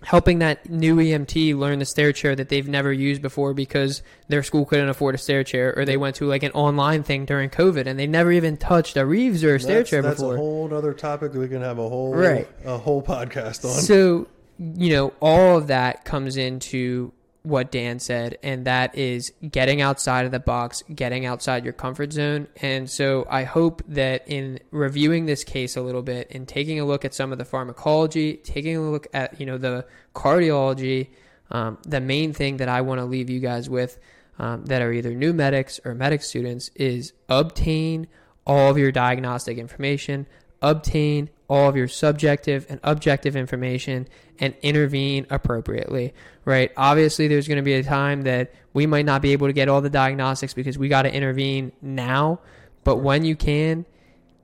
helping 0.04 0.40
that 0.40 0.70
new 0.70 0.98
EMT 0.98 1.58
learn 1.58 1.80
the 1.80 1.86
stair 1.86 2.12
chair 2.12 2.36
that 2.36 2.50
they've 2.50 2.68
never 2.68 2.94
used 2.94 3.22
before 3.22 3.54
because 3.54 4.04
their 4.28 4.44
school 4.44 4.66
couldn't 4.66 4.90
afford 4.90 5.16
a 5.16 5.18
stair 5.18 5.44
chair 5.44 5.74
or 5.76 5.86
they 5.86 5.98
went 5.98 6.16
to 6.16 6.26
like 6.26 6.44
an 6.44 6.52
online 6.52 7.04
thing 7.04 7.26
during 7.26 7.50
COVID 7.50 7.88
and 7.88 7.98
they 7.98 8.08
never 8.08 8.32
even 8.32 8.58
touched 8.58 8.96
a 8.96 9.06
Reeves 9.06 9.44
or 9.44 9.56
a 9.56 9.60
stair 9.60 9.78
that's, 9.78 9.90
chair 9.90 10.02
that's 10.02 10.16
before. 10.16 10.34
That's 10.34 10.40
a 10.40 10.44
whole 10.44 10.74
other 10.74 10.94
topic 10.94 11.34
we 11.34 11.48
can 11.48 11.62
have 11.62 11.80
a 11.80 11.90
whole 11.90 12.14
right. 12.14 12.48
a 12.66 12.78
whole 12.78 13.02
podcast 13.02 13.66
on. 13.66 13.72
So 13.72 14.28
you 14.60 14.92
know, 14.92 15.14
all 15.20 15.58
of 15.58 15.68
that 15.68 16.06
comes 16.06 16.38
into 16.38 17.12
what 17.48 17.72
Dan 17.72 18.00
said, 18.00 18.38
and 18.44 18.66
that 18.66 18.94
is 18.96 19.32
getting 19.50 19.82
outside 19.82 20.26
of 20.26 20.32
the 20.32 20.40
box, 20.40 20.84
getting 20.94 21.26
outside 21.26 21.64
your 21.64 21.74
comfort 21.74 22.12
zone. 22.12 22.48
And 22.58 22.90
so 22.90 23.26
I 23.30 23.44
hope 23.44 23.82
that 23.88 24.28
in 24.28 24.60
reviewing 24.72 25.26
this 25.26 25.44
case 25.44 25.78
a 25.78 25.82
little 25.82 26.02
bit 26.02 26.28
and 26.32 26.48
taking 26.48 26.80
a 26.80 26.86
look 26.86 27.06
at 27.06 27.14
some 27.14 27.32
of 27.32 27.38
the 27.38 27.46
pharmacology, 27.46 28.38
taking 28.38 28.76
a 28.76 28.82
look 28.82 29.08
at, 29.14 29.40
you 29.40 29.46
know, 29.46 29.58
the 29.58 29.86
cardiology, 30.14 31.08
um, 31.50 31.78
the 31.84 32.02
main 32.02 32.34
thing 32.34 32.58
that 32.58 32.68
I 32.68 32.82
want 32.82 33.00
to 33.00 33.06
leave 33.06 33.30
you 33.30 33.40
guys 33.40 33.70
with 33.70 33.98
um, 34.40 34.66
that 34.66 34.82
are 34.82 34.92
either 34.92 35.14
new 35.14 35.32
medics 35.32 35.80
or 35.86 35.96
medic 35.96 36.24
students 36.24 36.70
is 36.76 37.14
obtain 37.30 38.08
all 38.46 38.70
of 38.70 38.78
your 38.78 38.92
diagnostic 38.92 39.58
information, 39.58 40.28
obtain 40.62 41.30
all 41.48 41.70
of 41.70 41.76
your 41.76 41.88
subjective 41.88 42.66
and 42.70 42.80
objective 42.84 43.36
information 43.36 44.08
and 44.40 44.54
intervene 44.62 45.26
appropriately, 45.30 46.14
right? 46.46 46.72
Obviously, 46.76 47.28
there's 47.28 47.48
going 47.48 47.58
to 47.58 47.64
be 47.64 47.74
a 47.74 47.84
time 47.84 48.24
that 48.24 48.54
we 48.74 48.86
might 48.86 49.06
not 49.06 49.22
be 49.22 49.32
able 49.32 49.48
to 49.48 49.54
get 49.54 49.70
all 49.70 49.82
the 49.82 49.90
diagnostics 49.90 50.54
because 50.54 50.78
we 50.78 50.90
got 50.90 51.04
to 51.04 51.14
intervene 51.14 51.72
now, 51.82 52.40
but 52.84 52.98
when 52.98 53.24
you 53.24 53.36
can, 53.36 53.86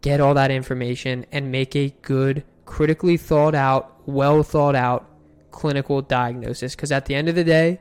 get 0.01 0.19
all 0.19 0.33
that 0.33 0.51
information 0.51 1.25
and 1.31 1.51
make 1.51 1.75
a 1.75 1.89
good, 2.01 2.43
critically 2.65 3.17
thought 3.17 3.55
out, 3.55 4.01
well 4.05 4.43
thought 4.43 4.75
out 4.75 5.09
clinical 5.51 6.01
diagnosis. 6.01 6.75
Because 6.75 6.91
at 6.91 7.05
the 7.05 7.15
end 7.15 7.29
of 7.29 7.35
the 7.35 7.43
day, 7.43 7.79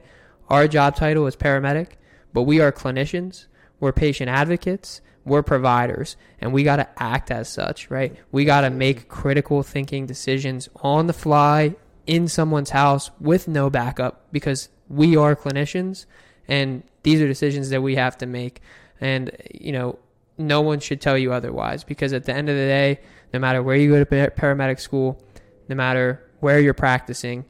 our 0.48 0.68
job 0.68 0.96
title 0.96 1.26
is 1.26 1.36
paramedic, 1.36 1.88
but 2.32 2.42
we 2.42 2.60
are 2.60 2.72
clinicians, 2.72 3.46
we're 3.80 3.92
patient 3.92 4.30
advocates, 4.30 5.00
we're 5.24 5.42
providers 5.42 6.16
and 6.40 6.52
we 6.52 6.62
got 6.62 6.76
to 6.76 6.88
act 7.02 7.30
as 7.30 7.48
such, 7.48 7.90
right? 7.90 8.16
We 8.32 8.44
got 8.44 8.62
to 8.62 8.70
make 8.70 9.08
critical 9.08 9.62
thinking 9.62 10.06
decisions 10.06 10.68
on 10.76 11.06
the 11.06 11.12
fly 11.12 11.74
in 12.06 12.28
someone's 12.28 12.70
house 12.70 13.10
with 13.20 13.46
no 13.46 13.70
backup 13.70 14.26
because 14.32 14.68
we 14.88 15.16
are 15.16 15.36
clinicians 15.36 16.06
and 16.48 16.82
these 17.02 17.20
are 17.20 17.28
decisions 17.28 17.70
that 17.70 17.82
we 17.82 17.96
have 17.96 18.18
to 18.18 18.26
make. 18.26 18.60
And, 19.00 19.36
you 19.52 19.72
know, 19.72 19.98
no 20.38 20.60
one 20.60 20.80
should 20.80 21.00
tell 21.00 21.16
you 21.16 21.32
otherwise 21.32 21.84
because 21.84 22.12
at 22.12 22.24
the 22.24 22.34
end 22.34 22.48
of 22.48 22.56
the 22.56 22.66
day, 22.66 23.00
no 23.32 23.38
matter 23.38 23.62
where 23.62 23.76
you 23.76 23.90
go 23.90 24.04
to 24.04 24.30
paramedic 24.30 24.80
school, 24.80 25.22
no 25.68 25.76
matter 25.76 26.22
where 26.40 26.60
you're 26.60 26.74
practicing, 26.74 27.44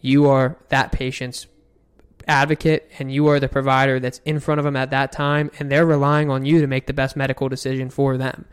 you 0.00 0.28
are 0.28 0.56
that 0.68 0.92
patient's 0.92 1.46
advocate 2.28 2.90
and 2.98 3.10
you 3.10 3.26
are 3.28 3.40
the 3.40 3.48
provider 3.48 3.98
that's 3.98 4.20
in 4.24 4.38
front 4.38 4.58
of 4.58 4.64
them 4.64 4.76
at 4.76 4.90
that 4.90 5.10
time 5.10 5.50
and 5.58 5.72
they're 5.72 5.86
relying 5.86 6.30
on 6.30 6.44
you 6.44 6.60
to 6.60 6.66
make 6.66 6.86
the 6.86 6.92
best 6.92 7.16
medical 7.16 7.48
decision 7.48 7.90
for 7.90 8.16
them. 8.16 8.44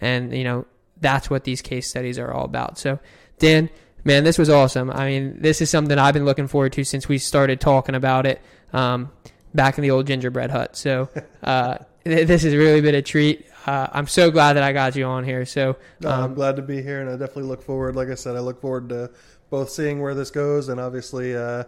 And, 0.00 0.34
you 0.34 0.44
know, 0.44 0.66
that's 1.00 1.28
what 1.28 1.44
these 1.44 1.60
case 1.60 1.88
studies 1.88 2.18
are 2.18 2.32
all 2.32 2.44
about. 2.44 2.78
So, 2.78 2.98
Dan, 3.38 3.68
man, 4.04 4.24
this 4.24 4.38
was 4.38 4.48
awesome. 4.48 4.90
I 4.90 5.06
mean, 5.06 5.40
this 5.40 5.60
is 5.60 5.70
something 5.70 5.98
I've 5.98 6.14
been 6.14 6.24
looking 6.24 6.46
forward 6.46 6.72
to 6.74 6.84
since 6.84 7.08
we 7.08 7.18
started 7.18 7.60
talking 7.60 7.94
about 7.94 8.26
it 8.26 8.40
um, 8.72 9.10
back 9.54 9.78
in 9.78 9.82
the 9.82 9.90
old 9.90 10.06
gingerbread 10.06 10.50
hut. 10.50 10.76
So, 10.76 11.08
uh, 11.42 11.78
this 12.04 12.42
has 12.42 12.54
really 12.54 12.80
been 12.80 12.94
a 12.94 13.02
treat. 13.02 13.46
Uh, 13.66 13.88
I'm 13.92 14.06
so 14.06 14.30
glad 14.30 14.54
that 14.54 14.62
I 14.62 14.72
got 14.72 14.94
you 14.94 15.06
on 15.06 15.24
here. 15.24 15.46
So, 15.46 15.70
um, 15.70 15.76
no, 16.00 16.10
I'm 16.10 16.34
glad 16.34 16.56
to 16.56 16.62
be 16.62 16.82
here, 16.82 17.00
and 17.00 17.08
I 17.08 17.12
definitely 17.12 17.44
look 17.44 17.62
forward. 17.62 17.96
Like 17.96 18.08
I 18.08 18.14
said, 18.14 18.36
I 18.36 18.40
look 18.40 18.60
forward 18.60 18.90
to 18.90 19.10
both 19.48 19.70
seeing 19.70 20.00
where 20.00 20.14
this 20.14 20.30
goes, 20.30 20.68
and 20.68 20.78
obviously, 20.78 21.34
uh, 21.34 21.64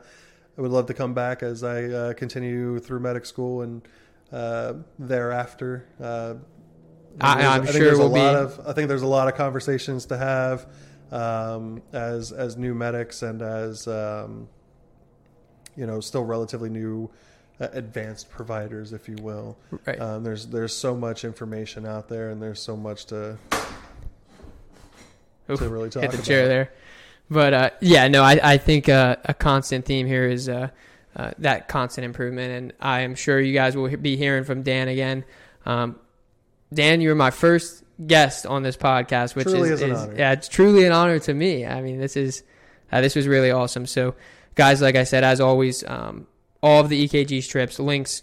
I 0.56 0.62
would 0.62 0.70
love 0.70 0.86
to 0.86 0.94
come 0.94 1.12
back 1.12 1.42
as 1.42 1.62
I 1.62 1.84
uh, 1.84 2.12
continue 2.14 2.78
through 2.78 3.00
medic 3.00 3.26
school 3.26 3.62
and 3.62 3.82
uh, 4.32 4.74
thereafter. 4.98 5.86
Uh, 6.00 6.34
I, 7.20 7.56
am 7.56 7.66
sure 7.66 7.72
there's 7.72 7.98
a 7.98 8.04
lot 8.04 8.32
be... 8.32 8.38
of. 8.38 8.66
I 8.66 8.72
think 8.72 8.88
there's 8.88 9.02
a 9.02 9.06
lot 9.06 9.28
of 9.28 9.34
conversations 9.34 10.06
to 10.06 10.16
have 10.16 10.66
um, 11.10 11.82
as 11.92 12.32
as 12.32 12.56
new 12.56 12.74
medics 12.74 13.22
and 13.22 13.42
as 13.42 13.86
um, 13.86 14.48
you 15.76 15.86
know 15.86 16.00
still 16.00 16.24
relatively 16.24 16.68
new 16.68 17.10
uh, 17.60 17.68
advanced 17.72 18.30
providers, 18.30 18.92
if 18.92 19.08
you 19.08 19.16
will. 19.20 19.56
Right. 19.86 20.00
Um, 20.00 20.24
there's 20.24 20.46
there's 20.46 20.76
so 20.76 20.94
much 20.94 21.24
information 21.24 21.86
out 21.86 22.08
there, 22.08 22.30
and 22.30 22.42
there's 22.42 22.60
so 22.60 22.76
much 22.76 23.06
to 23.06 23.38
Oof, 25.50 25.58
to 25.58 25.68
really 25.68 25.90
talk 25.90 26.02
hit 26.02 26.10
the 26.10 26.16
about. 26.16 26.26
chair 26.26 26.48
there. 26.48 26.72
But 27.28 27.54
uh, 27.54 27.70
yeah, 27.80 28.08
no, 28.08 28.22
I, 28.22 28.38
I 28.42 28.58
think 28.58 28.88
uh, 28.88 29.16
a 29.24 29.34
constant 29.34 29.84
theme 29.84 30.06
here 30.06 30.28
is 30.28 30.48
uh, 30.48 30.68
uh, 31.16 31.32
that 31.38 31.68
constant 31.68 32.04
improvement, 32.04 32.52
and 32.52 32.72
I 32.80 33.00
am 33.00 33.14
sure 33.14 33.40
you 33.40 33.52
guys 33.52 33.76
will 33.76 33.94
be 33.96 34.16
hearing 34.16 34.44
from 34.44 34.62
Dan 34.62 34.88
again. 34.88 35.24
Um, 35.64 35.98
Dan, 36.72 37.00
you 37.00 37.08
were 37.08 37.14
my 37.14 37.30
first 37.30 37.82
guest 38.06 38.46
on 38.46 38.62
this 38.62 38.76
podcast, 38.76 39.34
which 39.34 39.46
truly 39.46 39.70
is, 39.70 39.82
is, 39.82 40.02
is 40.02 40.18
yeah, 40.18 40.32
it's 40.32 40.48
truly 40.48 40.84
an 40.84 40.92
honor 40.92 41.18
to 41.20 41.34
me. 41.34 41.66
I 41.66 41.80
mean, 41.80 41.98
this 41.98 42.16
is 42.16 42.42
uh, 42.92 43.00
this 43.00 43.16
was 43.16 43.26
really 43.26 43.50
awesome. 43.50 43.86
So, 43.86 44.14
guys, 44.54 44.80
like 44.80 44.94
I 44.94 45.04
said, 45.04 45.24
as 45.24 45.40
always, 45.40 45.82
um, 45.84 46.26
all 46.62 46.80
of 46.80 46.88
the 46.88 47.08
EKG 47.08 47.42
strips, 47.42 47.78
links 47.78 48.22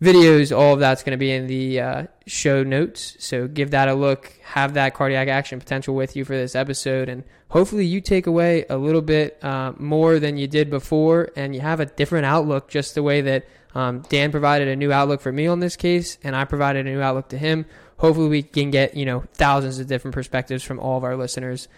videos, 0.00 0.56
all 0.56 0.74
of 0.74 0.80
that's 0.80 1.02
going 1.02 1.12
to 1.12 1.18
be 1.18 1.30
in 1.30 1.46
the 1.46 1.80
uh, 1.80 2.06
show 2.26 2.62
notes. 2.62 3.16
So 3.18 3.46
give 3.46 3.70
that 3.72 3.88
a 3.88 3.94
look. 3.94 4.32
Have 4.42 4.74
that 4.74 4.94
cardiac 4.94 5.28
action 5.28 5.58
potential 5.58 5.94
with 5.94 6.16
you 6.16 6.24
for 6.24 6.36
this 6.36 6.54
episode, 6.54 7.08
and 7.08 7.24
hopefully 7.48 7.86
you 7.86 8.00
take 8.00 8.26
away 8.26 8.64
a 8.70 8.76
little 8.76 9.02
bit 9.02 9.42
uh, 9.44 9.72
more 9.78 10.18
than 10.18 10.36
you 10.36 10.46
did 10.46 10.70
before, 10.70 11.30
and 11.36 11.54
you 11.54 11.60
have 11.60 11.80
a 11.80 11.86
different 11.86 12.26
outlook. 12.26 12.68
Just 12.68 12.94
the 12.94 13.02
way 13.02 13.20
that 13.20 13.46
um, 13.74 14.00
Dan 14.08 14.30
provided 14.30 14.68
a 14.68 14.76
new 14.76 14.92
outlook 14.92 15.20
for 15.20 15.32
me 15.32 15.46
on 15.46 15.60
this 15.60 15.76
case, 15.76 16.18
and 16.22 16.34
I 16.34 16.44
provided 16.44 16.86
a 16.86 16.90
new 16.90 17.00
outlook 17.00 17.28
to 17.30 17.38
him. 17.38 17.66
Hopefully 17.98 18.28
we 18.28 18.42
can 18.42 18.70
get 18.70 18.96
you 18.96 19.04
know 19.04 19.24
thousands 19.34 19.78
of 19.78 19.86
different 19.86 20.14
perspectives 20.14 20.62
from 20.62 20.80
all 20.80 20.96
of 20.96 21.04
our 21.04 21.16
listeners. 21.16 21.68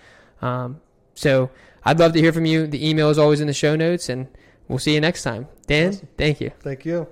Um, 0.40 0.80
so 1.14 1.50
I'd 1.84 1.98
love 1.98 2.12
to 2.12 2.20
hear 2.20 2.32
from 2.32 2.46
you. 2.46 2.66
The 2.66 2.88
email 2.88 3.10
is 3.10 3.18
always 3.18 3.40
in 3.40 3.48
the 3.48 3.52
show 3.52 3.76
notes, 3.76 4.08
and 4.08 4.28
we'll 4.68 4.78
see 4.78 4.94
you 4.94 5.00
next 5.00 5.24
time. 5.24 5.48
Dan, 5.66 5.90
awesome. 5.90 6.08
thank 6.16 6.40
you. 6.40 6.52
Thank 6.60 6.84
you. 6.84 7.08